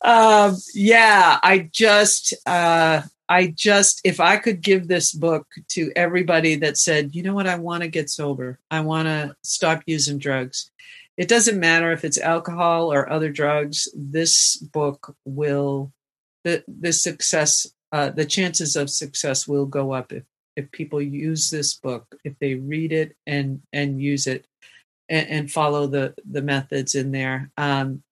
um, 0.52 0.56
yeah, 0.74 1.38
I 1.42 1.68
just 1.70 2.32
uh, 2.46 3.02
I 3.30 3.46
just, 3.46 4.00
if 4.02 4.18
I 4.18 4.38
could 4.38 4.60
give 4.60 4.88
this 4.88 5.12
book 5.12 5.46
to 5.68 5.92
everybody 5.94 6.56
that 6.56 6.76
said, 6.76 7.14
you 7.14 7.22
know 7.22 7.32
what, 7.32 7.46
I 7.46 7.54
want 7.54 7.84
to 7.84 7.88
get 7.88 8.10
sober, 8.10 8.58
I 8.72 8.80
want 8.80 9.06
to 9.06 9.36
stop 9.44 9.84
using 9.86 10.18
drugs. 10.18 10.72
It 11.16 11.28
doesn't 11.28 11.60
matter 11.60 11.92
if 11.92 12.04
it's 12.04 12.18
alcohol 12.18 12.92
or 12.92 13.08
other 13.08 13.30
drugs. 13.30 13.88
This 13.94 14.56
book 14.56 15.14
will, 15.24 15.92
the 16.42 16.64
the 16.66 16.92
success, 16.92 17.68
uh, 17.92 18.10
the 18.10 18.24
chances 18.24 18.74
of 18.74 18.90
success 18.90 19.46
will 19.46 19.66
go 19.66 19.92
up 19.92 20.12
if 20.12 20.24
if 20.56 20.72
people 20.72 21.00
use 21.00 21.50
this 21.50 21.74
book, 21.74 22.06
if 22.24 22.34
they 22.40 22.54
read 22.54 22.92
it 22.92 23.16
and 23.26 23.62
and 23.72 24.02
use 24.02 24.26
it, 24.26 24.46
and, 25.08 25.28
and 25.28 25.52
follow 25.52 25.86
the 25.86 26.14
the 26.28 26.42
methods 26.42 26.94
in 26.96 27.12
there. 27.12 27.50
Um, 27.56 28.02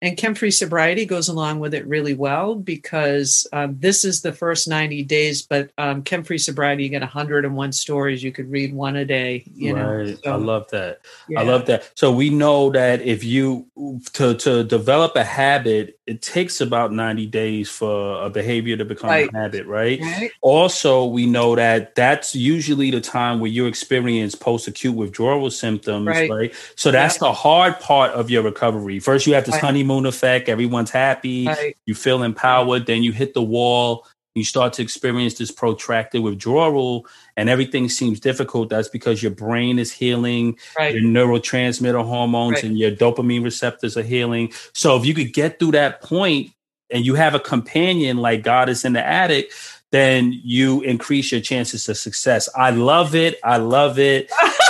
and 0.00 0.16
Chem 0.16 0.34
Free 0.36 0.52
Sobriety 0.52 1.06
goes 1.06 1.28
along 1.28 1.58
with 1.58 1.74
it 1.74 1.86
really 1.86 2.14
well 2.14 2.54
because 2.54 3.48
um, 3.52 3.76
this 3.80 4.04
is 4.04 4.22
the 4.22 4.32
first 4.32 4.68
90 4.68 5.02
days, 5.02 5.42
but 5.42 5.70
um, 5.76 6.02
Chem 6.02 6.22
Free 6.22 6.38
Sobriety, 6.38 6.84
you 6.84 6.88
get 6.88 7.02
101 7.02 7.72
stories. 7.72 8.22
You 8.22 8.30
could 8.30 8.48
read 8.48 8.72
one 8.72 8.94
a 8.94 9.04
day. 9.04 9.42
You 9.52 9.74
right. 9.74 10.06
know, 10.06 10.14
so, 10.22 10.32
I 10.32 10.36
love 10.36 10.70
that. 10.70 11.00
Yeah. 11.28 11.40
I 11.40 11.42
love 11.42 11.66
that. 11.66 11.90
So 11.96 12.12
we 12.12 12.30
know 12.30 12.70
that 12.70 13.02
if 13.02 13.24
you 13.24 13.66
to 14.12 14.34
to 14.34 14.62
develop 14.62 15.16
a 15.16 15.24
habit, 15.24 15.97
it 16.08 16.22
takes 16.22 16.60
about 16.60 16.92
90 16.92 17.26
days 17.26 17.68
for 17.68 18.22
a 18.24 18.30
behavior 18.30 18.76
to 18.78 18.84
become 18.84 19.10
Right. 19.10 19.28
a 19.32 19.36
habit, 19.36 19.66
right? 19.66 20.00
Right. 20.00 20.30
Also, 20.40 21.04
we 21.04 21.26
know 21.26 21.54
that 21.54 21.94
that's 21.94 22.34
usually 22.34 22.90
the 22.90 23.00
time 23.00 23.40
where 23.40 23.50
you 23.50 23.66
experience 23.66 24.34
post-acute 24.34 24.94
withdrawal 24.94 25.50
symptoms, 25.50 26.06
right? 26.06 26.30
Right. 26.30 26.54
So 26.76 26.90
that's 26.90 27.18
the 27.18 27.32
hard 27.32 27.78
part 27.80 28.12
of 28.12 28.30
your 28.30 28.42
recovery. 28.42 29.00
First, 29.00 29.26
you 29.26 29.34
have 29.34 29.44
this 29.44 29.58
honeymoon 29.58 30.06
effect. 30.06 30.48
Everyone's 30.48 30.90
happy. 30.90 31.46
You 31.84 31.94
feel 31.94 32.22
empowered. 32.22 32.86
Then 32.86 33.02
you 33.02 33.12
hit 33.12 33.34
the 33.34 33.42
wall. 33.42 34.06
You 34.38 34.44
start 34.44 34.72
to 34.74 34.82
experience 34.82 35.34
this 35.34 35.50
protracted 35.50 36.22
withdrawal, 36.22 37.06
and 37.36 37.48
everything 37.48 37.88
seems 37.88 38.20
difficult. 38.20 38.70
That's 38.70 38.88
because 38.88 39.22
your 39.22 39.32
brain 39.32 39.78
is 39.78 39.92
healing 39.92 40.56
Right. 40.78 40.94
your 40.94 41.02
neurotransmitter 41.02 42.04
hormones 42.04 42.54
Right. 42.54 42.64
and 42.64 42.78
your 42.78 42.90
dopamine 42.90 43.44
receptors 43.44 43.96
are 43.96 44.02
healing. 44.02 44.52
So 44.72 44.96
if 44.96 45.04
you 45.04 45.14
could 45.14 45.32
get 45.34 45.58
through 45.58 45.72
that 45.72 46.00
point 46.02 46.50
and 46.90 47.04
you 47.04 47.14
have 47.16 47.34
a 47.34 47.40
companion 47.40 48.16
like 48.16 48.42
God 48.42 48.68
is 48.68 48.84
in 48.84 48.92
the 48.94 49.04
Addict, 49.04 49.52
then 49.90 50.38
you 50.44 50.80
increase 50.82 51.32
your 51.32 51.40
chances 51.40 51.88
of 51.88 51.96
success. 51.96 52.48
I 52.54 52.70
love 52.70 53.14
it. 53.14 53.38
I 53.42 53.56
love 53.56 53.98
it. 53.98 54.30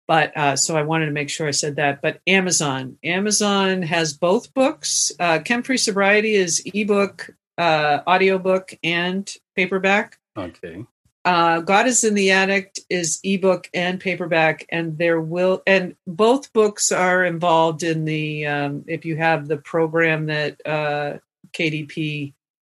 But 0.08 0.36
uh, 0.36 0.56
so 0.56 0.76
I 0.76 0.82
wanted 0.82 1.06
to 1.06 1.12
make 1.12 1.30
sure 1.30 1.48
I 1.48 1.52
said 1.52 1.76
that. 1.76 2.02
But 2.02 2.20
Amazon, 2.26 2.98
Amazon 3.04 3.84
has 3.84 4.14
both 4.14 4.54
books. 4.54 5.12
Uh, 5.20 5.40
Chem 5.40 5.62
Free 5.62 5.78
Sobriety 5.78 6.34
is 6.34 6.64
ebook, 6.66 7.30
uh, 7.58 8.00
audiobook, 8.08 8.74
and 8.84 9.32
paperback. 9.56 10.18
Okay. 10.36 10.86
Uh, 11.28 11.60
God 11.60 11.88
is 11.88 12.06
in 12.06 12.14
the 12.14 12.32
Addict 12.32 12.80
is 12.90 13.20
ebook 13.22 13.70
and 13.74 14.00
paperback, 14.00 14.66
and 14.70 14.98
there 14.98 15.20
will 15.20 15.62
and 15.68 15.98
both 16.08 16.54
books 16.54 16.90
are 16.90 17.26
involved 17.26 17.84
in 17.84 18.06
the 18.06 18.46
um, 18.46 18.86
if 18.88 19.04
you 19.04 19.18
have 19.18 19.50
the 19.50 19.58
program 19.58 20.28
that 20.28 20.66
uh, 20.66 21.18
KDP 21.52 22.32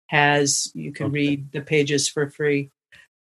has, 0.07 0.71
you 0.73 0.91
can 0.91 1.05
Okay. 1.07 1.13
read 1.13 1.51
the 1.51 1.61
pages 1.61 2.09
for 2.09 2.31
free. 2.31 2.71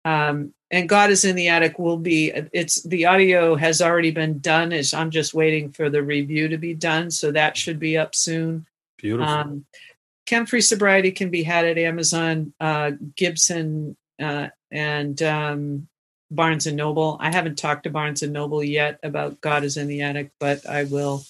Um, 0.07 0.55
and 0.71 0.89
God 0.89 1.11
is 1.11 1.27
in 1.27 1.37
the 1.37 1.49
Addict 1.49 1.79
will 1.79 1.99
be 1.99 2.33
it's 2.55 2.83
the 2.85 3.05
audio 3.05 3.57
has 3.57 3.83
already 3.83 4.13
been 4.13 4.39
done. 4.39 4.73
Is 4.73 4.95
I'm 4.95 5.11
just 5.11 5.35
waiting 5.35 5.71
for 5.71 5.91
the 5.91 6.03
review 6.03 6.49
to 6.49 6.57
be 6.57 6.73
done, 6.73 7.11
so 7.11 7.31
that 7.33 7.59
should 7.59 7.79
be 7.79 7.99
up 7.99 8.15
soon. 8.15 8.65
Beautiful. 8.97 9.31
Um, 9.31 9.67
Chem 10.25 10.47
Free 10.47 10.63
Sobriety 10.63 11.13
can 11.13 11.29
be 11.29 11.43
had 11.43 11.67
at 11.67 11.77
Amazon, 11.77 12.55
uh, 12.59 12.93
Gibson, 13.17 13.99
uh, 14.19 14.49
and 14.71 15.21
um, 15.23 15.89
Barnes 16.31 16.67
and 16.67 16.77
Noble. 16.77 17.17
I 17.21 17.33
haven't 17.33 17.59
talked 17.59 17.85
to 17.85 17.91
Barnes 17.91 18.23
and 18.23 18.33
Noble 18.33 18.63
yet 18.63 19.01
about 19.03 19.41
God 19.41 19.65
is 19.65 19.77
in 19.77 19.89
the 19.89 20.03
Addict, 20.03 20.33
but 20.39 20.67
I 20.67 20.85
will 20.85 21.25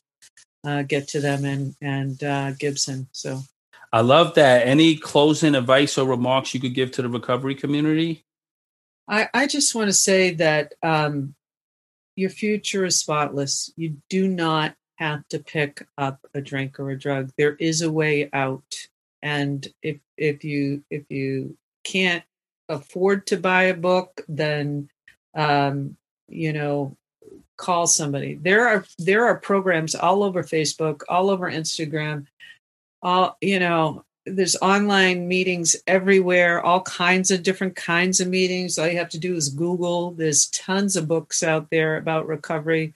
uh, 0.64 0.82
get 0.82 1.08
to 1.08 1.20
them 1.20 1.44
and 1.44 1.74
and 1.80 2.22
uh, 2.22 2.52
Gibson. 2.52 3.08
So 3.12 3.40
I 3.92 4.02
love 4.02 4.34
that. 4.34 4.66
Any 4.66 4.96
closing 4.96 5.54
advice 5.54 5.98
or 5.98 6.06
remarks 6.06 6.54
you 6.54 6.60
could 6.60 6.74
give 6.74 6.92
to 6.92 7.02
the 7.02 7.08
recovery 7.08 7.54
community? 7.54 8.24
I, 9.08 9.28
I 9.34 9.46
just 9.48 9.74
want 9.74 9.88
to 9.88 9.92
say 9.92 10.34
that 10.34 10.74
um, 10.82 11.34
your 12.14 12.30
future 12.30 12.84
is 12.84 12.98
spotless. 12.98 13.72
You 13.76 13.96
do 14.08 14.28
not 14.28 14.74
have 14.96 15.26
to 15.28 15.40
pick 15.40 15.84
up 15.98 16.20
a 16.34 16.40
drink 16.40 16.78
or 16.78 16.90
a 16.90 16.98
drug. 16.98 17.32
There 17.36 17.56
is 17.56 17.82
a 17.82 17.90
way 17.90 18.28
out, 18.32 18.86
and 19.22 19.66
if 19.82 19.98
if 20.16 20.44
you 20.44 20.84
if 20.90 21.10
you 21.10 21.56
can't 21.82 22.22
afford 22.70 23.26
to 23.26 23.36
buy 23.36 23.64
a 23.64 23.74
book, 23.74 24.22
then 24.28 24.88
um, 25.34 25.96
you 26.28 26.52
know 26.52 26.96
call 27.60 27.86
somebody. 27.86 28.34
There 28.34 28.66
are 28.66 28.84
there 28.98 29.26
are 29.26 29.36
programs 29.36 29.94
all 29.94 30.22
over 30.22 30.42
Facebook, 30.42 31.02
all 31.08 31.30
over 31.30 31.50
Instagram. 31.50 32.26
All 33.02 33.36
you 33.40 33.60
know, 33.60 34.04
there's 34.26 34.56
online 34.56 35.28
meetings 35.28 35.76
everywhere, 35.86 36.60
all 36.62 36.82
kinds 36.82 37.30
of 37.30 37.42
different 37.42 37.76
kinds 37.76 38.20
of 38.20 38.28
meetings. 38.28 38.78
All 38.78 38.88
you 38.88 38.98
have 38.98 39.10
to 39.10 39.18
do 39.18 39.34
is 39.34 39.48
Google. 39.48 40.12
There's 40.12 40.46
tons 40.46 40.96
of 40.96 41.08
books 41.08 41.42
out 41.42 41.68
there 41.70 41.96
about 41.96 42.26
recovery. 42.26 42.94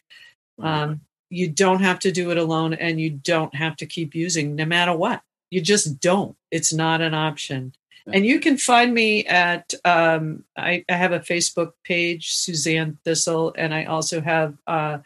Um, 0.60 1.00
you 1.30 1.48
don't 1.48 1.82
have 1.82 1.98
to 2.00 2.12
do 2.12 2.30
it 2.30 2.38
alone, 2.38 2.74
and 2.74 3.00
you 3.00 3.10
don't 3.10 3.54
have 3.54 3.76
to 3.76 3.86
keep 3.86 4.14
using 4.14 4.54
no 4.54 4.64
matter 4.64 4.96
what. 4.96 5.22
You 5.50 5.60
just 5.60 6.00
don't. 6.00 6.36
It's 6.50 6.72
not 6.72 7.00
an 7.00 7.14
option. 7.14 7.74
And 8.12 8.26
you 8.26 8.38
can 8.38 8.58
find 8.58 8.92
me 8.92 9.24
at, 9.24 9.72
um, 9.84 10.44
I, 10.56 10.84
I 10.88 10.94
have 10.94 11.12
a 11.12 11.20
Facebook 11.20 11.72
page, 11.84 12.34
Suzanne 12.34 12.98
Thistle, 13.04 13.54
and 13.56 13.72
I 13.72 13.84
also 13.84 14.20
have 14.20 14.56
uh, 14.66 14.98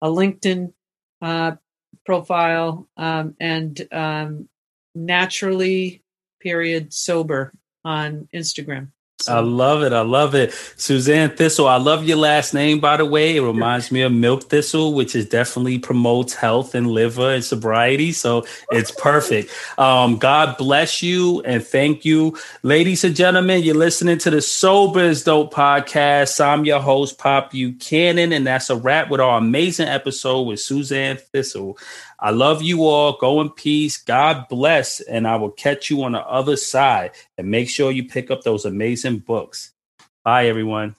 a 0.00 0.08
LinkedIn 0.08 0.72
uh, 1.20 1.52
profile 2.06 2.88
um, 2.96 3.36
and 3.38 3.86
um, 3.92 4.48
naturally 4.94 6.02
period 6.40 6.92
sober 6.92 7.52
on 7.84 8.28
Instagram. 8.34 8.88
I 9.28 9.40
love 9.40 9.82
it. 9.82 9.92
I 9.92 10.00
love 10.00 10.34
it. 10.34 10.52
Suzanne 10.76 11.36
Thistle. 11.36 11.68
I 11.68 11.76
love 11.76 12.04
your 12.04 12.16
last 12.16 12.54
name, 12.54 12.80
by 12.80 12.96
the 12.96 13.04
way. 13.04 13.36
It 13.36 13.42
reminds 13.42 13.90
me 13.90 14.02
of 14.02 14.12
Milk 14.12 14.44
Thistle, 14.50 14.94
which 14.94 15.14
is 15.14 15.26
definitely 15.26 15.78
promotes 15.78 16.34
health 16.34 16.74
and 16.74 16.90
liver 16.90 17.32
and 17.32 17.44
sobriety. 17.44 18.12
So 18.12 18.44
it's 18.70 18.90
perfect. 18.90 19.50
Um, 19.78 20.18
God 20.18 20.56
bless 20.56 21.02
you 21.02 21.40
and 21.42 21.64
thank 21.64 22.04
you. 22.04 22.36
Ladies 22.62 23.04
and 23.04 23.16
gentlemen, 23.16 23.62
you're 23.62 23.74
listening 23.74 24.18
to 24.18 24.30
the 24.30 24.42
Sober 24.42 25.00
is 25.00 25.24
Dope 25.24 25.52
podcast. 25.52 26.44
I'm 26.44 26.64
your 26.64 26.80
host, 26.80 27.18
Pop 27.18 27.50
Buchanan, 27.52 28.32
and 28.32 28.46
that's 28.46 28.70
a 28.70 28.76
wrap 28.76 29.10
with 29.10 29.20
our 29.20 29.38
amazing 29.38 29.88
episode 29.88 30.42
with 30.42 30.60
Suzanne 30.60 31.16
Thistle. 31.16 31.78
I 32.22 32.30
love 32.30 32.62
you 32.62 32.84
all. 32.84 33.18
Go 33.18 33.40
in 33.40 33.50
peace. 33.50 33.96
God 33.96 34.46
bless. 34.48 35.00
And 35.00 35.26
I 35.26 35.34
will 35.34 35.50
catch 35.50 35.90
you 35.90 36.04
on 36.04 36.12
the 36.12 36.20
other 36.20 36.56
side. 36.56 37.10
And 37.36 37.50
make 37.50 37.68
sure 37.68 37.90
you 37.90 38.06
pick 38.06 38.30
up 38.30 38.44
those 38.44 38.64
amazing 38.64 39.18
books. 39.18 39.72
Bye, 40.24 40.46
everyone. 40.46 40.94